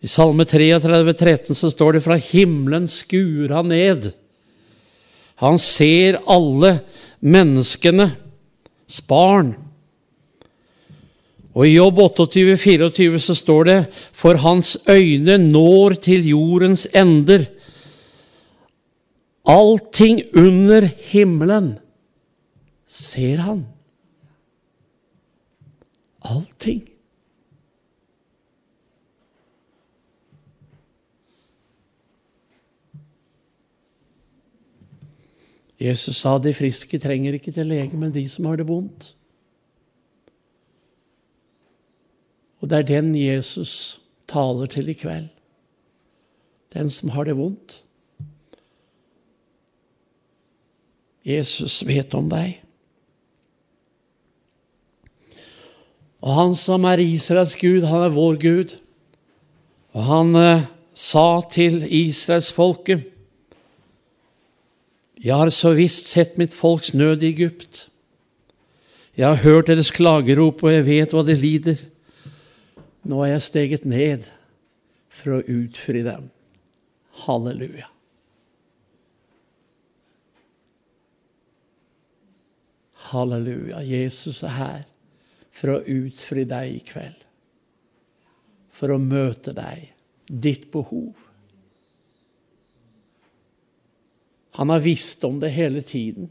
I 0.00 0.08
Salme 0.08 0.46
33, 0.48 1.12
13 1.12 1.56
så 1.56 1.70
står 1.70 1.98
det 1.98 2.04
fra 2.04 2.16
himmelen 2.16 2.86
skuer 2.88 3.52
han 3.52 3.68
ned. 3.68 4.12
Han 5.40 5.58
ser 5.60 6.20
alle 6.28 6.78
menneskenes 7.20 9.00
barn. 9.08 9.54
Og 11.52 11.66
i 11.66 11.74
Jobb 11.74 11.98
28, 12.00 12.56
24 12.60 13.20
så 13.20 13.36
står 13.36 13.68
det 13.68 13.78
for 14.16 14.40
hans 14.40 14.76
øyne 14.88 15.36
når 15.42 15.98
til 16.06 16.28
jordens 16.30 16.86
ender. 16.96 17.48
Allting 19.48 20.22
under 20.36 20.86
himmelen 21.10 21.74
ser 22.86 23.42
han. 23.44 23.66
Allting. 26.24 26.84
Jesus 35.80 36.20
sa 36.20 36.36
de 36.38 36.52
friske 36.52 36.98
trenger 37.00 37.38
ikke 37.38 37.52
til 37.56 37.70
lege, 37.70 37.96
men 37.96 38.12
de 38.12 38.26
som 38.28 38.50
har 38.50 38.60
det 38.60 38.68
vondt. 38.68 39.14
Og 42.60 42.68
det 42.68 42.78
er 42.78 42.88
den 42.90 43.14
Jesus 43.16 44.02
taler 44.28 44.68
til 44.68 44.90
i 44.92 44.96
kveld. 44.96 45.30
Den 46.74 46.90
som 46.92 47.14
har 47.16 47.24
det 47.24 47.36
vondt. 47.38 47.80
Jesus 51.26 51.80
vet 51.86 52.14
om 52.14 52.28
deg. 52.30 52.60
Og 56.20 56.36
han 56.36 56.54
som 56.56 56.84
er 56.84 57.00
Israels 57.00 57.56
Gud, 57.56 57.86
han 57.88 58.04
er 58.04 58.12
vår 58.12 58.36
Gud. 58.40 58.76
Og 59.96 60.04
han 60.04 60.36
eh, 60.36 60.68
sa 60.92 61.40
til 61.50 61.82
israelsfolket 61.88 63.09
Jeg 65.20 65.36
har 65.36 65.50
så 65.52 65.74
visst 65.76 66.08
sett 66.08 66.38
mitt 66.40 66.54
folks 66.56 66.94
nød 66.96 67.22
i 67.22 67.28
Egypt. 67.34 67.90
Jeg 69.16 69.28
har 69.28 69.42
hørt 69.42 69.68
deres 69.68 69.90
klagerop, 69.92 70.62
og 70.64 70.72
jeg 70.72 70.86
vet 70.86 71.12
hva 71.12 71.22
de 71.26 71.36
lider. 71.36 71.82
Nå 73.04 73.20
er 73.24 73.34
jeg 73.34 73.44
steget 73.44 73.84
ned 73.84 74.24
for 75.12 75.36
å 75.36 75.44
utfri 75.44 76.00
dem. 76.06 76.30
Halleluja. 77.26 77.90
Halleluja. 83.10 83.82
Jesus 83.84 84.40
er 84.46 84.56
her 84.56 84.82
for 85.52 85.74
å 85.74 85.80
utfri 85.84 86.46
deg 86.48 86.78
i 86.78 86.84
kveld. 86.86 87.26
For 88.72 88.94
å 88.94 89.02
møte 89.02 89.52
deg, 89.52 89.90
ditt 90.30 90.70
behov. 90.72 91.29
Han 94.58 94.68
har 94.68 94.82
visst 94.84 95.24
om 95.24 95.40
det 95.40 95.52
hele 95.54 95.80
tiden. 95.80 96.30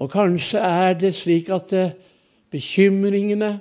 Og 0.00 0.10
kanskje 0.10 0.58
er 0.58 0.94
det 0.96 1.14
slik 1.14 1.50
at 1.52 1.74
bekymringene 2.50 3.60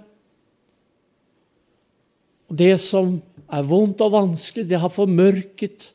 og 2.50 2.58
det 2.58 2.80
som 2.82 3.20
er 3.46 3.66
vondt 3.66 4.02
og 4.02 4.14
vanskelig. 4.14 4.66
Det 4.70 4.80
har 4.82 4.94
formørket 4.94 5.92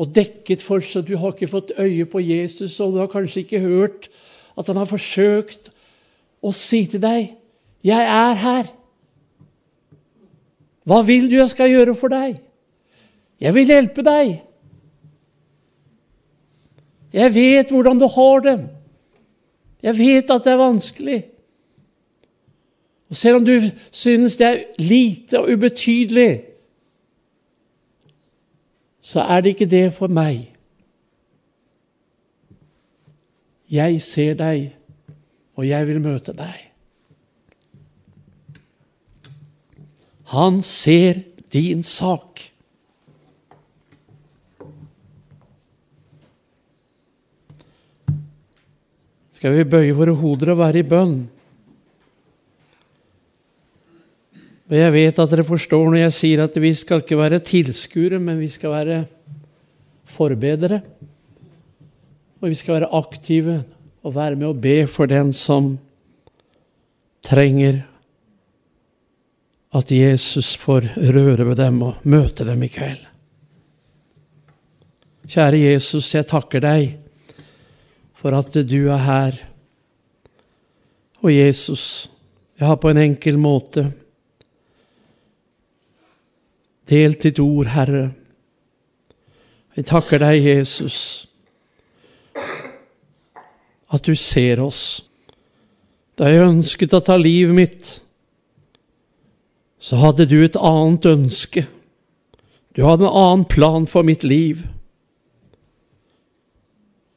og 0.00 0.14
dekket 0.14 0.62
for, 0.62 0.80
så 0.80 1.02
du 1.02 1.16
har 1.18 1.34
ikke 1.34 1.50
fått 1.50 1.74
øye 1.78 2.06
på 2.08 2.22
Jesus, 2.22 2.78
og 2.80 2.94
du 2.94 3.00
har 3.02 3.10
kanskje 3.10 3.42
ikke 3.44 3.62
hørt 3.64 4.08
at 4.58 4.66
han 4.70 4.78
har 4.80 4.88
forsøkt 4.88 5.72
å 6.40 6.52
si 6.52 6.86
til 6.86 7.02
deg 7.02 7.36
'Jeg 7.84 8.04
er 8.04 8.34
her'. 8.34 8.72
Hva 10.84 11.02
vil 11.06 11.30
du 11.30 11.36
jeg 11.36 11.50
skal 11.50 11.70
gjøre 11.70 11.94
for 11.94 12.08
deg? 12.08 12.40
Jeg 13.40 13.54
vil 13.54 13.66
hjelpe 13.66 14.02
deg. 14.02 14.42
Jeg 17.12 17.34
vet 17.34 17.70
hvordan 17.70 17.98
du 17.98 18.06
har 18.06 18.44
det. 18.44 18.58
Jeg 19.82 19.98
vet 19.98 20.30
at 20.30 20.44
det 20.44 20.52
er 20.52 20.60
vanskelig. 20.60 21.24
Og 23.08 23.16
Selv 23.16 23.36
om 23.36 23.44
du 23.44 23.60
synes 23.92 24.36
det 24.36 24.46
er 24.46 24.64
lite 24.78 25.40
og 25.40 25.50
ubetydelig, 25.50 26.42
så 29.00 29.20
er 29.20 29.40
det 29.40 29.48
ikke 29.48 29.66
det 29.66 29.92
for 29.92 30.06
meg. 30.06 30.54
Jeg 33.70 34.02
ser 34.02 34.34
deg, 34.34 34.76
og 35.56 35.68
jeg 35.68 35.86
vil 35.86 36.00
møte 36.00 36.32
deg. 36.32 36.66
Han 40.30 40.62
ser 40.62 41.22
din 41.52 41.82
sak. 41.82 42.49
Skal 49.40 49.54
vi 49.56 49.62
bøye 49.72 49.94
våre 49.96 50.12
hoder 50.20 50.50
og 50.52 50.58
være 50.60 50.82
i 50.82 50.84
bønn? 50.84 51.14
Og 54.68 54.74
jeg 54.76 54.92
vet 54.92 55.20
at 55.22 55.32
dere 55.32 55.46
forstår 55.48 55.86
når 55.88 56.02
jeg 56.02 56.12
sier 56.18 56.42
at 56.44 56.58
vi 56.60 56.74
skal 56.76 57.00
ikke 57.00 57.16
være 57.16 57.38
tilskuere, 57.48 58.20
men 58.20 58.36
vi 58.36 58.50
skal 58.52 58.74
være 58.74 58.98
forbedere. 60.04 60.82
Og 62.44 62.52
vi 62.52 62.60
skal 62.60 62.82
være 62.82 62.92
aktive 63.00 63.56
og 64.04 64.16
være 64.20 64.36
med 64.36 64.50
å 64.50 64.60
be 64.68 64.84
for 64.84 65.08
den 65.08 65.32
som 65.32 65.72
trenger 67.24 67.80
at 69.72 69.88
Jesus 69.88 70.52
får 70.60 70.92
røre 71.16 71.48
ved 71.48 71.62
dem 71.64 71.80
og 71.88 72.04
møte 72.04 72.44
dem 72.44 72.68
i 72.68 72.74
kveld. 72.76 73.06
Kjære 75.24 75.64
Jesus, 75.70 76.12
jeg 76.12 76.28
takker 76.28 76.60
deg 76.60 76.98
for 78.20 78.36
at 78.36 78.52
du 78.68 78.90
er 78.92 79.00
her. 79.00 79.38
Og 81.24 81.32
Jesus, 81.32 82.10
jeg 82.58 82.68
har 82.68 82.76
på 82.80 82.92
en 82.92 83.00
enkel 83.00 83.40
måte 83.40 83.86
delt 86.90 87.22
ditt 87.22 87.38
ord, 87.40 87.70
Herre. 87.70 88.10
Vi 89.76 89.84
takker 89.86 90.20
deg, 90.20 90.42
Jesus, 90.42 90.96
at 93.90 94.04
du 94.04 94.16
ser 94.18 94.60
oss. 94.64 94.82
Da 96.18 96.28
jeg 96.28 96.48
ønsket 96.48 96.96
å 96.96 97.00
ta 97.04 97.16
livet 97.16 97.56
mitt, 97.56 97.92
så 99.80 100.00
hadde 100.02 100.26
du 100.28 100.40
et 100.42 100.58
annet 100.58 101.06
ønske. 101.08 101.64
Du 102.76 102.82
hadde 102.84 103.06
en 103.06 103.16
annen 103.22 103.46
plan 103.48 103.86
for 103.88 104.04
mitt 104.04 104.26
liv. 104.26 104.66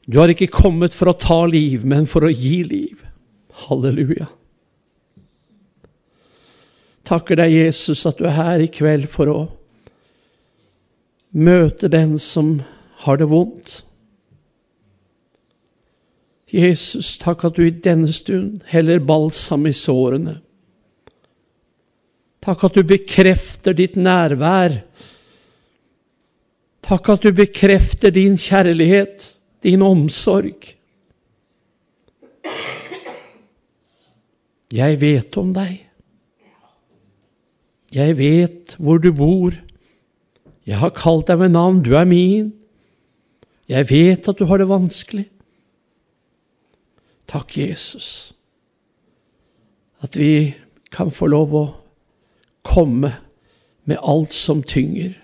Du 0.06 0.20
har 0.20 0.32
ikke 0.32 0.52
kommet 0.52 0.96
for 0.96 1.12
å 1.12 1.18
ta 1.18 1.44
liv, 1.48 1.86
men 1.88 2.08
for 2.10 2.28
å 2.28 2.32
gi 2.32 2.62
liv. 2.68 3.04
Halleluja. 3.66 4.28
Takker 7.08 7.40
deg, 7.40 7.56
Jesus, 7.56 8.04
at 8.08 8.20
du 8.20 8.28
er 8.28 8.38
her 8.38 8.64
i 8.64 8.72
kveld 8.72 9.10
for 9.12 9.32
å 9.32 9.40
møte 11.34 11.90
den 11.92 12.16
som 12.22 12.58
har 13.04 13.20
det 13.20 13.28
vondt. 13.32 13.82
Jesus, 16.54 17.16
takk 17.18 17.48
at 17.48 17.58
du 17.58 17.66
i 17.66 17.74
denne 17.74 18.12
stund 18.14 18.62
heller 18.70 19.02
balsam 19.02 19.66
i 19.66 19.74
sårene. 19.74 20.38
Takk 22.44 22.68
at 22.68 22.78
du 22.78 22.84
bekrefter 22.86 23.76
ditt 23.76 23.96
nærvær. 23.98 24.76
Takk 26.84 27.10
at 27.16 27.26
du 27.26 27.32
bekrefter 27.36 28.14
din 28.14 28.36
kjærlighet, 28.38 29.32
din 29.64 29.82
omsorg. 29.82 30.74
Jeg 34.74 35.02
vet 35.02 35.38
om 35.38 35.54
deg. 35.54 35.84
Jeg 37.94 38.18
vet 38.18 38.76
hvor 38.82 38.98
du 38.98 39.12
bor. 39.14 39.54
Jeg 40.66 40.80
har 40.82 40.96
kalt 40.98 41.28
deg 41.30 41.40
ved 41.44 41.54
navn, 41.54 41.84
du 41.86 41.94
er 41.96 42.08
min. 42.10 42.54
Jeg 43.70 43.90
vet 43.90 44.28
at 44.30 44.40
du 44.40 44.48
har 44.50 44.60
det 44.60 44.70
vanskelig. 44.70 45.28
Takk, 47.30 47.58
Jesus, 47.58 48.34
at 50.04 50.18
vi 50.20 50.54
kan 50.94 51.10
få 51.10 51.30
lov 51.32 51.56
å 51.56 51.64
komme 52.68 53.14
med 53.90 54.02
alt 54.04 54.36
som 54.36 54.62
tynger. 54.64 55.16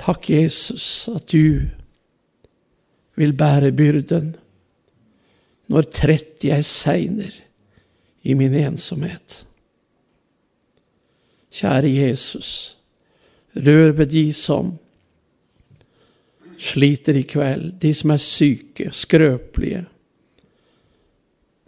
Takk, 0.00 0.30
Jesus, 0.32 1.08
at 1.12 1.28
du 1.28 1.66
vil 3.20 3.36
bære 3.36 3.72
byrden 3.76 4.32
når 5.70 5.86
trett 5.94 6.44
jeg 6.44 6.64
segner 6.66 7.34
i 8.26 8.34
min 8.34 8.54
ensomhet. 8.58 9.42
Kjære 11.50 11.90
Jesus, 11.92 12.50
rør 13.54 13.92
ved 13.98 14.10
de 14.14 14.26
som 14.34 14.72
sliter 16.60 17.16
i 17.16 17.24
kveld, 17.28 17.72
de 17.82 17.92
som 17.96 18.12
er 18.14 18.22
syke, 18.22 18.90
skrøpelige, 18.92 19.84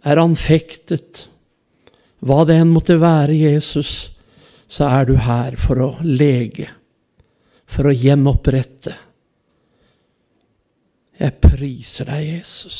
er 0.03 0.21
anfektet. 0.21 1.27
Hva 2.23 2.43
det 2.47 2.59
enn 2.59 2.71
måtte 2.71 2.99
være, 3.01 3.35
Jesus, 3.35 4.13
så 4.67 4.89
er 4.89 5.09
du 5.09 5.17
her 5.19 5.57
for 5.59 5.81
å 5.83 5.91
lege, 6.03 6.69
for 7.73 7.89
å 7.89 7.93
gjenopprette. 7.95 8.93
Jeg 11.17 11.37
priser 11.41 12.09
deg, 12.09 12.27
Jesus. 12.27 12.79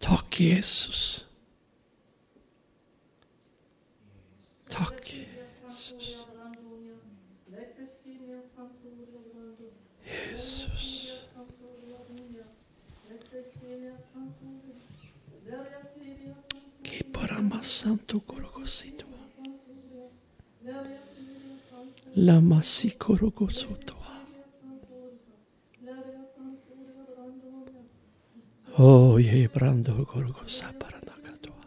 Takk, 0.00 0.40
Jesus. 0.40 1.02
Takk, 4.70 5.02
Jesus. 5.04 6.16
Jesus. 10.08 10.88
Korokosito. 18.26 18.99
la 22.14 22.40
masikorogosoto. 22.40 23.96
Oh, 28.82 29.18
ye 29.18 29.46
brando 29.48 30.06
gorgosa 30.06 30.72
paranakatoa. 30.78 31.66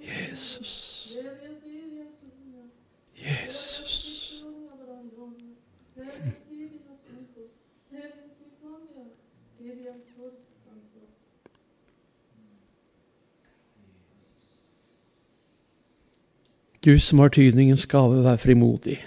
Jesús. 0.00 1.18
Jesús. 3.14 4.46
Jesús. 5.96 6.43
Du 16.84 16.98
som 16.98 17.18
har 17.18 17.28
tydningens 17.28 17.86
gave, 17.86 18.24
vær 18.24 18.36
frimodig. 18.36 19.06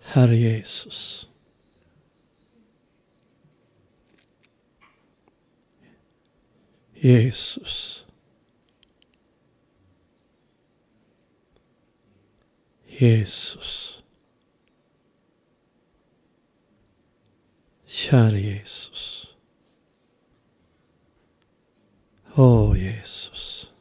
Herre 0.00 0.38
Jesus. 0.38 1.28
Jesus. 7.04 8.06
Jesus. 13.00 14.04
Kjære 17.86 18.40
Jesus. 18.42 19.36
Å, 22.36 22.74
Jesus. 22.74 23.75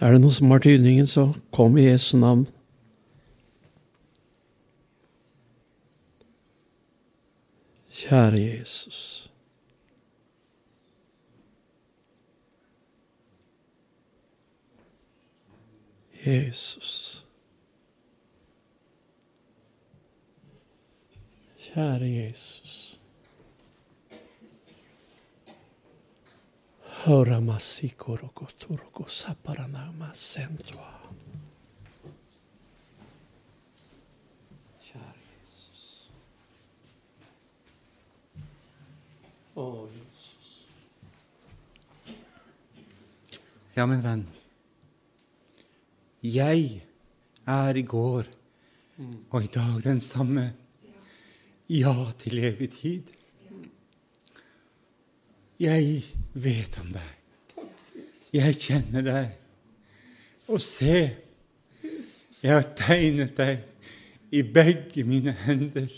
Er 0.00 0.12
det 0.12 0.20
noe 0.22 0.32
som 0.32 0.50
har 0.50 0.62
tydningen, 0.64 1.06
så 1.06 1.26
kom 1.52 1.76
i 1.76 1.84
Jesu 1.84 2.16
navn. 2.18 2.46
Kjære 8.00 8.40
Jesus. 8.40 9.30
Jesus. 16.26 17.26
Kjære 21.58 22.08
Jesus. 22.10 22.89
Kjære 34.84 35.14
Jesus. 35.40 36.10
Å, 39.56 39.64
Jesus. 39.94 40.50
Ja, 43.78 43.86
min 43.88 44.04
venn. 44.04 44.26
Jeg 46.20 46.82
er 47.48 47.80
i 47.80 47.86
går 47.88 48.28
og 49.30 49.40
i 49.40 49.48
dag 49.56 49.80
den 49.88 50.04
samme. 50.04 50.50
Ja 51.72 51.96
til 52.20 52.44
evig 52.44 52.74
tid. 52.76 53.16
Jeg 55.60 56.04
vet 56.32 56.78
om 56.80 56.92
deg. 56.94 57.64
Jeg 58.32 58.56
kjenner 58.56 59.04
deg. 59.04 59.32
Og 60.48 60.62
se, 60.64 61.02
jeg 62.40 62.52
har 62.54 62.64
tegnet 62.78 63.34
deg 63.36 63.60
i 64.32 64.40
begge 64.42 65.04
mine 65.04 65.34
hender. 65.44 65.90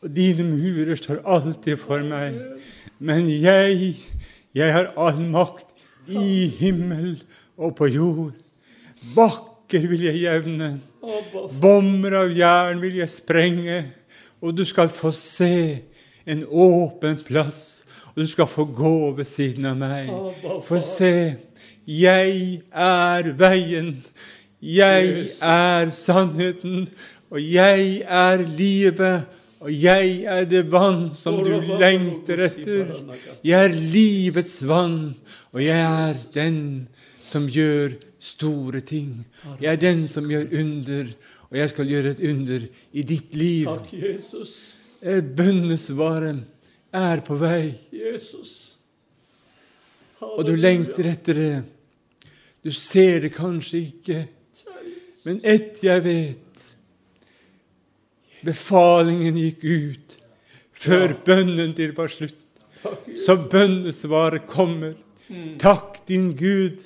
Og 0.00 0.08
dine 0.16 0.46
murer 0.48 0.96
står 0.96 1.20
alltid 1.28 1.76
for 1.82 2.00
meg. 2.08 2.38
Men 2.98 3.28
jeg, 3.28 3.92
jeg 4.56 4.72
har 4.72 4.94
all 4.96 5.20
makt 5.20 5.74
i 6.08 6.46
himmel 6.56 7.18
og 7.56 7.74
på 7.76 7.90
jord. 7.90 8.32
Bakker 9.12 9.84
vil 9.90 10.06
jeg 10.06 10.22
jevne, 10.22 10.78
bommer 11.60 12.22
av 12.22 12.32
jern 12.32 12.80
vil 12.80 12.96
jeg 13.02 13.12
sprenge, 13.12 13.82
og 14.40 14.56
du 14.56 14.64
skal 14.64 14.88
få 14.92 15.12
se 15.14 15.82
en 16.26 16.42
åpen 16.48 17.20
plass, 17.26 17.85
og 18.16 18.22
du 18.22 18.26
skal 18.26 18.46
få 18.48 18.64
gå 18.64 19.10
ved 19.12 19.26
siden 19.28 19.66
av 19.68 19.76
meg. 19.76 20.08
For 20.64 20.80
se, 20.80 21.36
jeg 21.84 22.62
er 22.72 23.28
veien, 23.36 23.90
jeg 24.64 25.26
er 25.44 25.92
sannheten, 25.92 26.86
og 27.28 27.42
jeg 27.44 28.00
er 28.08 28.46
livet, 28.56 29.28
og 29.60 29.68
jeg 29.68 30.24
er 30.32 30.48
det 30.48 30.64
vann 30.72 31.10
som 31.12 31.42
du 31.44 31.52
lengter 31.76 32.46
etter. 32.48 32.96
Jeg 33.44 33.68
er 33.68 33.76
livets 33.92 34.62
vann, 34.64 35.12
og 35.52 35.60
jeg 35.60 35.84
er 35.84 36.16
den 36.32 36.58
som 37.20 37.44
gjør 37.52 37.98
store 38.16 38.80
ting. 38.80 39.26
Jeg 39.60 39.74
er 39.74 39.84
den 39.84 40.06
som 40.08 40.24
gjør 40.30 40.48
under, 40.56 41.12
og 41.52 41.60
jeg 41.60 41.76
skal 41.76 41.92
gjøre 41.92 42.16
et 42.16 42.26
under 42.32 42.68
i 42.96 43.04
ditt 43.12 43.36
liv. 43.36 43.68
Takk, 43.68 43.92
Jesus. 43.92 44.76
Eh, 45.04 45.20
Bønnesvaret 45.20 46.55
er 46.96 47.22
på 47.26 47.36
vei, 47.40 47.74
Jesus. 47.92 48.76
og 50.20 50.44
du 50.46 50.54
lengter 50.56 51.10
etter 51.12 51.38
det. 51.38 51.56
Du 52.64 52.72
ser 52.72 53.20
det 53.20 53.34
kanskje 53.36 53.82
ikke, 53.84 54.24
men 55.26 55.40
ett 55.44 55.82
jeg 55.82 56.02
vet 56.04 56.42
Befalingen 58.46 59.38
gikk 59.40 59.64
ut 59.64 60.18
før 60.76 61.14
bønnen 61.26 61.72
din 61.74 61.94
var 61.96 62.12
slutt. 62.12 62.36
Så 63.18 63.34
bønnesvaret 63.50 64.46
kommer. 64.46 64.94
Takk, 65.58 66.04
din 66.06 66.30
Gud. 66.38 66.84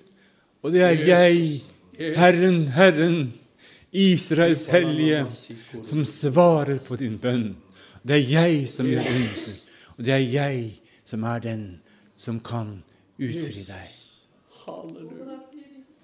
Og 0.62 0.73
det 0.73 0.85
er 0.87 1.03
jeg, 1.05 1.61
Herren, 2.16 2.62
Herren, 2.73 3.19
Israels 3.93 4.66
hellige, 4.70 5.27
som 5.82 6.05
svarer 6.05 6.78
på 6.85 6.97
din 6.97 7.19
bønn. 7.20 7.51
Det 8.07 8.16
er 8.16 8.31
jeg 8.31 8.62
som 8.70 8.89
gjør 8.89 9.05
under, 9.05 9.59
og 10.01 10.07
det 10.07 10.13
er 10.13 10.17
jeg 10.19 10.81
som 11.05 11.23
er 11.23 11.39
den 11.39 11.83
som 12.17 12.39
kan 12.41 12.69
utfri 13.19 13.65
deg. 13.69 13.89
Halleluja. 14.63 15.37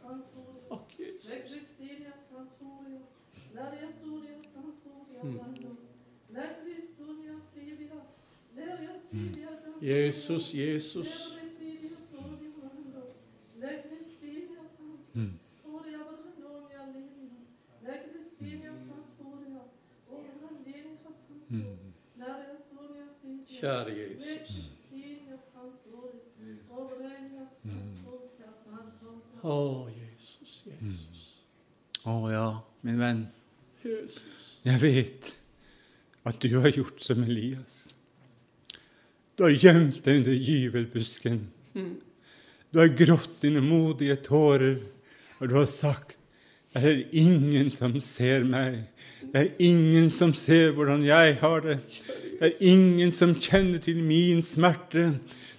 Takk, 0.03 0.93
Jesus. 1.01 1.35
Jesus, 9.81 10.55
Jesus. 10.55 11.37
Kjære 23.57 23.93
Jesus. 23.97 24.71
Å, 29.47 29.89
Jesus, 29.95 30.53
Jesus. 30.67 31.25
Å 32.07 32.15
ja, 32.33 32.47
min 32.87 32.99
venn, 32.99 33.21
Jesus. 33.85 34.25
jeg 34.67 34.81
vet 34.83 35.29
at 36.27 36.41
du 36.43 36.57
har 36.59 36.75
gjort 36.75 37.01
som 37.05 37.23
Elias. 37.23 37.77
Du 39.37 39.45
har 39.47 39.55
gjemt 39.55 40.03
deg 40.05 40.23
under 40.23 40.35
gyvelbusken. 40.49 41.41
Du 42.73 42.81
har 42.81 42.93
grått 42.99 43.39
dine 43.45 43.63
modige 43.63 44.17
tårer, 44.27 44.81
og 45.39 45.49
du 45.49 45.55
har 45.55 45.69
sagt 45.71 46.16
det 46.83 46.93
er 46.93 47.03
ingen 47.13 47.71
som 47.71 47.95
ser 48.01 48.45
meg. 48.45 48.83
Det 49.33 49.43
er 49.43 49.51
ingen 49.63 50.11
som 50.11 50.35
ser 50.37 50.75
hvordan 50.77 51.05
jeg 51.07 51.37
har 51.41 51.61
det. 51.65 51.79
Det 52.37 52.51
er 52.51 52.65
ingen 52.69 53.13
som 53.13 53.35
kjenner 53.35 53.81
til 53.83 54.03
min 54.05 54.43
smerte. 54.45 55.15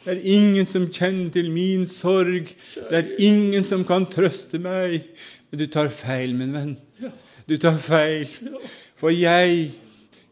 Det 0.05 0.13
er 0.13 0.21
ingen 0.23 0.65
som 0.65 0.85
kjenner 0.93 1.31
til 1.33 1.49
min 1.51 1.87
sorg. 1.89 2.53
Det 2.75 2.99
er 2.99 3.09
ingen 3.19 3.65
som 3.67 3.85
kan 3.87 4.05
trøste 4.05 4.59
meg. 4.61 5.01
Men 5.49 5.59
du 5.63 5.65
tar 5.71 5.89
feil, 5.89 6.35
min 6.37 6.53
venn. 6.53 6.77
Du 7.49 7.57
tar 7.57 7.77
feil. 7.81 8.27
For 8.99 9.09
jeg, 9.13 9.71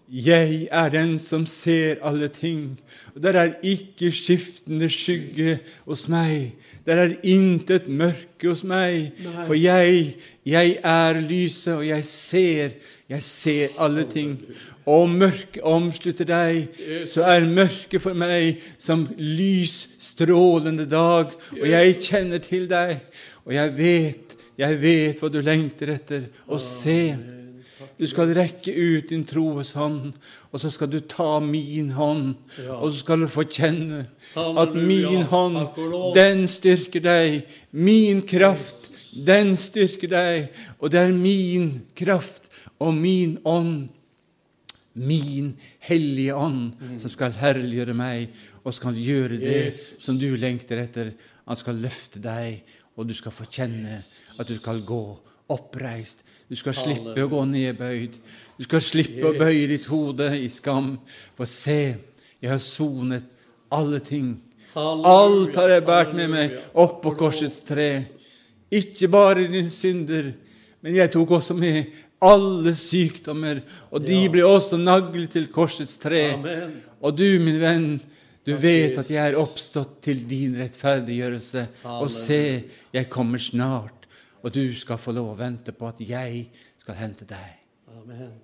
jeg 0.10 0.68
er 0.72 0.90
den 0.94 1.16
som 1.20 1.46
ser 1.50 1.98
alle 2.06 2.28
ting. 2.30 2.78
Og 3.16 3.24
der 3.24 3.34
er 3.40 3.54
ikke 3.66 4.12
skiftende 4.14 4.90
skygge 4.90 5.58
hos 5.86 6.06
meg. 6.08 6.54
Der 6.86 7.02
er 7.02 7.16
intet 7.24 7.88
mørke 7.90 8.52
hos 8.52 8.64
meg. 8.64 9.12
For 9.48 9.58
jeg, 9.58 10.16
jeg 10.46 10.78
er 10.84 11.22
lyset, 11.22 11.74
og 11.74 11.88
jeg 11.88 12.06
ser, 12.06 12.78
jeg 13.10 13.24
ser 13.24 13.74
alle 13.82 14.06
ting. 14.12 14.38
Om 14.86 15.18
mørket 15.26 15.64
omslutter 15.66 16.30
deg, 16.30 16.68
så 17.10 17.26
er 17.26 17.50
mørket 17.50 18.02
for 18.02 18.14
meg 18.14 18.62
som 18.78 19.08
lys, 19.18 19.88
strålende 20.00 20.86
dag. 20.90 21.34
Og 21.58 21.66
jeg 21.70 21.98
kjenner 21.98 22.46
til 22.46 22.70
deg, 22.70 23.00
og 23.46 23.58
jeg 23.58 23.78
vet, 23.78 24.38
jeg 24.58 24.82
vet 24.82 25.20
hva 25.20 25.34
du 25.34 25.42
lengter 25.42 25.98
etter. 25.98 26.30
å 26.48 26.62
se, 26.62 27.16
du 27.98 28.06
skal 28.08 28.32
rekke 28.36 28.72
ut 28.72 29.10
din 29.12 29.26
troes 29.28 29.74
hånd, 29.76 30.14
og 30.52 30.62
så 30.62 30.72
skal 30.72 30.92
du 30.92 31.00
ta 31.00 31.40
min 31.44 31.92
hånd, 31.96 32.36
og 32.78 32.88
så 32.92 33.02
skal 33.02 33.26
du 33.26 33.28
få 33.32 33.46
kjenne 33.50 34.06
at 34.36 34.76
min 34.76 35.26
hånd, 35.32 35.60
den 36.16 36.46
styrker 36.48 37.04
deg. 37.04 37.42
Min 37.72 38.24
kraft, 38.28 38.92
den 39.28 39.56
styrker 39.60 40.12
deg. 40.12 40.50
Og 40.80 40.92
det 40.92 41.04
er 41.04 41.14
min 41.16 41.74
kraft 41.98 42.50
og 42.80 42.94
min 42.96 43.38
ånd, 43.48 43.90
min 44.96 45.52
hellige 45.84 46.36
ånd, 46.36 46.76
som 47.02 47.12
skal 47.12 47.36
herliggjøre 47.36 47.96
meg 47.98 48.32
og 48.64 48.74
skal 48.76 48.96
gjøre 48.96 49.40
det 49.42 49.76
som 49.76 50.18
du 50.20 50.30
lengter 50.40 50.80
etter. 50.86 51.12
Han 51.46 51.60
skal 51.60 51.82
løfte 51.84 52.22
deg, 52.24 52.64
og 52.96 53.08
du 53.10 53.14
skal 53.16 53.36
få 53.36 53.48
kjenne 53.52 54.00
at 54.40 54.48
du 54.48 54.56
skal 54.58 54.80
gå 54.88 55.04
oppreist. 55.52 56.25
Du 56.50 56.56
skal 56.60 56.76
slippe 56.78 57.24
å 57.24 57.30
gå 57.32 57.44
nedbøyd. 57.50 58.18
Du 58.60 58.66
skal 58.68 58.84
slippe 58.84 59.32
å 59.32 59.38
bøye 59.38 59.66
ditt 59.72 59.88
hode 59.90 60.30
i 60.38 60.50
skam. 60.54 60.96
For 61.38 61.50
se, 61.50 61.96
jeg 62.42 62.52
har 62.52 62.62
sonet 62.62 63.26
alle 63.74 64.02
ting. 64.06 64.36
Alt 64.76 65.56
har 65.56 65.72
jeg 65.72 65.86
båret 65.88 66.14
med 66.18 66.34
meg 66.34 66.58
opp 66.78 67.00
på 67.04 67.16
korsets 67.18 67.62
tre. 67.66 67.90
Ikke 68.76 69.10
bare 69.12 69.48
dine 69.48 69.70
synder, 69.72 70.34
men 70.84 70.98
jeg 71.00 71.14
tok 71.14 71.38
også 71.38 71.56
med 71.58 71.94
alle 72.26 72.74
sykdommer, 72.78 73.62
og 73.94 74.04
de 74.06 74.18
ble 74.32 74.44
også 74.48 74.78
naglet 74.82 75.34
til 75.36 75.48
korsets 75.54 75.98
tre. 76.02 76.28
Amen. 76.36 76.78
Og 77.02 77.16
du, 77.18 77.26
min 77.42 77.60
venn, 77.62 77.90
du 78.46 78.54
vet 78.62 78.98
at 79.02 79.10
jeg 79.10 79.22
er 79.22 79.38
oppstått 79.42 80.00
til 80.06 80.22
din 80.30 80.56
rettferdiggjørelse. 80.60 81.66
Og 81.98 82.10
se, 82.14 82.42
jeg 82.94 83.10
kommer 83.14 83.42
snart, 83.42 84.05
og 84.46 84.54
du 84.54 84.76
skal 84.76 84.98
få 85.02 85.10
lov 85.12 85.32
å 85.32 85.38
vente 85.40 85.74
på 85.74 85.88
at 85.90 86.02
jeg 86.06 86.44
skal 86.78 87.00
hente 87.00 87.26
deg. 87.26 87.56
Amen. 87.98 88.36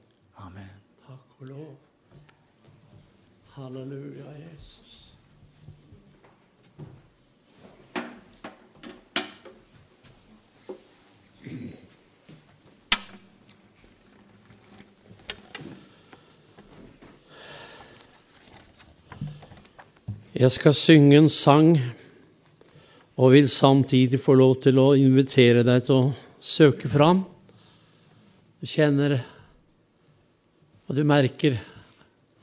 Amen. 0.42 0.72
Takk 1.06 1.36
og 1.38 1.48
lov. 1.52 1.76
Halleluja, 3.54 4.26
Jesus. 4.42 4.98
Jeg 20.34 20.52
skal 20.52 20.74
synge 20.74 21.18
en 21.18 21.30
sang 21.30 21.78
og 23.20 23.34
vil 23.34 23.50
samtidig 23.50 24.22
få 24.22 24.36
lov 24.40 24.60
til 24.64 24.80
å 24.80 24.92
invitere 24.96 25.66
deg 25.68 25.84
til 25.88 25.98
å 25.98 26.14
søke 26.42 26.90
fram. 26.92 27.26
Du 28.62 28.70
kjenner 28.70 29.20
og 30.88 30.98
du 30.98 31.06
merker 31.08 31.56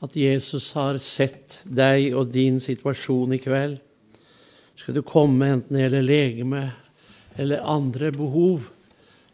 at 0.01 0.15
Jesus 0.17 0.71
har 0.73 0.97
sett 1.03 1.59
deg 1.65 2.15
og 2.17 2.31
din 2.33 2.59
situasjon 2.63 3.35
i 3.35 3.41
kveld. 3.43 3.75
Skal 4.79 4.95
du 4.95 5.03
komme 5.03 5.51
enten 5.53 5.75
det 5.75 5.83
gjelder 5.83 6.07
legeme 6.07 6.63
eller 7.39 7.65
andre 7.67 8.09
behov, 8.15 8.65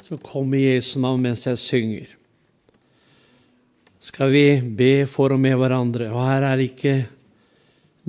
så 0.02 0.18
kom 0.22 0.53
i 0.57 0.66
Jesu 0.66 0.98
navn 0.99 1.24
mens 1.24 1.45
jeg 1.48 1.62
synger. 1.62 2.10
Skal 4.03 4.34
vi 4.34 4.48
be 4.62 5.06
for 5.10 5.34
og 5.34 5.40
med 5.41 5.56
hverandre. 5.57 6.12
Og 6.12 6.22
her 6.28 6.45
er 6.45 6.60
det 6.60 6.68
ikke 6.74 6.98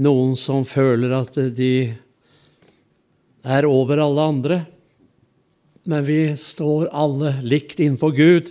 noen 0.04 0.34
som 0.36 0.66
føler 0.68 1.14
at 1.16 1.38
de 1.56 1.72
er 3.46 3.66
over 3.68 4.00
alle 4.02 4.24
andre, 4.26 4.58
men 5.86 6.02
vi 6.06 6.20
står 6.34 6.88
alle 6.90 7.36
likt 7.46 7.80
innpå 7.82 8.10
Gud, 8.16 8.50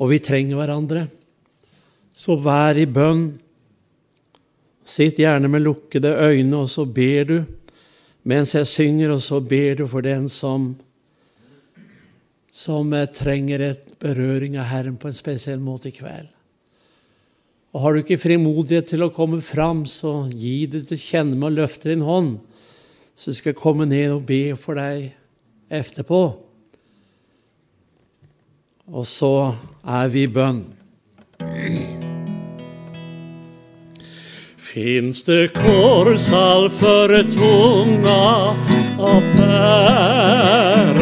og 0.00 0.12
vi 0.12 0.20
trenger 0.24 0.56
hverandre. 0.56 1.06
Så 2.16 2.38
vær 2.40 2.78
i 2.80 2.86
bønn. 2.88 3.34
Sitt 4.86 5.20
gjerne 5.20 5.50
med 5.52 5.64
lukkede 5.66 6.14
øyne, 6.14 6.62
og 6.62 6.70
så 6.72 6.86
ber 6.88 7.28
du 7.28 7.38
mens 8.26 8.56
jeg 8.56 8.66
synger, 8.66 9.12
og 9.14 9.20
så 9.22 9.38
ber 9.38 9.76
du 9.78 9.84
for 9.86 10.02
den 10.02 10.24
som, 10.32 10.72
som 12.50 12.90
trenger 13.14 13.62
et 13.62 13.92
berøring 14.02 14.56
av 14.58 14.66
Herren 14.72 14.96
på 14.98 15.10
en 15.10 15.14
spesiell 15.14 15.60
måte 15.62 15.92
i 15.92 15.94
kveld. 15.94 16.32
Og 17.76 17.82
Har 17.82 17.92
du 17.92 18.00
ikke 18.00 18.18
frimodighet 18.18 18.88
til 18.88 19.04
å 19.04 19.12
komme 19.12 19.42
fram, 19.44 19.84
så 19.86 20.24
gi 20.32 20.64
det 20.72 20.86
til 20.88 20.98
kjenne 20.98 21.36
med 21.36 21.52
å 21.52 21.56
løfte 21.60 21.92
din 21.92 22.06
hånd, 22.06 22.38
så 23.16 23.30
jeg 23.30 23.36
skal 23.36 23.54
komme 23.56 23.86
ned 23.88 24.10
og 24.12 24.26
be 24.28 24.56
for 24.60 24.76
deg 24.76 25.08
etterpå. 25.72 26.20
Og 28.86 29.06
så 29.08 29.54
er 29.88 30.10
vi 30.12 30.26
i 30.26 30.30
bønn. 30.30 30.62
Finns 34.60 35.22
det 35.24 35.48
korsall 35.56 36.70
för 36.70 37.22
tunga 37.22 38.54
att 38.98 39.36
bära 39.36 40.96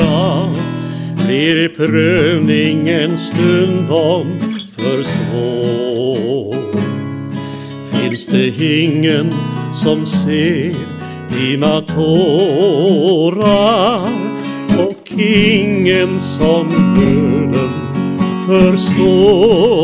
blir 1.27 1.69
prövningen 1.69 3.19
stundom 3.19 4.33
för 4.77 5.03
svår. 5.03 6.55
Finns 7.93 8.27
det 8.27 8.61
ingen 8.61 9.33
som 9.83 10.07
ser 10.07 10.94
dina 11.35 11.81
tårar 11.81 13.29
och 14.79 15.13
ingen 15.19 16.21
som 16.21 16.69
nöden 16.97 17.71
förstår. 18.47 19.75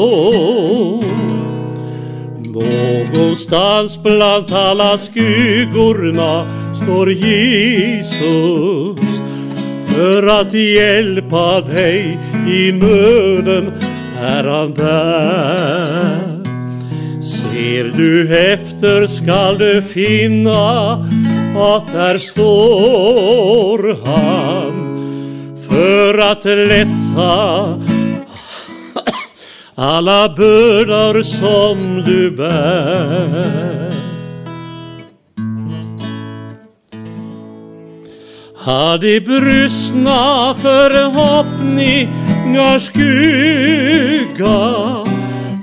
Någonstans 2.52 4.02
bland 4.02 4.52
alla 4.52 4.98
skuggorna 4.98 6.46
står 6.74 7.12
Jesus 7.12 9.00
för 9.86 10.26
att 10.26 10.54
hjälpa 10.54 11.60
dig 11.60 12.18
i 12.48 12.72
nöden 12.72 13.72
är 14.22 14.44
han 14.44 14.74
där. 14.74 16.20
Ser 17.22 17.92
du 17.96 18.36
efter 18.52 19.06
skall 19.06 19.58
du 19.58 19.82
finna 19.82 20.96
att 21.56 21.92
der 21.92 22.18
står 22.18 23.96
han 24.06 24.76
for 25.68 26.20
at 26.20 26.44
letta 26.44 27.80
alla 29.74 30.28
bøder 30.28 31.22
som 31.22 32.02
du 32.06 32.30
bär. 32.30 33.90
Hade 38.56 39.20
brustna 39.20 40.54
förhoppningars 40.54 42.82
skugga 42.82 44.60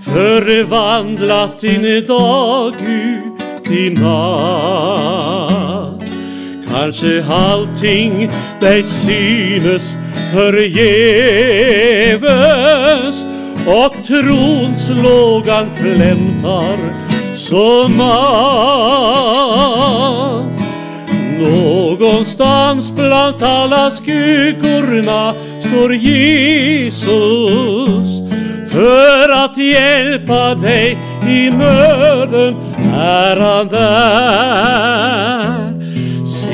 förvandlat 0.03 1.59
din 1.59 2.05
dag 2.05 2.73
ut 2.81 3.71
i 3.71 3.89
natt. 3.89 5.56
Kanske 6.77 7.25
allting 7.25 8.29
deg 8.61 8.85
synes 8.85 9.97
forgjeves, 10.29 10.77
og 13.65 13.97
trons 14.05 14.85
lågan 15.01 15.73
flemtar 15.79 16.77
så 17.35 17.87
mat. 17.97 18.13
Någonstans 21.41 22.91
blant 22.91 23.41
alla 23.41 23.91
skuggorna 23.91 25.33
står 25.59 25.95
Jesus 25.95 28.21
för 28.69 29.29
att 29.29 29.57
hjälpa 29.57 30.55
dig 30.55 30.97
i 31.27 31.49
nöden 31.49 32.55
är 32.93 33.35
han 33.35 33.67
där. 33.67 35.66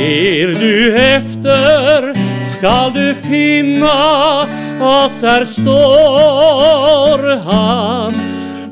Ser 0.04 0.48
du 0.48 0.96
efter 0.96 2.14
skall 2.46 2.94
du 2.94 3.16
finna 3.16 4.42
att 4.82 5.22
där 5.22 5.46
står 5.46 7.36
han 7.38 8.14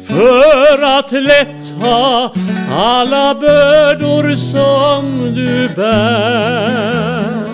för 0.04 0.84
att 0.98 1.12
lätta 1.12 2.30
alla 2.72 3.36
bördor 3.36 4.36
som 4.36 5.36
du 5.36 5.70
bär. 5.76 7.46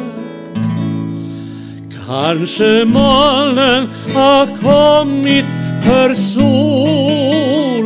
Kanske 2.08 2.86
molnen 2.86 3.90
har 4.16 4.46
kommit 4.46 5.46
för 5.82 6.14
solen 6.16 7.78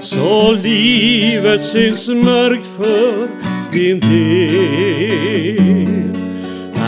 så 0.00 0.52
livet 0.52 1.64
syns 1.64 2.08
mörkt 2.08 2.66
för 2.76 3.43
din 3.74 4.00
del. 4.00 6.12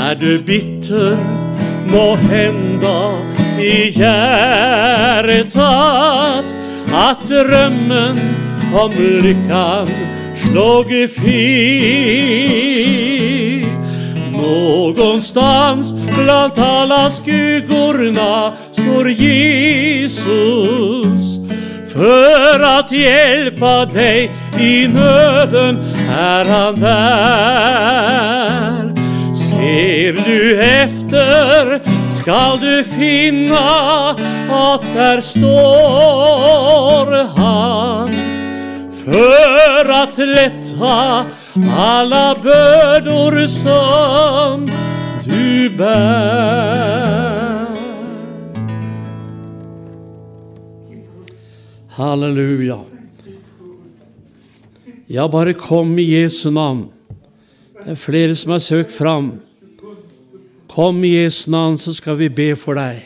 Er 0.06 0.14
du 0.14 0.38
bitter 0.38 1.16
må 1.92 2.16
hända 2.16 3.12
i 3.60 3.90
hjärtat 3.98 5.56
att 6.92 7.28
drömmen 7.28 8.18
om 8.74 8.90
lyckan 9.22 9.88
slog 10.34 11.10
fel. 11.10 11.26
Någonstans 14.32 15.92
bland 15.92 16.58
alla 16.58 17.10
skuggorna 17.10 18.52
står 18.72 19.10
Jesus 19.10 21.36
för 21.96 22.78
att 22.78 22.92
hjälpa 22.92 23.86
dig 23.86 24.30
i 24.60 24.86
nøden 24.86 25.78
er 26.10 26.44
han 26.44 26.80
der. 26.80 28.16
Ser 29.34 30.12
du 30.12 30.56
efter 30.82 31.78
skal 32.10 32.58
du 32.60 32.84
finne 32.84 33.58
at 34.50 34.80
der 34.94 35.20
står 35.20 37.14
han 37.36 38.14
For 39.04 39.92
at 40.02 40.18
lätta 40.18 41.24
alla 41.76 42.34
bördor 42.42 43.46
som 43.46 44.66
du 45.24 45.70
bär. 45.78 47.16
Halleluja. 51.88 52.95
Ja, 55.06 55.28
bare 55.28 55.52
kom 55.54 55.98
i 55.98 56.02
Jesu 56.02 56.50
navn. 56.50 56.88
Det 57.84 57.92
er 57.92 57.98
flere 58.00 58.34
som 58.34 58.52
har 58.52 58.58
søkt 58.58 58.92
fram. 58.92 59.32
Kom 60.68 61.04
i 61.04 61.14
Jesu 61.22 61.50
navn, 61.50 61.78
så 61.78 61.94
skal 61.94 62.18
vi 62.18 62.28
be 62.28 62.56
for 62.58 62.74
deg. 62.74 63.04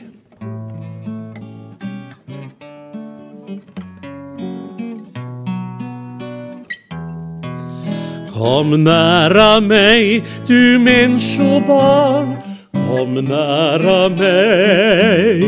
Kom 8.33 8.73
næra 8.81 9.61
meg, 9.61 10.23
du 10.49 10.79
menneskebarn. 10.81 12.39
kom 12.73 13.15
næra 13.15 14.09
meg. 14.09 15.45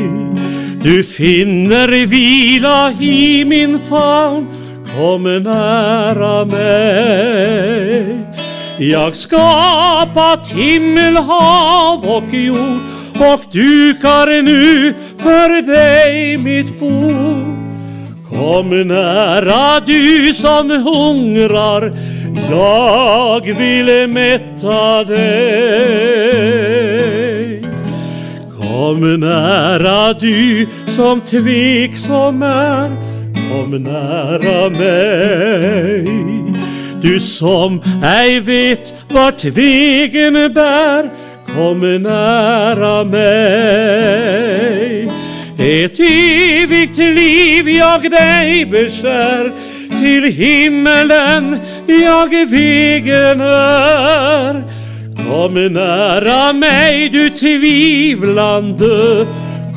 Du 0.85 1.03
finner 1.03 1.89
hvila 2.07 2.93
i 3.01 3.45
min 3.49 3.79
famn, 3.89 4.47
kom 4.97 5.23
nära 5.23 6.45
mig. 6.45 8.17
Jag 8.79 9.17
skapat 9.17 10.49
himmel, 10.49 11.17
hav 11.17 12.05
och 12.05 12.35
jord 12.35 12.81
och 13.19 13.41
dukar 13.53 14.43
nu 14.43 14.95
för 15.19 15.63
dig 15.63 16.37
mitt 16.39 16.81
bord. 16.81 17.53
Kom 18.29 18.89
nära 18.89 19.81
du 19.81 20.33
som 20.35 20.71
hungrar, 20.71 21.97
jag 22.51 23.55
vill 23.59 24.09
mätta 24.09 25.05
dig. 25.05 26.03
Kom 28.61 29.21
nära 29.21 30.13
du 30.13 30.67
som 30.87 31.21
tveksam 31.21 32.43
är, 32.43 33.12
kom 33.53 33.83
nära 33.83 34.71
meg. 34.71 36.07
Du 37.03 37.21
som 37.21 37.81
ei 38.05 38.41
vet 38.41 38.95
vart 39.13 39.45
vegen 39.45 40.55
bær, 40.55 41.11
kom 41.53 41.81
nära 41.81 43.05
meg. 43.05 45.11
Et 45.59 46.01
evigt 46.01 46.99
liv 46.99 47.69
jag 47.69 48.09
deg 48.11 48.71
beskjær, 48.73 49.53
til 49.99 50.33
himmelen 50.33 51.59
jag 51.87 52.33
vegen 52.51 53.45
er. 53.45 54.63
Kom 55.27 55.55
nära 55.77 56.53
mig 56.53 57.13
du 57.13 57.29
tvivlande, 57.31 59.27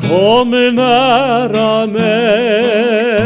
kom 0.09 0.49
nära 0.75 1.85
mig. 1.87 3.25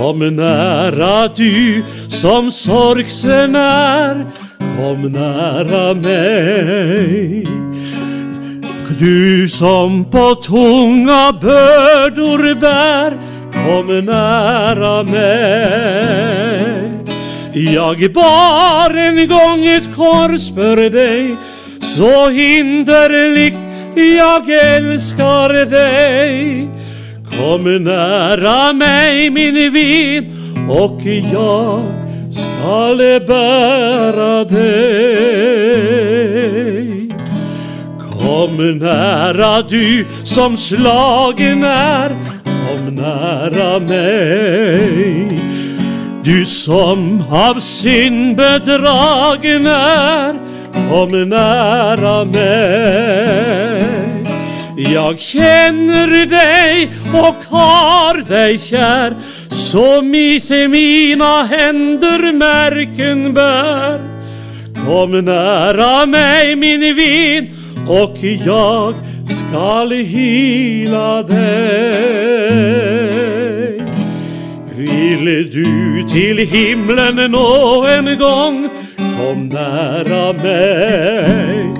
Kom 0.00 0.18
nära 0.36 1.28
du 1.36 1.82
som 2.08 2.50
sorgsen 2.50 3.54
är, 3.56 4.24
kom 4.58 5.12
nära 5.12 5.94
mig. 5.94 7.46
Du 8.98 9.48
som 9.48 10.04
på 10.04 10.34
tunga 10.34 11.32
bördor 11.40 12.54
bär, 12.54 13.12
kom 13.52 14.04
nära 14.04 15.02
mig. 15.02 16.90
Jag 17.52 18.12
bar 18.12 18.94
en 18.94 19.28
gång 19.28 19.66
ett 19.66 19.96
kors 19.96 20.54
för 20.54 20.90
dig, 20.90 21.36
så 21.96 22.28
hinderlig 22.28 23.54
jag 23.94 24.48
älskar 24.48 25.64
dig. 25.64 26.68
Kom 27.38 27.84
nära 27.84 28.72
mig 28.72 29.30
min 29.30 29.72
vin 29.72 30.32
och 30.68 31.00
jag 31.32 31.82
skall 32.30 32.98
bära 33.26 34.44
dig. 34.44 35.50
Kom 38.20 38.78
nära 38.78 39.62
du 39.62 40.06
som 40.24 40.56
slagen 40.56 41.64
är, 41.64 42.16
kom 42.44 42.94
nära 42.94 43.78
mig. 43.80 45.38
Du 46.24 46.46
som 46.46 47.24
av 47.30 47.60
synd 47.60 48.36
bedragen 48.36 49.66
är, 49.66 50.34
kom 50.90 51.28
nära 51.28 52.24
mig. 52.24 53.84
Jag 54.94 55.20
känner 55.20 56.26
dig 56.26 56.90
och 57.12 57.36
har 57.48 58.28
dig 58.28 58.58
kär, 58.58 59.14
i 59.50 60.02
myse 60.02 60.68
mina 60.68 61.42
händer 61.42 62.32
märken 62.32 63.34
bär. 63.34 64.00
Kom 64.86 65.24
nära 65.24 66.06
mig 66.06 66.56
min 66.56 66.96
vin, 66.96 67.50
och 67.88 68.16
jag 68.46 68.94
skall 69.26 69.90
hila 69.90 71.22
dig. 71.22 72.70
Vill 74.76 75.24
du 75.50 76.04
till 76.08 76.38
himlen 76.38 77.30
nå 77.30 77.86
en 77.86 78.18
gång, 78.18 78.68
kom 79.20 79.48
nära 79.48 80.32
mig. 80.32 81.74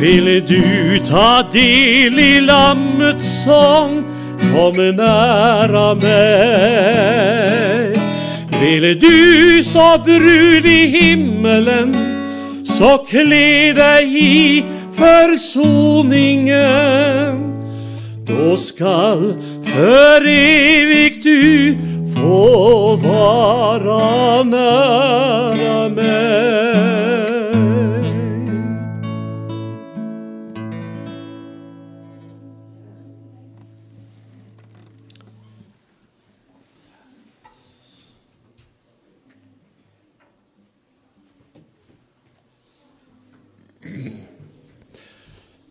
Vill 0.00 0.46
du 0.46 0.98
ta 1.06 1.42
del 1.52 2.18
i 2.18 2.40
Lammets 2.40 3.44
sång, 3.44 4.04
kom 4.38 4.96
nära 4.96 5.94
mig. 5.94 7.16
Vill 8.60 9.00
du 9.00 9.62
stå 9.64 9.98
brud 10.04 10.66
i 10.66 10.86
himmelen, 10.86 11.94
så 12.64 12.98
klä 12.98 13.72
dig 13.72 14.18
i 14.18 14.64
försoningen. 14.92 16.56
Då 18.26 18.56
skall 18.56 19.34
för 19.64 20.26
evigt 20.26 21.22
du 21.22 21.76
få 22.16 22.96
vara 22.96 24.42
nära 24.42 25.88
mig. 25.88 26.46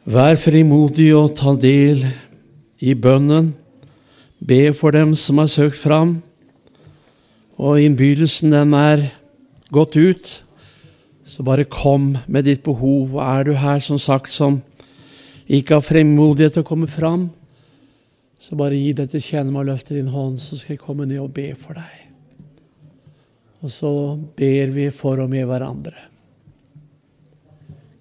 Vær 0.05 0.37
frimodig 0.37 1.09
og 1.17 1.33
ta 1.35 1.55
del 1.59 2.05
i 2.79 2.93
bønnen. 2.93 3.55
Be 4.39 4.69
for 4.73 4.93
dem 4.93 5.15
som 5.17 5.41
har 5.41 5.49
søkt 5.49 5.81
fram. 5.81 6.21
Og 7.55 7.79
innbydelsen 7.81 8.51
den 8.51 8.73
er 8.75 9.07
gått 9.71 9.95
ut. 9.95 10.31
Så 11.25 11.43
bare 11.43 11.65
kom 11.65 12.17
med 12.27 12.45
ditt 12.45 12.63
behov. 12.63 13.15
Er 13.21 13.43
du 13.47 13.53
her 13.57 13.79
som 13.79 13.97
sagt 14.01 14.31
som 14.31 14.61
ikke 15.47 15.77
har 15.77 15.85
fremmodighet 15.85 16.57
til 16.57 16.65
å 16.65 16.67
komme 16.67 16.89
fram, 16.89 17.29
så 18.41 18.57
bare 18.57 18.77
gi 18.77 18.93
det 18.97 19.07
til 19.11 19.23
kjenne 19.23 19.53
meg 19.53 19.63
og 19.63 19.69
løfte 19.71 19.95
din 19.95 20.09
hånd, 20.13 20.39
så 20.41 20.57
skal 20.57 20.75
jeg 20.75 20.81
komme 20.81 21.05
ned 21.09 21.21
og 21.21 21.33
be 21.33 21.51
for 21.57 21.77
deg. 21.77 22.01
Og 23.65 23.71
så 23.73 23.91
ber 24.37 24.73
vi 24.73 24.89
for 24.93 25.21
og 25.23 25.31
med 25.31 25.45
hverandre. 25.49 25.95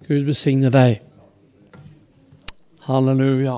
Gud 0.05 0.25
besigne 0.27 0.69
deg. 0.73 0.99
Halleluja. 2.85 3.57